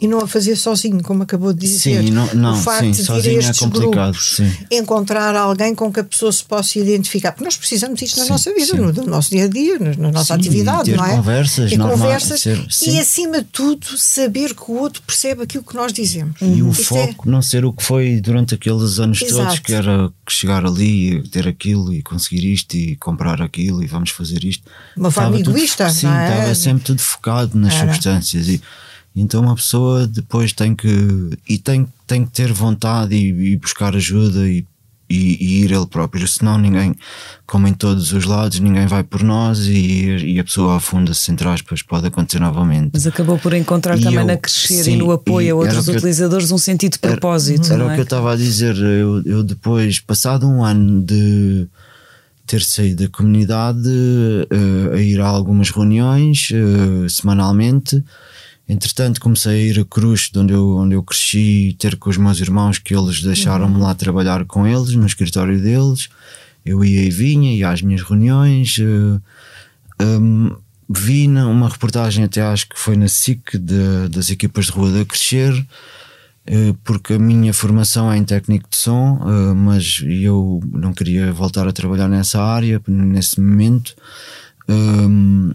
E 0.00 0.08
não 0.08 0.20
a 0.20 0.26
fazer 0.26 0.56
sozinho, 0.56 1.02
como 1.02 1.22
acabou 1.24 1.52
de 1.52 1.60
dizer. 1.60 2.02
Sim, 2.02 2.10
não, 2.10 2.26
não, 2.34 2.54
o 2.54 2.56
facto 2.62 2.84
sim, 2.86 2.90
de 2.92 3.04
sozinho 3.04 3.40
é 3.42 3.52
complicado. 3.52 4.12
grupos, 4.12 4.36
Sim. 4.36 4.52
encontrar 4.70 5.36
alguém 5.36 5.74
com 5.74 5.92
que 5.92 6.00
a 6.00 6.04
pessoa 6.04 6.32
se 6.32 6.42
possa 6.42 6.78
identificar, 6.78 7.32
porque 7.32 7.44
nós 7.44 7.56
precisamos 7.56 7.98
disto 8.00 8.16
na 8.18 8.24
Sim, 8.24 8.30
nossa 8.30 8.54
vida, 8.54 8.74
no, 8.74 8.92
no 8.92 9.04
nosso 9.06 9.30
dia 9.30 9.44
a 9.44 9.48
dia, 9.48 9.78
na, 9.78 9.94
na 9.96 10.10
nossa 10.10 10.34
atividade, 10.34 10.92
não 10.92 11.04
é? 11.04 11.10
conversas 11.16 11.70
e 11.72 11.76
normais, 11.76 12.00
conversas 12.00 12.40
ser- 12.40 12.90
e 12.90 12.98
acima 12.98 13.38
de 13.42 13.48
tudo 13.52 13.86
saber 13.98 14.54
que 14.54 14.70
o 14.70 14.74
outro 14.78 15.02
percebe 15.02 15.42
aquilo 15.42 15.62
que 15.64 15.74
nós 15.74 15.92
dizemos. 15.92 16.34
E 16.40 16.62
o 16.62 16.70
Isto 16.70 16.96
é- 16.96 17.06
foco 17.08 17.28
não 17.30 17.42
ser 17.42 17.64
o 17.66 17.72
que 17.72 17.82
foi 17.82 18.20
durante 18.22 18.54
aqueles 18.54 18.98
anos 18.98 19.18
todos, 19.18 19.34
Exato. 19.36 19.62
que 19.62 19.72
era 19.74 20.10
chegar 20.28 20.64
ali 20.64 21.16
e 21.16 21.28
ter 21.28 21.46
aquilo 21.46 21.92
e 21.92 22.02
conseguir 22.02 22.50
isto 22.50 22.74
e 22.74 22.96
comprar 22.96 23.42
aquilo 23.42 23.82
e 23.82 23.86
vamos 23.86 24.10
fazer 24.10 24.44
isto. 24.44 24.64
Uma 24.96 25.10
forma 25.10 25.30
Estava 25.30 25.44
tudo 25.44 25.56
egoísta, 25.58 25.88
fo- 25.88 25.94
Sim, 25.94 26.06
não 26.06 26.14
é? 26.18 26.30
estava 26.38 26.54
sempre 26.54 26.84
tudo 26.84 27.00
focado 27.02 27.58
nas 27.58 27.74
Era. 27.74 27.92
substâncias. 27.92 28.48
E, 28.48 28.62
então 29.14 29.40
uma 29.42 29.54
pessoa 29.56 30.06
depois 30.06 30.52
tem 30.52 30.74
que. 30.74 31.30
E 31.48 31.58
tem, 31.58 31.86
tem 32.06 32.24
que 32.24 32.30
ter 32.32 32.52
vontade 32.52 33.14
e, 33.14 33.52
e 33.52 33.56
buscar 33.56 33.94
ajuda 33.96 34.48
e, 34.48 34.64
e, 35.08 35.36
e 35.44 35.64
ir 35.64 35.72
ele 35.72 35.86
próprio. 35.86 36.26
Senão 36.28 36.56
ninguém, 36.56 36.94
como 37.46 37.66
em 37.66 37.72
todos 37.74 38.12
os 38.12 38.24
lados, 38.24 38.60
ninguém 38.60 38.86
vai 38.86 39.02
por 39.02 39.22
nós 39.24 39.66
e, 39.66 40.38
a 40.38 40.44
pessoa 40.44 40.76
afunda-se, 40.76 41.30
entre 41.32 41.48
aspas, 41.48 41.82
pode 41.82 42.06
acontecer 42.06 42.38
novamente. 42.40 42.90
Mas 42.92 43.06
acabou 43.06 43.36
por 43.38 43.52
encontrar 43.52 43.98
E 43.98 44.02
também 44.02 44.20
eu- 44.20 44.26
na 44.26 44.36
crescer 44.36 44.84
sim, 44.84 44.92
e 44.92 44.96
no 44.96 45.10
apoio 45.10 45.46
a 45.46 45.48
era 45.48 45.56
outros 45.56 45.80
o 45.88 45.90
que 45.90 45.90
eu- 45.90 45.96
utilizadores 45.96 46.50
um 46.52 46.58
sentido 46.58 46.92
de 46.92 46.98
propósito. 47.00 47.72
Era 47.72 47.86
o 47.86 47.90
é? 47.90 47.94
que 47.94 48.00
eu 48.00 48.04
estava 48.04 48.32
a 48.32 48.36
dizer. 48.36 48.76
Eu, 48.76 49.22
eu 49.24 49.42
depois, 49.42 49.98
passado 49.98 50.46
um 50.48 50.64
ano 50.64 51.02
de 51.02 51.66
ter 52.46 52.62
saído 52.62 53.04
da 53.04 53.08
comunidade, 53.08 53.88
eh, 54.50 54.96
a 54.96 55.00
ir 55.00 55.20
a 55.20 55.26
algumas 55.26 55.70
reuniões 55.70 56.50
eh, 56.52 57.08
semanalmente. 57.08 58.02
Entretanto, 58.72 59.20
comecei 59.20 59.52
a 59.52 59.64
ir 59.72 59.80
a 59.80 59.84
Cruz, 59.84 60.30
de 60.32 60.38
onde 60.38 60.52
eu, 60.52 60.76
onde 60.76 60.94
eu 60.94 61.02
cresci, 61.02 61.74
ter 61.76 61.96
com 61.96 62.08
os 62.08 62.16
meus 62.16 62.38
irmãos, 62.38 62.78
que 62.78 62.94
eles 62.94 63.20
deixaram-me 63.20 63.80
lá 63.80 63.92
trabalhar 63.96 64.44
com 64.44 64.64
eles, 64.64 64.94
no 64.94 65.04
escritório 65.06 65.60
deles. 65.60 66.08
Eu 66.64 66.84
ia 66.84 67.02
e 67.02 67.10
vinha, 67.10 67.52
ia 67.52 67.68
às 67.68 67.82
minhas 67.82 68.02
reuniões. 68.02 68.76
eh, 68.78 70.04
um, 70.04 70.54
vi 70.88 71.26
uma 71.26 71.68
reportagem, 71.68 72.24
até 72.24 72.42
acho 72.42 72.68
que 72.68 72.78
foi 72.78 72.96
na 72.96 73.08
SIC, 73.08 73.58
de- 73.58 74.08
das 74.08 74.30
equipas 74.30 74.66
de 74.66 74.72
rua 74.72 74.90
da 74.92 75.04
Crescer, 75.04 75.66
eh, 76.46 76.72
porque 76.84 77.14
a 77.14 77.18
minha 77.18 77.52
formação 77.52 78.10
é 78.12 78.16
em 78.16 78.24
técnico 78.24 78.68
de 78.70 78.76
som, 78.76 79.18
eh, 79.26 79.52
mas 79.54 80.00
eu 80.06 80.60
não 80.72 80.92
queria 80.92 81.32
voltar 81.32 81.66
a 81.66 81.72
trabalhar 81.72 82.08
nessa 82.08 82.40
área 82.40 82.80
nesse 82.86 83.40
momento. 83.40 83.94
Um, 84.68 85.52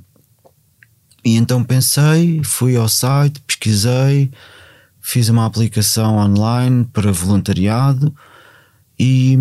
e 1.26 1.36
então 1.38 1.64
pensei, 1.64 2.40
fui 2.44 2.76
ao 2.78 2.88
site, 2.88 3.42
pesquisei, 3.42 4.30
fiz 5.02 5.28
uma 5.28 5.48
aplicação 5.48 6.18
online 6.18 6.86
para 6.94 7.12
voluntariado 7.12 8.14
e, 8.98 9.36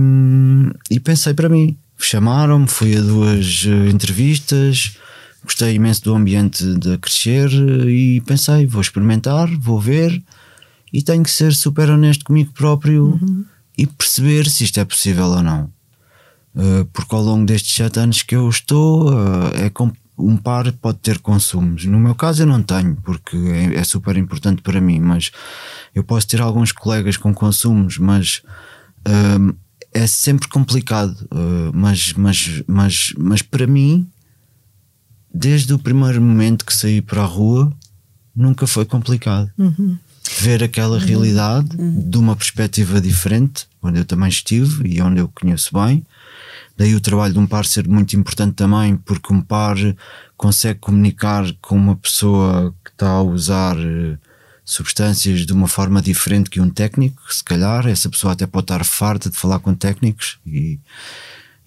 e 0.90 0.98
pensei 0.98 1.34
para 1.34 1.50
mim. 1.50 1.76
Chamaram-me, 1.98 2.66
fui 2.66 2.96
a 2.96 3.00
duas 3.00 3.64
eh, 3.66 3.90
entrevistas, 3.90 4.96
gostei 5.44 5.74
imenso 5.74 6.02
do 6.04 6.14
ambiente 6.14 6.64
de 6.74 6.96
crescer 6.98 7.50
eh, 7.52 7.90
e 7.90 8.20
pensei, 8.22 8.66
vou 8.66 8.80
experimentar, 8.80 9.46
vou 9.58 9.78
ver 9.78 10.22
e 10.90 11.02
tenho 11.02 11.22
que 11.22 11.30
ser 11.30 11.52
super 11.52 11.90
honesto 11.90 12.24
comigo 12.24 12.52
próprio 12.52 13.20
e 13.76 13.86
perceber 13.86 14.48
se 14.48 14.64
isto 14.64 14.80
é 14.80 14.84
possível 14.84 15.26
ou 15.26 15.42
não. 15.42 15.70
Uh, 16.54 16.84
porque 16.92 17.14
ao 17.14 17.20
longo 17.20 17.44
destes 17.44 17.74
sete 17.74 17.98
anos 17.98 18.22
que 18.22 18.36
eu 18.36 18.48
estou, 18.48 19.12
uh, 19.12 19.50
é 19.54 19.68
com- 19.70 19.90
um 20.16 20.36
par 20.36 20.70
pode 20.72 20.98
ter 20.98 21.18
consumos. 21.18 21.84
No 21.84 21.98
meu 21.98 22.14
caso, 22.14 22.42
eu 22.42 22.46
não 22.46 22.62
tenho, 22.62 22.96
porque 22.96 23.36
é, 23.36 23.76
é 23.76 23.84
super 23.84 24.16
importante 24.16 24.62
para 24.62 24.80
mim. 24.80 25.00
Mas 25.00 25.30
eu 25.94 26.04
posso 26.04 26.26
ter 26.26 26.40
alguns 26.40 26.72
colegas 26.72 27.16
com 27.16 27.34
consumos, 27.34 27.98
mas 27.98 28.42
um, 29.06 29.52
é 29.92 30.06
sempre 30.06 30.48
complicado. 30.48 31.16
Uh, 31.32 31.70
mas, 31.74 32.12
mas, 32.12 32.62
mas, 32.66 33.12
mas 33.16 33.42
para 33.42 33.66
mim, 33.66 34.08
desde 35.32 35.72
o 35.74 35.78
primeiro 35.78 36.20
momento 36.20 36.64
que 36.64 36.74
saí 36.74 37.02
para 37.02 37.22
a 37.22 37.26
rua, 37.26 37.72
nunca 38.34 38.66
foi 38.66 38.84
complicado. 38.84 39.50
Ver 40.40 40.64
aquela 40.64 40.98
realidade 40.98 41.68
de 41.76 42.16
uma 42.16 42.34
perspectiva 42.34 43.00
diferente, 43.00 43.66
onde 43.82 43.98
eu 43.98 44.04
também 44.04 44.28
estive 44.28 44.88
e 44.88 45.00
onde 45.02 45.20
eu 45.20 45.28
conheço 45.28 45.70
bem. 45.74 46.04
Daí 46.76 46.94
o 46.94 47.00
trabalho 47.00 47.32
de 47.34 47.38
um 47.38 47.46
par 47.46 47.64
ser 47.64 47.86
muito 47.88 48.16
importante 48.16 48.54
também, 48.54 48.96
porque 48.96 49.32
um 49.32 49.40
par 49.40 49.76
consegue 50.36 50.80
comunicar 50.80 51.44
com 51.62 51.76
uma 51.76 51.94
pessoa 51.96 52.74
que 52.84 52.90
está 52.90 53.08
a 53.10 53.22
usar 53.22 53.76
eh, 53.78 54.16
substâncias 54.64 55.46
de 55.46 55.52
uma 55.52 55.68
forma 55.68 56.02
diferente 56.02 56.50
que 56.50 56.60
um 56.60 56.68
técnico, 56.70 57.22
se 57.32 57.44
calhar. 57.44 57.86
Essa 57.86 58.08
pessoa 58.08 58.32
até 58.32 58.46
pode 58.46 58.64
estar 58.64 58.84
farta 58.84 59.30
de 59.30 59.36
falar 59.36 59.60
com 59.60 59.72
técnicos 59.74 60.38
e. 60.46 60.80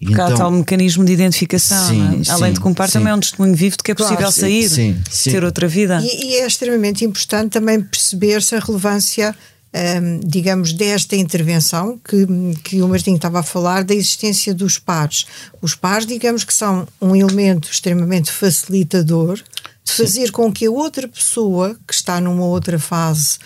e 0.00 0.06
Porque 0.06 0.20
há 0.20 0.24
então- 0.26 0.36
tal 0.38 0.50
mecanismo 0.50 1.04
de 1.04 1.12
identificação. 1.12 1.88
Sim, 1.88 2.22
é? 2.26 2.30
Além 2.30 2.48
sim, 2.50 2.54
de 2.54 2.60
que 2.60 2.68
um 2.68 2.74
par 2.74 2.88
sim. 2.88 2.94
também 2.98 3.10
é 3.12 3.14
um 3.14 3.20
testemunho 3.20 3.54
vivo 3.54 3.76
de 3.78 3.82
que 3.82 3.92
é 3.92 3.94
Claro, 3.94 4.14
possível 4.14 4.32
sair, 4.32 4.68
sim, 4.68 5.00
sim. 5.10 5.30
ter 5.30 5.42
outra 5.42 5.66
vida. 5.66 6.00
E, 6.02 6.32
e 6.32 6.34
é 6.40 6.46
extremamente 6.46 7.02
importante 7.04 7.52
também 7.52 7.80
perceber-se 7.80 8.54
a 8.54 8.58
relevância, 8.58 9.34
hum, 9.74 10.20
digamos, 10.24 10.72
desta 10.72 11.16
intervenção 11.16 11.98
que, 11.98 12.26
que 12.62 12.82
o 12.82 12.88
Martinho 12.88 13.16
estava 13.16 13.40
a 13.40 13.42
falar, 13.42 13.84
da 13.84 13.94
existência 13.94 14.54
dos 14.54 14.78
pares. 14.78 15.26
Os 15.60 15.74
pares, 15.74 16.06
digamos 16.06 16.44
que 16.44 16.54
são 16.54 16.86
um 17.00 17.14
elemento 17.14 17.70
extremamente 17.70 18.30
facilitador 18.30 19.40
de 19.84 19.92
fazer 19.92 20.30
com 20.30 20.52
que 20.52 20.66
a 20.66 20.70
outra 20.70 21.08
pessoa 21.08 21.76
que 21.86 21.94
está 21.94 22.20
numa 22.20 22.44
outra 22.44 22.78
fase 22.78 23.38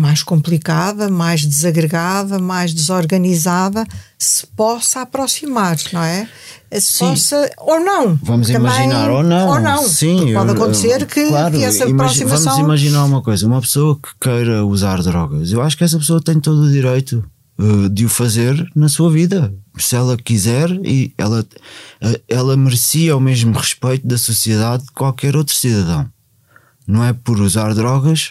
mais 0.00 0.22
complicada, 0.22 1.08
mais 1.08 1.42
desagregada, 1.44 2.38
mais 2.38 2.72
desorganizada, 2.74 3.86
se 4.18 4.46
possa 4.48 5.02
aproximar, 5.02 5.76
não 5.92 6.02
é? 6.02 6.26
Se 6.72 6.80
Sim. 6.80 6.98
possa, 7.10 7.50
ou 7.58 7.80
não. 7.80 8.18
Vamos 8.22 8.46
Também- 8.48 8.60
imaginar, 8.72 9.10
ou 9.10 9.22
não. 9.22 9.48
Ou 9.48 9.60
não. 9.60 9.88
Sim, 9.88 10.32
pode 10.32 10.52
acontecer 10.52 11.02
eu- 11.02 11.06
que, 11.06 11.28
claro, 11.28 11.56
que 11.56 11.64
essa 11.64 11.84
imagi- 11.84 12.22
aproximação. 12.22 12.52
Vamos 12.52 12.64
imaginar 12.64 13.04
uma 13.04 13.22
coisa: 13.22 13.46
uma 13.46 13.60
pessoa 13.60 13.96
que 13.96 14.08
queira 14.20 14.64
usar 14.64 15.02
drogas, 15.02 15.52
eu 15.52 15.60
acho 15.62 15.76
que 15.76 15.84
essa 15.84 15.98
pessoa 15.98 16.20
tem 16.22 16.40
todo 16.40 16.62
o 16.62 16.70
direito 16.70 17.24
eh, 17.58 17.88
de 17.90 18.06
o 18.06 18.08
fazer 18.08 18.54
na 18.74 18.88
sua 18.88 19.10
vida. 19.10 19.52
Se 19.78 19.94
ela 19.96 20.16
quiser, 20.16 20.70
e 20.84 21.12
ela, 21.18 21.44
eh, 22.00 22.20
ela 22.28 22.56
merecia 22.56 23.16
o 23.16 23.20
mesmo 23.20 23.52
respeito 23.56 24.06
da 24.06 24.16
sociedade 24.16 24.84
de 24.84 24.90
qualquer 24.92 25.36
outro 25.36 25.54
cidadão. 25.54 26.08
Não 26.86 27.04
é 27.04 27.12
por 27.12 27.38
usar 27.40 27.74
drogas 27.74 28.30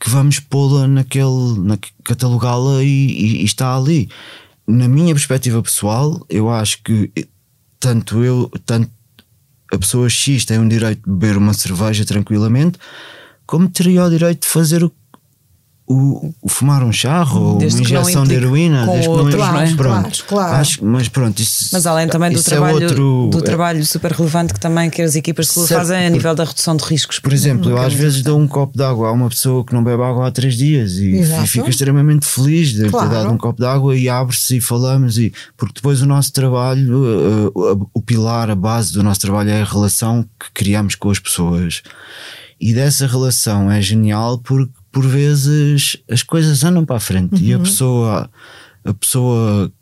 que 0.00 0.08
vamos 0.10 0.38
pô-la 0.40 0.86
naquele, 0.86 1.58
na, 1.58 1.78
catalogá-la 2.04 2.82
e, 2.82 2.86
e- 2.86 3.42
e 3.42 3.44
está 3.44 3.76
ali. 3.76 4.08
Na 4.66 4.86
minha 4.88 5.14
perspectiva 5.14 5.62
pessoal, 5.62 6.24
eu 6.28 6.48
acho 6.50 6.82
que 6.82 7.10
eh, 7.16 7.26
tanto 7.80 8.22
eu, 8.22 8.50
tanto 8.64 8.90
a 9.72 9.78
pessoa 9.78 10.08
X 10.08 10.44
tem 10.44 10.58
o 10.58 10.68
direito 10.68 11.02
de 11.04 11.10
beber 11.10 11.36
uma 11.36 11.52
cerveja 11.54 12.04
tranquilamente, 12.04 12.78
como 13.46 13.68
teria 13.68 14.04
o 14.04 14.10
direito 14.10 14.42
de 14.42 14.48
fazer 14.48 14.84
o, 14.84 14.92
o, 15.90 16.34
o 16.42 16.48
fumar 16.48 16.84
um 16.84 16.92
charro 16.92 17.40
ou 17.40 17.56
uma 17.56 17.64
injeção 17.64 18.24
de 18.24 18.34
implique 18.34 18.34
heroína, 18.34 18.84
com 18.86 18.92
desde 18.92 19.08
que 19.08 19.36
não 19.36 19.58
é? 19.60 19.74
pronto, 19.74 19.76
Claro, 19.76 20.10
claro. 20.28 20.54
Acho- 20.56 20.84
mas 20.84 21.08
pronto, 21.08 21.40
isso, 21.40 21.70
Mas 21.72 21.86
além 21.86 22.06
também 22.08 22.30
do 22.30 22.36
isso 22.38 22.44
trabalho, 22.44 22.78
é 22.82 22.84
outro, 22.84 23.28
do 23.32 23.38
é- 23.38 23.42
trabalho 23.42 23.84
super 23.86 24.12
relevante 24.12 24.52
que 24.52 24.60
também 24.60 24.90
que 24.90 25.00
as 25.00 25.16
equipas 25.16 25.46
de 25.46 25.52
saúde 25.54 25.72
fazem 25.72 26.06
a 26.06 26.10
nível 26.10 26.34
da 26.34 26.44
redução 26.44 26.76
de 26.76 26.84
riscos. 26.84 27.18
Por 27.18 27.32
exemplo, 27.32 27.70
eu 27.70 27.78
às 27.78 27.94
vezes 27.94 28.22
dou 28.22 28.38
um 28.38 28.46
copo 28.46 28.76
de 28.76 28.84
água 28.84 29.08
a 29.08 29.12
uma 29.12 29.30
pessoa 29.30 29.64
que 29.64 29.72
não 29.72 29.82
bebe 29.82 30.02
água 30.02 30.28
há 30.28 30.30
três 30.30 30.54
dias 30.56 30.96
e, 30.98 31.20
e 31.20 31.46
fica 31.46 31.70
extremamente 31.70 32.26
feliz 32.26 32.68
de 32.74 32.88
Claro. 32.90 33.08
ter 33.08 33.14
dado 33.14 33.32
um 33.32 33.38
copo 33.38 33.60
de 33.60 33.66
água 33.66 33.96
e 33.96 34.08
abre-se 34.08 34.58
e 34.58 34.60
falamos 34.60 35.18
e 35.18 35.32
porque 35.56 35.74
depois 35.76 36.02
o 36.02 36.06
nosso 36.06 36.32
trabalho, 36.32 37.50
uh, 37.54 37.72
uh, 37.74 37.90
o 37.94 38.02
pilar, 38.02 38.50
a 38.50 38.54
base 38.54 38.92
do 38.92 39.02
nosso 39.02 39.20
trabalho 39.20 39.48
é 39.50 39.62
a 39.62 39.64
relação 39.64 40.22
que 40.38 40.50
criamos 40.52 40.94
com 40.94 41.10
as 41.10 41.18
pessoas 41.18 41.82
e 42.60 42.74
dessa 42.74 43.06
relação 43.06 43.70
é 43.70 43.80
genial 43.80 44.38
porque 44.38 44.72
por 44.90 45.06
vezes 45.06 45.96
as 46.10 46.22
coisas 46.22 46.64
andam 46.64 46.84
para 46.84 46.96
a 46.96 47.00
frente 47.00 47.42
e 47.44 47.52
a 47.52 47.58
pessoa 47.58 48.30
a 48.84 48.94
pessoa 48.94 49.72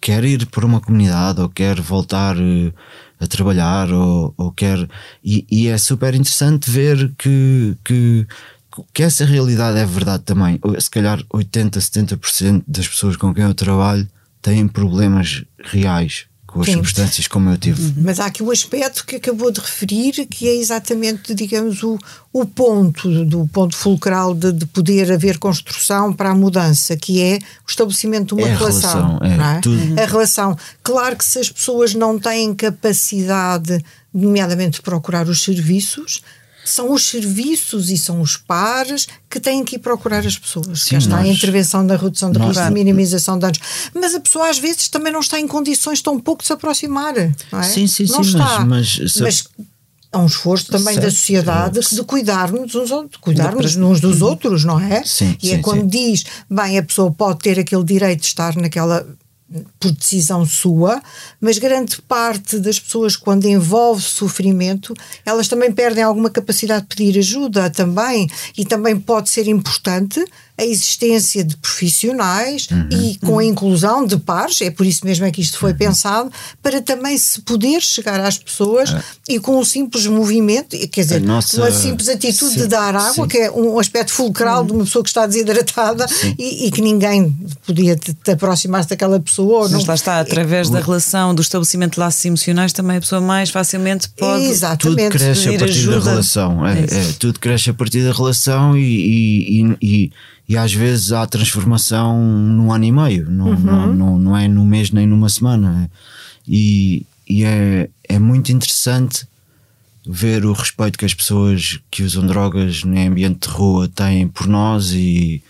quer 0.00 0.24
ir 0.24 0.46
para 0.46 0.66
uma 0.66 0.80
comunidade 0.80 1.40
ou 1.40 1.48
quer 1.48 1.80
voltar 1.80 2.36
eh, 2.38 2.72
a 3.18 3.26
trabalhar 3.26 3.90
ou, 3.92 4.32
ou 4.36 4.52
quer 4.52 4.88
e, 5.24 5.46
e 5.50 5.68
é 5.68 5.78
super 5.78 6.14
interessante 6.14 6.70
ver 6.70 7.12
que, 7.18 7.76
que, 7.84 8.26
que 8.92 9.02
essa 9.02 9.24
realidade 9.24 9.78
é 9.78 9.86
verdade 9.86 10.22
também. 10.22 10.60
Se 10.78 10.90
calhar 10.90 11.20
80, 11.32 11.80
70% 11.80 12.64
das 12.66 12.86
pessoas 12.86 13.16
com 13.16 13.34
quem 13.34 13.44
eu 13.44 13.54
trabalho 13.54 14.08
têm 14.40 14.68
problemas 14.68 15.44
reais 15.64 16.26
com 16.58 16.62
as 16.62 16.66
Sim. 16.68 16.74
substâncias 16.74 17.26
como 17.28 17.50
eu 17.50 17.56
tive. 17.56 17.94
Mas 18.00 18.18
há 18.18 18.26
aqui 18.26 18.42
um 18.42 18.50
aspecto 18.50 19.04
que 19.06 19.16
acabou 19.16 19.50
de 19.50 19.60
referir 19.60 20.26
que 20.26 20.48
é 20.48 20.54
exatamente, 20.56 21.34
digamos, 21.34 21.82
o, 21.82 21.98
o 22.32 22.44
ponto, 22.44 23.24
do 23.24 23.46
ponto 23.48 23.76
fulcral 23.76 24.34
de, 24.34 24.52
de 24.52 24.66
poder 24.66 25.12
haver 25.12 25.38
construção 25.38 26.12
para 26.12 26.30
a 26.30 26.34
mudança, 26.34 26.96
que 26.96 27.22
é 27.22 27.36
o 27.66 27.70
estabelecimento 27.70 28.34
de 28.34 28.42
uma 28.42 28.48
É 28.48 28.54
relação. 28.56 29.18
relação, 29.18 29.54
é, 29.54 29.56
é? 29.56 29.60
tudo. 29.60 30.00
A 30.00 30.04
relação. 30.06 30.56
Claro 30.82 31.16
que 31.16 31.24
se 31.24 31.38
as 31.38 31.48
pessoas 31.50 31.94
não 31.94 32.18
têm 32.18 32.54
capacidade, 32.54 33.84
nomeadamente 34.12 34.78
de 34.78 34.82
procurar 34.82 35.28
os 35.28 35.42
serviços, 35.42 36.22
são 36.70 36.92
os 36.92 37.04
serviços 37.08 37.90
e 37.90 37.98
são 37.98 38.20
os 38.20 38.36
pares 38.36 39.06
que 39.28 39.38
têm 39.40 39.64
que 39.64 39.76
ir 39.76 39.78
procurar 39.78 40.26
as 40.26 40.36
pessoas. 40.38 40.82
Sim, 40.82 40.96
está 40.96 41.18
a 41.18 41.22
nós- 41.22 41.36
intervenção 41.36 41.86
da 41.86 41.96
redução 41.96 42.30
de 42.30 42.38
risco, 42.38 42.64
de 42.64 42.70
minimização 42.70 43.34
de 43.36 43.42
danos. 43.42 43.58
Mas 43.94 44.14
a 44.14 44.20
pessoa 44.20 44.48
às 44.48 44.58
vezes 44.58 44.88
também 44.88 45.12
não 45.12 45.20
está 45.20 45.38
em 45.40 45.46
condições 45.46 46.00
tão 46.02 46.18
pouco 46.18 46.42
de 46.42 46.46
se 46.46 46.52
aproximar. 46.52 47.14
Não 47.52 47.60
é? 47.60 47.62
Sim, 47.62 47.86
sim, 47.86 48.04
não 48.08 48.22
sim, 48.24 48.30
está. 48.30 48.64
mas- 48.64 48.98
mas 48.98 49.16
Mas 49.20 49.48
há 50.12 50.18
um 50.20 50.26
esforço 50.26 50.70
também 50.72 50.94
da 50.96 51.02
Certo. 51.02 51.14
sociedade 51.16 51.80
de 51.80 52.02
cuidarmos, 52.02 52.74
uns, 52.74 52.88
de 53.10 53.18
cuidarmos 53.20 53.76
uns 53.76 54.00
dos 54.00 54.22
outros, 54.22 54.64
não 54.64 54.80
é? 54.80 55.04
Sim, 55.04 55.36
e 55.42 55.50
é 55.52 55.56
sim, 55.56 55.62
quando 55.62 55.82
sim. 55.82 55.86
diz, 56.12 56.24
bem, 56.50 56.78
a 56.78 56.82
pessoa 56.82 57.10
pode 57.12 57.40
ter 57.40 57.58
aquele 57.58 57.84
direito 57.84 58.20
de 58.20 58.26
estar 58.26 58.56
naquela 58.56 59.06
por 59.80 59.90
decisão 59.92 60.44
sua, 60.44 61.02
mas 61.40 61.58
grande 61.58 62.00
parte 62.02 62.58
das 62.58 62.78
pessoas 62.78 63.16
quando 63.16 63.46
envolve 63.46 64.02
sofrimento, 64.02 64.94
elas 65.24 65.48
também 65.48 65.72
perdem 65.72 66.04
alguma 66.04 66.28
capacidade 66.28 66.82
de 66.82 66.94
pedir 66.94 67.18
ajuda 67.18 67.70
também, 67.70 68.28
e 68.56 68.64
também 68.64 68.98
pode 68.98 69.30
ser 69.30 69.48
importante 69.48 70.24
a 70.58 70.64
existência 70.64 71.44
de 71.44 71.56
profissionais 71.56 72.66
Uhum. 72.70 72.88
e 72.90 73.16
com 73.18 73.38
a 73.38 73.44
inclusão 73.44 74.04
de 74.04 74.16
pares, 74.16 74.60
é 74.60 74.70
por 74.70 74.84
isso 74.84 75.04
mesmo 75.04 75.24
é 75.24 75.30
que 75.30 75.40
isto 75.40 75.54
Uhum. 75.54 75.60
foi 75.60 75.74
pensado, 75.74 76.30
para 76.62 76.80
também 76.82 77.16
se 77.16 77.40
poder 77.42 77.80
chegar 77.80 78.20
às 78.20 78.36
pessoas 78.38 78.94
e 79.28 79.38
com 79.38 79.58
um 79.58 79.64
simples 79.64 80.06
movimento, 80.06 80.76
quer 80.88 81.02
dizer, 81.02 81.14
É. 81.14 81.18
A 81.18 81.20
nossa- 81.20 81.56
uma 81.58 81.70
simples 81.70 82.08
atitude 82.08 82.54
de 82.54 82.62
Sim, 82.62 82.68
dar 82.68 82.94
água, 82.96 83.12
sim. 83.24 83.28
Que 83.28 83.38
é 83.38 83.50
um 83.50 83.78
aspecto 83.78 84.12
fulcral 84.12 84.64
de 84.64 84.72
uma 84.72 84.84
pessoa 84.84 85.02
que 85.02 85.10
está 85.10 85.26
desidratada 85.26 86.06
e, 86.38 86.66
e 86.66 86.70
que 86.70 86.80
ninguém 86.80 87.30
podia 87.66 87.96
te, 87.96 88.12
te 88.14 88.30
aproximar-se 88.32 88.88
daquela 88.88 89.18
pessoa. 89.20 89.58
ou 89.64 89.70
Mas 89.70 89.72
não- 89.72 89.84
lá 89.86 89.94
está, 89.94 90.20
através 90.20 90.68
da 90.70 90.80
relação, 90.80 91.34
do 91.34 91.42
estabelecimento 91.42 91.94
de 91.94 92.00
laços 92.00 92.24
emocionais, 92.24 92.72
também 92.72 92.96
a 92.96 93.00
pessoa 93.00 93.20
mais 93.20 93.50
facilmente 93.50 94.08
pode. 94.10 94.42
tudo 94.42 94.50
Exatamente. 94.50 95.10
cresce 95.10 95.48
a 95.48 95.58
partir 95.58 95.64
ajuda. 95.64 96.00
da 96.00 96.10
relação. 96.10 96.66
É, 96.66 96.80
É 96.80 96.84
é, 96.84 97.12
tudo 97.18 97.38
cresce 97.38 97.70
a 97.70 97.74
partir 97.74 98.02
da 98.04 98.12
relação 98.12 98.76
e, 98.76 98.82
e, 98.82 99.76
e, 99.80 100.10
e- 100.48 100.56
às 100.56 100.72
vezes 100.72 101.12
há 101.12 101.26
transformação 101.26 102.18
num 102.22 102.72
ano 102.72 102.84
e 102.84 102.92
meio, 102.92 103.30
não, 103.30 103.48
Uhum. 103.50 103.58
não, 103.58 103.94
não, 103.94 104.18
não 104.18 104.36
é 104.36 104.48
num 104.48 104.64
mês 104.64 104.90
nem 104.90 105.06
numa 105.06 105.28
semana. 105.28 105.90
E, 106.46 107.04
e 107.28 107.44
é, 107.44 107.90
é 108.08 108.18
muito 108.18 108.50
interessante 108.50 109.26
ver 110.10 110.46
o 110.46 110.52
respeito 110.54 110.98
que 110.98 111.04
as 111.04 111.12
pessoas 111.12 111.78
que 111.90 112.02
usam 112.02 112.26
drogas 112.26 112.82
no 112.82 112.98
ambiente 112.98 113.46
de 113.46 113.54
rua 113.54 113.86
têm 113.88 114.26
por 114.26 114.46
nós 114.46 114.92
e, 114.92 115.42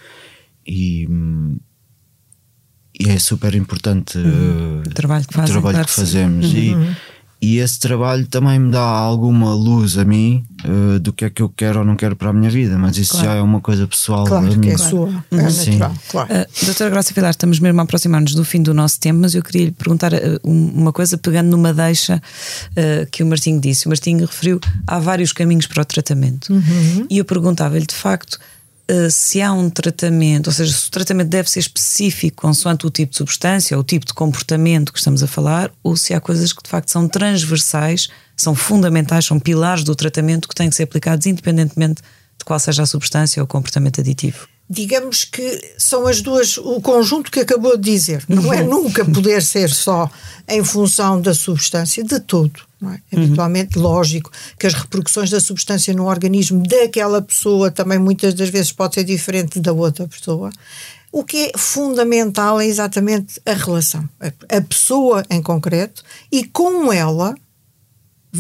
e, 0.67 1.07
e 2.99 3.09
é 3.09 3.19
super 3.19 3.55
importante 3.55 4.19
uh, 4.19 4.81
O 4.85 4.91
trabalho 4.95 5.25
que 5.25 5.33
o 5.33 5.37
fazem, 5.37 5.53
trabalho 5.53 5.75
claro 5.75 5.87
que 5.89 5.95
fazemos 5.95 6.47
e, 6.53 6.75
e 7.41 7.59
esse 7.59 7.79
trabalho 7.79 8.27
também 8.27 8.59
me 8.59 8.71
dá 8.73 8.81
alguma 8.83 9.55
luz 9.55 9.97
a 9.97 10.05
mim 10.05 10.45
uh, 10.65 10.99
do 10.99 11.13
que 11.13 11.25
é 11.25 11.31
que 11.31 11.41
eu 11.41 11.49
quero 11.49 11.79
ou 11.81 11.85
não 11.85 11.95
quero 11.95 12.17
para 12.17 12.31
a 12.31 12.33
minha 12.33 12.51
vida, 12.51 12.77
mas 12.77 12.97
isso 12.99 13.17
já 13.17 13.35
é 13.35 13.41
uma 13.41 13.61
coisa 13.61 13.87
pessoal 13.87 14.25
Claro 14.25 14.47
da 14.47 14.53
que 14.53 14.59
minha. 14.59 14.75
é 14.75 14.77
sua, 14.79 15.25
é 15.31 15.49
Sim. 15.51 15.71
natural, 15.79 15.95
claro. 16.11 16.29
Uh, 16.35 16.65
doutora 16.67 16.91
Graça 16.91 17.15
Vilar, 17.15 17.31
estamos 17.31 17.61
mesmo 17.61 17.81
a 17.81 17.85
aproximar-nos 17.85 18.35
do 18.35 18.45
fim 18.45 18.61
do 18.63 18.75
nosso 18.75 18.99
tempo, 18.99 19.21
mas 19.21 19.35
eu 19.35 19.43
queria 19.43 19.67
lhe 19.67 19.71
perguntar 19.71 20.13
uh, 20.13 20.19
um- 20.45 20.73
uma 20.75 20.93
coisa, 20.93 21.17
pegando 21.17 21.49
numa 21.51 21.73
deixa 21.73 22.17
uh, 22.17 23.07
que 23.11 23.23
o 23.23 23.27
Martinho 23.27 23.61
disse. 23.61 23.87
O 23.87 23.89
Martinho 23.91 24.21
referiu 24.27 24.59
há 24.87 24.99
vários 24.99 25.33
caminhos 25.33 25.67
para 25.67 25.83
o 25.83 25.85
tratamento. 25.85 26.53
E 27.09 27.19
eu 27.19 27.25
perguntava-lhe, 27.25 27.87
de 27.87 27.95
facto, 27.95 28.35
uh, 28.35 28.39
se 29.11 29.43
há 29.43 29.53
um 29.53 29.69
tratamento, 29.69 30.47
ou 30.47 30.53
seja, 30.53 30.73
se 30.73 30.89
o 30.89 30.91
tratamento 30.91 31.29
deve 31.29 31.51
ser 31.51 31.61
específico 31.61 32.43
consoante 32.43 32.87
o 32.87 32.91
tipo 32.91 33.11
de 33.13 33.19
substância 33.19 33.77
ou 33.77 33.83
o 33.83 33.85
tipo 33.85 34.07
de 34.07 34.15
comportamento 34.15 34.93
que 34.93 34.99
estamos 34.99 35.23
a 35.23 35.27
falar, 35.27 35.71
ou 35.83 35.97
se 35.97 36.15
há 36.15 36.21
coisas 36.21 36.53
que 36.53 36.63
de 36.63 36.71
facto 36.71 36.91
são 36.91 37.07
transversais, 37.07 38.09
são 38.37 38.55
fundamentais, 38.55 39.27
são 39.27 39.39
pilares 39.39 39.85
do 39.85 39.95
tratamento 39.95 40.49
que 40.49 40.55
têm 40.55 40.71
que 40.71 40.77
ser 40.77 40.85
aplicados 40.85 41.27
independentemente 41.27 42.01
de 42.39 42.45
qual 42.45 42.59
seja 42.59 42.83
a 42.83 42.87
substância 42.87 43.43
ou 43.43 43.45
o 43.45 43.49
comportamento 43.49 44.01
aditivo. 44.01 44.49
digamos 44.71 45.25
que 45.25 45.75
são 45.79 46.07
as 46.07 46.21
duas, 46.21 46.59
o 46.59 46.81
conjunto 46.81 47.31
que 47.31 47.41
acabou 47.41 47.77
de 47.77 47.91
dizer. 47.91 48.25
Não 48.29 48.53
é 48.53 48.63
nunca 48.63 49.05
poder 49.05 49.43
ser 49.43 49.71
só 49.71 50.11
em 50.47 50.63
função 50.63 51.21
da 51.21 51.35
substância, 51.35 52.05
de 52.05 52.21
todo. 52.21 52.68
É? 52.83 53.17
Habitualmente, 53.17 53.77
lógico 53.77 54.31
que 54.59 54.67
as 54.67 54.75
repercussões 54.75 55.31
da 55.31 55.41
substância 55.41 55.93
no 55.93 56.07
organismo 56.07 56.63
daquela 56.63 57.21
pessoa 57.21 57.71
também 57.71 57.99
muitas 57.99 58.35
das 58.35 58.51
vezes 58.51 58.71
pode 58.71 58.95
ser 58.95 59.05
diferente 59.05 59.59
da 59.59 59.73
outra 59.73 60.07
pessoa. 60.07 60.51
O 61.11 61.25
que 61.25 61.47
é 61.47 61.53
fundamental 61.59 62.61
é 62.61 62.67
exatamente 62.67 63.41
a 63.45 63.53
relação. 63.53 64.09
A 64.21 64.61
pessoa 64.61 65.25
em 65.29 65.43
concreto 65.43 66.05
e 66.31 66.45
com 66.45 66.93
ela 66.93 67.35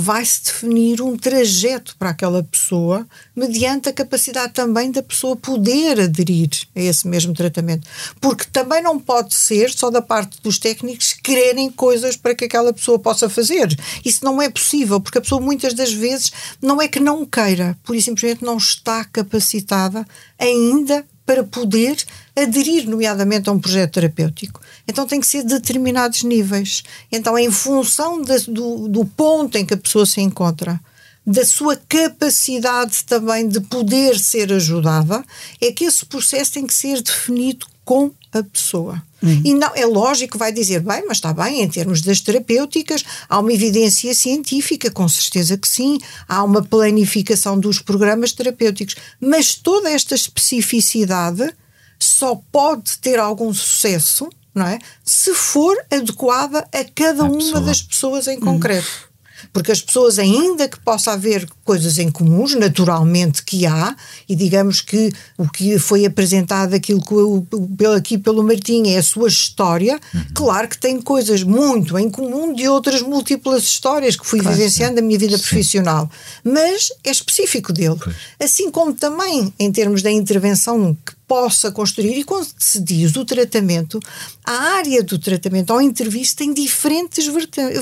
vai-se 0.00 0.44
definir 0.44 1.02
um 1.02 1.16
trajeto 1.16 1.96
para 1.98 2.10
aquela 2.10 2.42
pessoa, 2.42 3.06
mediante 3.34 3.88
a 3.88 3.92
capacidade 3.92 4.52
também 4.52 4.90
da 4.90 5.02
pessoa 5.02 5.36
poder 5.36 6.00
aderir 6.00 6.50
a 6.74 6.80
esse 6.80 7.06
mesmo 7.08 7.34
tratamento. 7.34 7.86
Porque 8.20 8.44
também 8.44 8.82
não 8.82 8.98
pode 8.98 9.34
ser 9.34 9.70
só 9.70 9.90
da 9.90 10.00
parte 10.00 10.40
dos 10.42 10.58
técnicos 10.58 11.12
quererem 11.12 11.70
coisas 11.70 12.16
para 12.16 12.34
que 12.34 12.44
aquela 12.44 12.72
pessoa 12.72 12.98
possa 12.98 13.28
fazer. 13.28 13.68
Isso 14.04 14.24
não 14.24 14.40
é 14.40 14.48
possível, 14.48 15.00
porque 15.00 15.18
a 15.18 15.20
pessoa 15.20 15.40
muitas 15.40 15.74
das 15.74 15.92
vezes 15.92 16.32
não 16.62 16.80
é 16.80 16.86
que 16.86 17.00
não 17.00 17.26
queira, 17.26 17.76
por 17.82 18.00
simplesmente 18.00 18.44
não 18.44 18.56
está 18.56 19.04
capacitada 19.04 20.06
ainda 20.38 21.04
para 21.28 21.44
poder 21.44 22.02
aderir, 22.34 22.88
nomeadamente, 22.88 23.50
a 23.50 23.52
um 23.52 23.60
projeto 23.60 23.92
terapêutico. 23.92 24.62
Então 24.88 25.06
tem 25.06 25.20
que 25.20 25.26
ser 25.26 25.42
determinados 25.42 26.22
níveis. 26.22 26.82
Então, 27.12 27.38
em 27.38 27.50
função 27.50 28.22
do, 28.22 28.88
do 28.88 29.04
ponto 29.04 29.58
em 29.58 29.66
que 29.66 29.74
a 29.74 29.76
pessoa 29.76 30.06
se 30.06 30.22
encontra, 30.22 30.80
da 31.26 31.44
sua 31.44 31.76
capacidade 31.76 33.04
também 33.04 33.46
de 33.46 33.60
poder 33.60 34.18
ser 34.18 34.50
ajudada, 34.50 35.22
é 35.60 35.70
que 35.70 35.84
esse 35.84 36.06
processo 36.06 36.52
tem 36.52 36.66
que 36.66 36.72
ser 36.72 37.02
definido 37.02 37.66
com 37.88 38.10
a 38.34 38.42
pessoa. 38.42 39.02
E 39.42 39.54
não 39.54 39.74
é 39.74 39.86
lógico 39.86 40.32
que 40.32 40.38
vai 40.38 40.52
dizer, 40.52 40.80
bem, 40.80 41.06
mas 41.08 41.16
está 41.16 41.32
bem, 41.32 41.62
em 41.62 41.68
termos 41.70 42.02
das 42.02 42.20
terapêuticas, 42.20 43.02
há 43.26 43.38
uma 43.38 43.50
evidência 43.50 44.14
científica, 44.14 44.90
com 44.90 45.08
certeza 45.08 45.56
que 45.56 45.66
sim, 45.66 45.98
há 46.28 46.44
uma 46.44 46.62
planificação 46.62 47.58
dos 47.58 47.78
programas 47.78 48.32
terapêuticos, 48.32 48.94
mas 49.18 49.54
toda 49.54 49.90
esta 49.90 50.14
especificidade 50.14 51.50
só 51.98 52.38
pode 52.52 52.98
ter 52.98 53.18
algum 53.18 53.54
sucesso, 53.54 54.28
não 54.54 54.66
é? 54.66 54.78
Se 55.02 55.32
for 55.32 55.74
adequada 55.90 56.68
a 56.70 56.84
cada 56.94 57.24
uma 57.24 57.38
pessoa. 57.38 57.60
das 57.62 57.80
pessoas 57.80 58.28
em 58.28 58.38
concreto. 58.38 59.07
Porque 59.52 59.72
as 59.72 59.80
pessoas, 59.80 60.18
ainda 60.18 60.68
que 60.68 60.78
possa 60.80 61.12
haver 61.12 61.48
coisas 61.64 61.98
em 61.98 62.10
comuns, 62.10 62.54
naturalmente 62.54 63.42
que 63.42 63.66
há, 63.66 63.94
e 64.28 64.34
digamos 64.34 64.80
que 64.80 65.12
o 65.36 65.48
que 65.48 65.78
foi 65.78 66.04
apresentado, 66.04 66.74
aquilo 66.74 67.00
que 67.00 67.14
eu, 67.14 67.92
aqui 67.92 68.18
pelo 68.18 68.42
Martim, 68.42 68.88
é 68.88 68.98
a 68.98 69.02
sua 69.02 69.28
história, 69.28 70.00
uhum. 70.14 70.24
claro 70.34 70.68
que 70.68 70.78
tem 70.78 71.00
coisas 71.00 71.42
muito 71.42 71.98
em 71.98 72.10
comum 72.10 72.54
de 72.54 72.68
outras 72.68 73.02
múltiplas 73.02 73.62
histórias 73.62 74.16
que 74.16 74.26
fui 74.26 74.40
claro, 74.40 74.56
vivenciando 74.56 74.96
na 74.96 75.02
minha 75.02 75.18
vida 75.18 75.36
sim. 75.36 75.42
profissional. 75.42 76.10
Mas 76.42 76.88
é 77.04 77.10
específico 77.10 77.72
dele. 77.72 77.96
Pois. 78.02 78.16
Assim 78.40 78.70
como 78.70 78.94
também 78.94 79.52
em 79.58 79.70
termos 79.70 80.02
da 80.02 80.10
intervenção 80.10 80.96
que 81.04 81.18
possa 81.28 81.70
construir. 81.70 82.18
E 82.18 82.24
quando 82.24 82.48
se 82.58 82.80
diz 82.80 83.14
o 83.14 83.24
tratamento, 83.24 84.00
a 84.44 84.52
área 84.78 85.02
do 85.02 85.18
tratamento 85.18 85.72
ao 85.72 85.82
intervir 85.82 86.26
tem 86.34 86.54
diferentes 86.54 87.26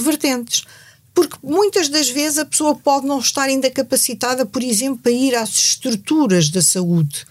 vertentes. 0.02 0.64
Porque 1.16 1.38
muitas 1.42 1.88
das 1.88 2.10
vezes 2.10 2.38
a 2.38 2.44
pessoa 2.44 2.74
pode 2.74 3.06
não 3.06 3.18
estar 3.20 3.44
ainda 3.44 3.70
capacitada, 3.70 4.44
por 4.44 4.62
exemplo, 4.62 4.98
para 5.02 5.10
ir 5.10 5.34
às 5.34 5.48
estruturas 5.48 6.50
da 6.50 6.60
saúde 6.60 7.24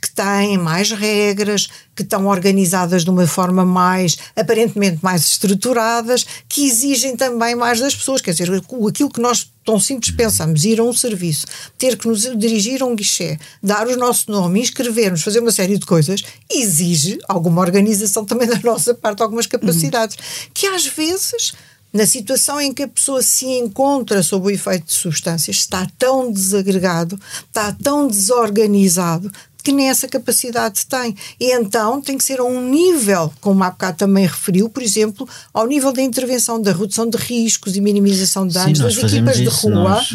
que 0.00 0.10
têm 0.10 0.56
mais 0.56 0.90
regras, 0.90 1.68
que 1.94 2.02
estão 2.02 2.26
organizadas 2.26 3.04
de 3.04 3.10
uma 3.10 3.26
forma 3.26 3.62
mais, 3.62 4.16
aparentemente 4.34 5.00
mais 5.02 5.26
estruturadas, 5.26 6.24
que 6.48 6.66
exigem 6.66 7.14
também 7.14 7.54
mais 7.54 7.78
das 7.78 7.94
pessoas. 7.94 8.22
Quer 8.22 8.30
dizer, 8.30 8.50
aquilo 8.50 9.10
que 9.10 9.20
nós 9.20 9.52
tão 9.62 9.78
simples 9.78 10.12
pensamos, 10.12 10.64
ir 10.64 10.80
a 10.80 10.82
um 10.82 10.92
serviço, 10.94 11.46
ter 11.76 11.98
que 11.98 12.08
nos 12.08 12.22
dirigir 12.38 12.82
a 12.82 12.86
um 12.86 12.96
guichê, 12.96 13.38
dar 13.62 13.86
o 13.86 13.96
nosso 13.96 14.30
nome, 14.30 14.60
inscrever-nos, 14.60 15.22
fazer 15.22 15.40
uma 15.40 15.52
série 15.52 15.76
de 15.76 15.84
coisas, 15.84 16.22
exige 16.50 17.18
alguma 17.28 17.60
organização 17.60 18.24
também 18.24 18.48
da 18.48 18.58
nossa 18.64 18.94
parte, 18.94 19.22
algumas 19.22 19.46
capacidades, 19.46 20.16
uhum. 20.16 20.50
que 20.54 20.66
às 20.66 20.86
vezes 20.86 21.52
na 21.92 22.06
situação 22.06 22.60
em 22.60 22.74
que 22.74 22.82
a 22.82 22.88
pessoa 22.88 23.22
se 23.22 23.46
encontra 23.46 24.22
sob 24.22 24.46
o 24.46 24.50
efeito 24.50 24.86
de 24.86 24.92
substâncias, 24.92 25.56
está 25.56 25.86
tão 25.98 26.30
desagregado, 26.30 27.18
está 27.48 27.72
tão 27.72 28.06
desorganizado, 28.06 29.32
que 29.66 29.72
nem 29.72 29.88
essa 29.88 30.06
capacidade 30.06 30.86
tem. 30.86 31.16
E 31.40 31.52
então 31.52 32.00
tem 32.00 32.16
que 32.16 32.22
ser 32.22 32.38
a 32.38 32.44
um 32.44 32.70
nível, 32.70 33.32
como 33.40 33.64
há 33.64 33.70
bocado 33.70 33.98
também 33.98 34.24
referiu, 34.24 34.68
por 34.68 34.80
exemplo, 34.80 35.28
ao 35.52 35.66
nível 35.66 35.92
da 35.92 36.02
intervenção, 36.02 36.62
da 36.62 36.72
redução 36.72 37.08
de 37.10 37.16
riscos 37.16 37.74
e 37.76 37.80
minimização 37.80 38.46
de 38.46 38.54
danos 38.54 38.78
Sim, 38.78 38.84
das 38.84 39.12
equipas 39.12 39.36
de 39.38 39.46
rua, 39.46 39.74
nós... 39.74 40.08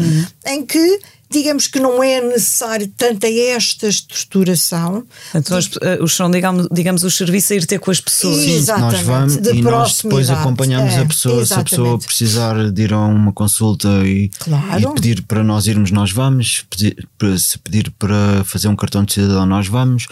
em 0.45 0.65
que 0.65 0.99
digamos 1.31 1.67
que 1.67 1.79
não 1.79 2.03
é 2.03 2.21
necessário 2.21 2.91
tanta 2.97 3.27
esta 3.27 3.87
estruturação. 3.87 5.05
Então, 5.33 5.57
os, 5.57 5.69
eh, 5.81 5.99
os 6.01 6.15
são, 6.15 6.29
digamos, 6.29 6.67
digamos, 6.71 7.03
os 7.03 7.15
serviços 7.15 7.51
a 7.51 7.55
ir 7.55 7.65
ter 7.65 7.79
com 7.79 7.89
as 7.89 8.01
pessoas. 8.01 8.43
Sim, 8.43 8.55
Exatamente, 8.57 8.93
nós 8.93 9.05
vamos 9.05 9.37
de 9.37 9.51
e 9.53 9.61
nós 9.61 10.01
depois 10.01 10.29
acompanhamos 10.29 10.93
é, 10.93 10.99
a 10.99 11.05
pessoa. 11.05 11.45
Se 11.45 11.53
a 11.53 11.63
pessoa 11.63 11.97
precisar 11.97 12.71
de 12.71 12.81
ir 12.81 12.93
a 12.93 12.99
uma 12.99 13.31
consulta 13.31 13.87
e, 14.05 14.29
claro. 14.39 14.91
e, 14.91 14.93
pedir 14.93 15.21
para 15.23 15.43
nós 15.43 15.67
irmos, 15.67 15.91
nós 15.91 16.11
vamos. 16.11 16.65
Pedir, 16.69 17.07
se 17.37 17.57
pedir 17.59 17.91
para 17.97 18.43
fazer 18.43 18.67
um 18.67 18.75
cartão 18.75 19.03
de 19.03 19.13
cidadão, 19.13 19.45
nós 19.45 19.67
vamos. 19.67 20.07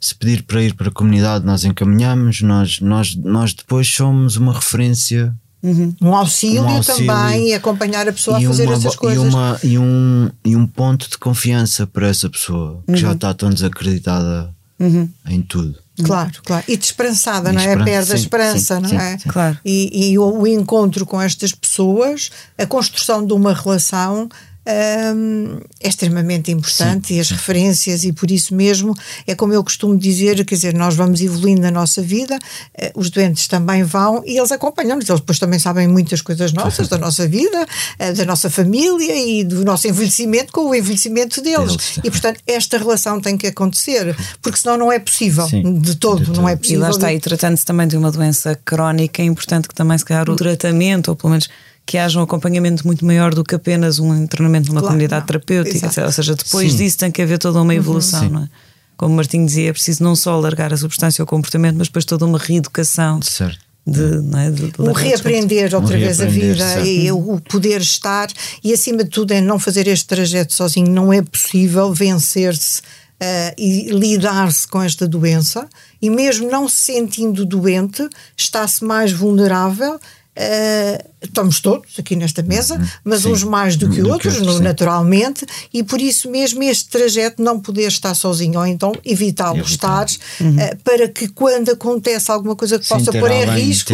Se 0.00 0.14
pedir 0.14 0.42
para 0.42 0.62
ir 0.62 0.74
para 0.74 0.88
a 0.88 0.92
comunidade, 0.92 1.44
nós 1.44 1.64
encaminhamos. 1.64 2.40
Nós, 2.40 2.80
nós, 2.80 3.14
nós 3.16 3.52
depois 3.52 3.86
somos 3.88 4.36
uma 4.36 4.54
referência 4.54 5.34
Uhum. 5.62 5.94
Um, 6.00 6.14
auxílio 6.14 6.62
um, 6.62 6.68
auxílio 6.68 7.06
também 7.06 7.50
e 7.50 7.54
acompanhar 7.54 8.08
a 8.08 8.12
pessoa 8.12 8.38
a 8.38 8.40
fazer 8.40 8.66
uma, 8.66 8.74
essas 8.74 8.96
coisas. 8.96 9.24
E, 9.24 9.28
uma, 9.28 9.60
e, 9.62 9.78
um, 9.78 10.30
e 10.44 10.56
um 10.56 10.66
ponto 10.66 11.08
de 11.08 11.16
confiança 11.16 11.86
para 11.86 12.08
essa 12.08 12.28
pessoa 12.28 12.82
que 12.84 12.92
uhum. 12.92 12.96
já 12.96 13.12
está 13.12 13.32
tão 13.32 13.48
desacreditada 13.48 14.52
uhum. 14.80 15.08
em 15.28 15.40
tudo. 15.40 15.78
Claro, 16.02 16.32
claro. 16.44 16.64
E 16.66 16.76
desesperançada, 16.76 17.50
e 17.50 17.52
não 17.52 17.62
é? 17.62 17.84
Perde 17.84 18.12
a 18.12 18.16
esperança, 18.16 18.76
sim, 18.76 18.94
não 18.94 19.00
é? 19.00 19.18
Sim, 19.18 19.28
claro. 19.28 19.58
E, 19.64 20.10
e 20.10 20.18
o, 20.18 20.40
o 20.40 20.46
encontro 20.46 21.04
com 21.06 21.20
estas 21.20 21.52
pessoas, 21.52 22.30
a 22.58 22.66
construção 22.66 23.24
de 23.24 23.32
uma 23.32 23.52
relação 23.52 24.28
um, 24.64 25.58
é 25.80 25.88
extremamente 25.88 26.52
importante 26.52 27.08
Sim. 27.08 27.16
e 27.16 27.20
as 27.20 27.30
referências 27.30 28.04
e 28.04 28.12
por 28.12 28.30
isso 28.30 28.54
mesmo 28.54 28.94
é 29.26 29.34
como 29.34 29.52
eu 29.52 29.62
costumo 29.64 29.96
dizer, 29.96 30.44
quer 30.44 30.54
dizer, 30.54 30.74
nós 30.74 30.94
vamos 30.94 31.20
evoluindo 31.20 31.62
na 31.62 31.70
nossa 31.70 32.00
vida, 32.00 32.36
uh, 32.36 32.90
os 32.94 33.10
doentes 33.10 33.48
também 33.48 33.82
vão 33.82 34.22
e 34.24 34.38
eles 34.38 34.52
acompanham-nos, 34.52 35.08
eles 35.08 35.20
depois 35.20 35.38
também 35.38 35.58
sabem 35.58 35.88
muitas 35.88 36.22
coisas 36.22 36.52
nossas, 36.52 36.86
da 36.86 36.96
nossa 36.96 37.26
vida, 37.26 37.66
uh, 37.98 38.14
da 38.14 38.24
nossa 38.24 38.48
família 38.48 39.16
e 39.16 39.42
do 39.42 39.64
nosso 39.64 39.88
envelhecimento 39.88 40.52
com 40.52 40.68
o 40.68 40.74
envelhecimento 40.74 41.42
deles. 41.42 41.98
E 42.04 42.10
portanto 42.10 42.40
esta 42.46 42.78
relação 42.78 43.20
tem 43.20 43.36
que 43.36 43.48
acontecer, 43.48 44.16
porque 44.40 44.58
senão 44.58 44.76
não 44.76 44.92
é 44.92 45.00
possível 45.00 45.48
Sim, 45.48 45.80
de, 45.80 45.96
todo, 45.96 46.20
de 46.20 46.26
todo, 46.26 46.36
não 46.36 46.48
é 46.48 46.54
possível. 46.54 46.80
E 46.80 46.82
lá 46.82 46.90
está, 46.90 47.12
e 47.12 47.18
tratando-se 47.18 47.64
também 47.64 47.88
de 47.88 47.96
uma 47.96 48.12
doença 48.12 48.58
crónica, 48.64 49.22
é 49.22 49.24
importante 49.24 49.66
que 49.66 49.74
também 49.74 49.98
se 49.98 50.04
calhar 50.04 50.28
o 50.30 50.36
tratamento, 50.36 51.08
ou 51.08 51.16
pelo 51.16 51.30
menos 51.30 51.48
que 51.84 51.98
haja 51.98 52.18
um 52.18 52.22
acompanhamento 52.22 52.86
muito 52.86 53.04
maior 53.04 53.34
do 53.34 53.44
que 53.44 53.54
apenas 53.54 53.98
um 53.98 54.26
treinamento 54.26 54.68
numa 54.68 54.80
claro, 54.80 54.94
comunidade 54.94 55.20
não. 55.20 55.26
terapêutica. 55.26 55.86
Exato. 55.86 56.06
Ou 56.06 56.12
seja, 56.12 56.34
depois 56.34 56.72
Sim. 56.72 56.78
disso 56.78 56.98
tem 56.98 57.10
que 57.10 57.20
haver 57.20 57.38
toda 57.38 57.60
uma 57.60 57.72
uhum. 57.72 57.78
evolução, 57.78 58.24
uhum. 58.24 58.30
não 58.30 58.42
é? 58.44 58.48
Como 58.96 59.14
o 59.14 59.16
Martinho 59.16 59.44
dizia, 59.44 59.70
é 59.70 59.72
preciso 59.72 60.02
não 60.02 60.14
só 60.14 60.32
alargar 60.32 60.72
a 60.72 60.76
substância 60.76 61.22
ou 61.22 61.24
o 61.24 61.28
comportamento, 61.28 61.76
mas 61.76 61.88
depois 61.88 62.04
toda 62.04 62.24
uma 62.24 62.38
reeducação. 62.38 63.20
Certo. 63.20 63.58
De, 63.84 64.00
é? 64.00 64.50
de, 64.52 64.70
de 64.70 64.80
o 64.80 64.92
reaprender 64.92 65.74
outra 65.74 65.96
um 65.96 65.98
vez 65.98 66.18
reaprender, 66.18 66.50
a 66.50 66.54
vida 66.54 66.68
certo. 66.68 66.86
e 66.86 67.10
o 67.10 67.40
poder 67.40 67.80
estar 67.80 68.28
e 68.62 68.72
acima 68.72 69.02
de 69.02 69.10
tudo 69.10 69.32
é 69.32 69.40
não 69.40 69.58
fazer 69.58 69.88
este 69.88 70.06
trajeto 70.06 70.54
sozinho 70.54 70.88
não 70.88 71.12
é 71.12 71.20
possível 71.20 71.92
vencer-se 71.92 72.78
uh, 72.78 73.54
e 73.58 73.90
lidar-se 73.90 74.68
com 74.68 74.80
esta 74.80 75.08
doença 75.08 75.68
e 76.00 76.08
mesmo 76.08 76.48
não 76.48 76.68
se 76.68 76.92
sentindo 76.92 77.44
doente 77.44 78.08
está-se 78.36 78.84
mais 78.84 79.10
vulnerável 79.10 79.98
Uh, 80.34 81.12
estamos 81.20 81.60
todos 81.60 81.98
aqui 81.98 82.16
nesta 82.16 82.42
mesa, 82.42 82.76
uhum. 82.76 82.86
mas 83.04 83.20
sim, 83.20 83.32
uns 83.32 83.44
mais 83.44 83.76
do 83.76 83.90
que 83.90 84.00
do 84.00 84.08
outros, 84.08 84.36
que 84.36 84.40
outros, 84.40 84.60
naturalmente, 84.60 85.44
e 85.74 85.82
por 85.82 86.00
isso 86.00 86.30
mesmo 86.30 86.62
este 86.62 86.88
trajeto 86.88 87.42
não 87.42 87.60
poder 87.60 87.88
estar 87.88 88.14
sozinho, 88.14 88.58
ou 88.58 88.66
então 88.66 88.92
evitá-lo 89.04 89.60
estar, 89.60 90.06
uhum. 90.40 90.56
uh, 90.56 90.76
para 90.82 91.06
que 91.06 91.28
quando 91.28 91.70
acontece 91.70 92.30
alguma 92.30 92.56
coisa 92.56 92.78
que 92.78 92.86
sim, 92.86 92.94
possa 92.94 93.12
pôr 93.12 93.30
em 93.30 93.44
risco, 93.44 93.92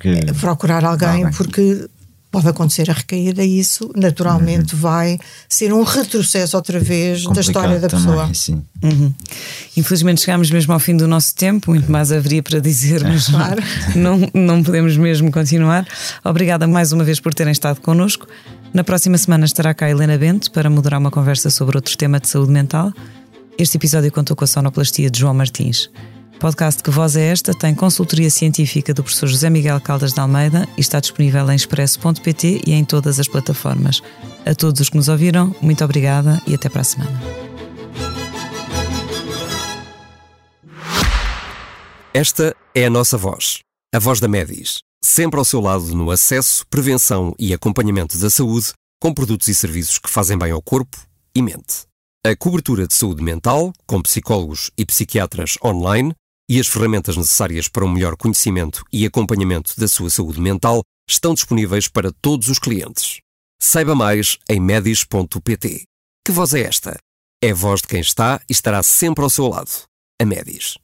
que... 0.00 0.08
Eh, 0.08 0.32
procurar 0.40 0.84
alguém, 0.84 1.24
alguém, 1.24 1.30
porque 1.30 1.88
pode 2.36 2.48
acontecer 2.48 2.90
a 2.90 2.92
recaída 2.92 3.42
e 3.42 3.58
isso 3.58 3.90
naturalmente 3.96 4.74
uhum. 4.74 4.80
vai 4.80 5.18
ser 5.48 5.72
um 5.72 5.82
retrocesso 5.82 6.54
outra 6.54 6.78
vez 6.78 7.22
Complicado 7.22 7.34
da 7.34 7.40
história 7.40 7.80
da 7.80 7.88
também, 7.88 8.04
pessoa. 8.04 8.34
Sim. 8.34 8.62
Uhum. 8.82 9.14
Infelizmente 9.74 10.20
chegámos 10.20 10.50
mesmo 10.50 10.70
ao 10.74 10.78
fim 10.78 10.94
do 10.94 11.08
nosso 11.08 11.34
tempo, 11.34 11.70
muito 11.70 11.90
mais 11.90 12.12
haveria 12.12 12.42
para 12.42 12.60
dizer, 12.60 13.02
mas 13.02 13.28
claro. 13.32 13.62
não, 13.94 14.30
não 14.34 14.62
podemos 14.62 14.98
mesmo 14.98 15.32
continuar. 15.32 15.86
Obrigada 16.22 16.66
mais 16.66 16.92
uma 16.92 17.04
vez 17.04 17.18
por 17.18 17.32
terem 17.32 17.52
estado 17.52 17.80
connosco. 17.80 18.26
Na 18.74 18.84
próxima 18.84 19.16
semana 19.16 19.46
estará 19.46 19.72
cá 19.72 19.86
a 19.86 19.90
Helena 19.90 20.18
Bento 20.18 20.50
para 20.50 20.68
moderar 20.68 21.00
uma 21.00 21.10
conversa 21.10 21.48
sobre 21.48 21.78
outro 21.78 21.96
tema 21.96 22.20
de 22.20 22.28
saúde 22.28 22.52
mental. 22.52 22.92
Este 23.56 23.78
episódio 23.78 24.12
contou 24.12 24.36
com 24.36 24.44
a 24.44 24.46
sonoplastia 24.46 25.10
de 25.10 25.20
João 25.20 25.32
Martins. 25.32 25.88
Podcast 26.38 26.82
Que 26.82 26.90
Voz 26.90 27.16
é 27.16 27.28
Esta 27.28 27.54
tem 27.54 27.74
consultoria 27.74 28.30
científica 28.30 28.92
do 28.92 29.02
professor 29.02 29.26
José 29.26 29.48
Miguel 29.48 29.80
Caldas 29.80 30.12
de 30.12 30.20
Almeida 30.20 30.68
e 30.76 30.80
está 30.80 31.00
disponível 31.00 31.50
em 31.50 31.56
expresso.pt 31.56 32.62
e 32.66 32.72
em 32.72 32.84
todas 32.84 33.18
as 33.18 33.26
plataformas. 33.26 34.02
A 34.44 34.54
todos 34.54 34.80
os 34.80 34.90
que 34.90 34.96
nos 34.96 35.08
ouviram, 35.08 35.54
muito 35.62 35.82
obrigada 35.82 36.40
e 36.46 36.54
até 36.54 36.68
para 36.68 36.82
a 36.82 36.84
semana. 36.84 37.22
Esta 42.12 42.54
é 42.74 42.86
a 42.86 42.90
nossa 42.90 43.16
voz, 43.16 43.60
a 43.94 43.98
voz 43.98 44.20
da 44.20 44.28
Medis, 44.28 44.80
sempre 45.02 45.38
ao 45.38 45.44
seu 45.44 45.60
lado 45.60 45.94
no 45.94 46.10
acesso, 46.10 46.66
prevenção 46.68 47.34
e 47.38 47.52
acompanhamento 47.52 48.18
da 48.18 48.30
saúde, 48.30 48.72
com 49.00 49.12
produtos 49.12 49.48
e 49.48 49.54
serviços 49.54 49.98
que 49.98 50.10
fazem 50.10 50.38
bem 50.38 50.50
ao 50.50 50.62
corpo 50.62 50.96
e 51.34 51.42
mente. 51.42 51.86
A 52.26 52.34
cobertura 52.34 52.86
de 52.86 52.94
saúde 52.94 53.22
mental, 53.22 53.72
com 53.86 54.02
psicólogos 54.02 54.70
e 54.76 54.84
psiquiatras 54.84 55.56
online, 55.64 56.14
e 56.48 56.60
as 56.60 56.66
ferramentas 56.66 57.16
necessárias 57.16 57.68
para 57.68 57.84
um 57.84 57.90
melhor 57.90 58.16
conhecimento 58.16 58.84
e 58.92 59.04
acompanhamento 59.04 59.78
da 59.78 59.88
sua 59.88 60.10
saúde 60.10 60.40
mental 60.40 60.82
estão 61.08 61.34
disponíveis 61.34 61.88
para 61.88 62.12
todos 62.12 62.48
os 62.48 62.58
clientes. 62.58 63.20
Saiba 63.60 63.94
mais 63.94 64.38
em 64.48 64.60
medis.pt. 64.60 65.84
Que 66.24 66.32
voz 66.32 66.54
é 66.54 66.60
esta? 66.60 66.96
É 67.42 67.50
a 67.50 67.54
voz 67.54 67.80
de 67.80 67.88
quem 67.88 68.00
está 68.00 68.40
e 68.48 68.52
estará 68.52 68.82
sempre 68.82 69.22
ao 69.22 69.30
seu 69.30 69.48
lado. 69.48 69.70
A 70.20 70.24
Medis. 70.24 70.78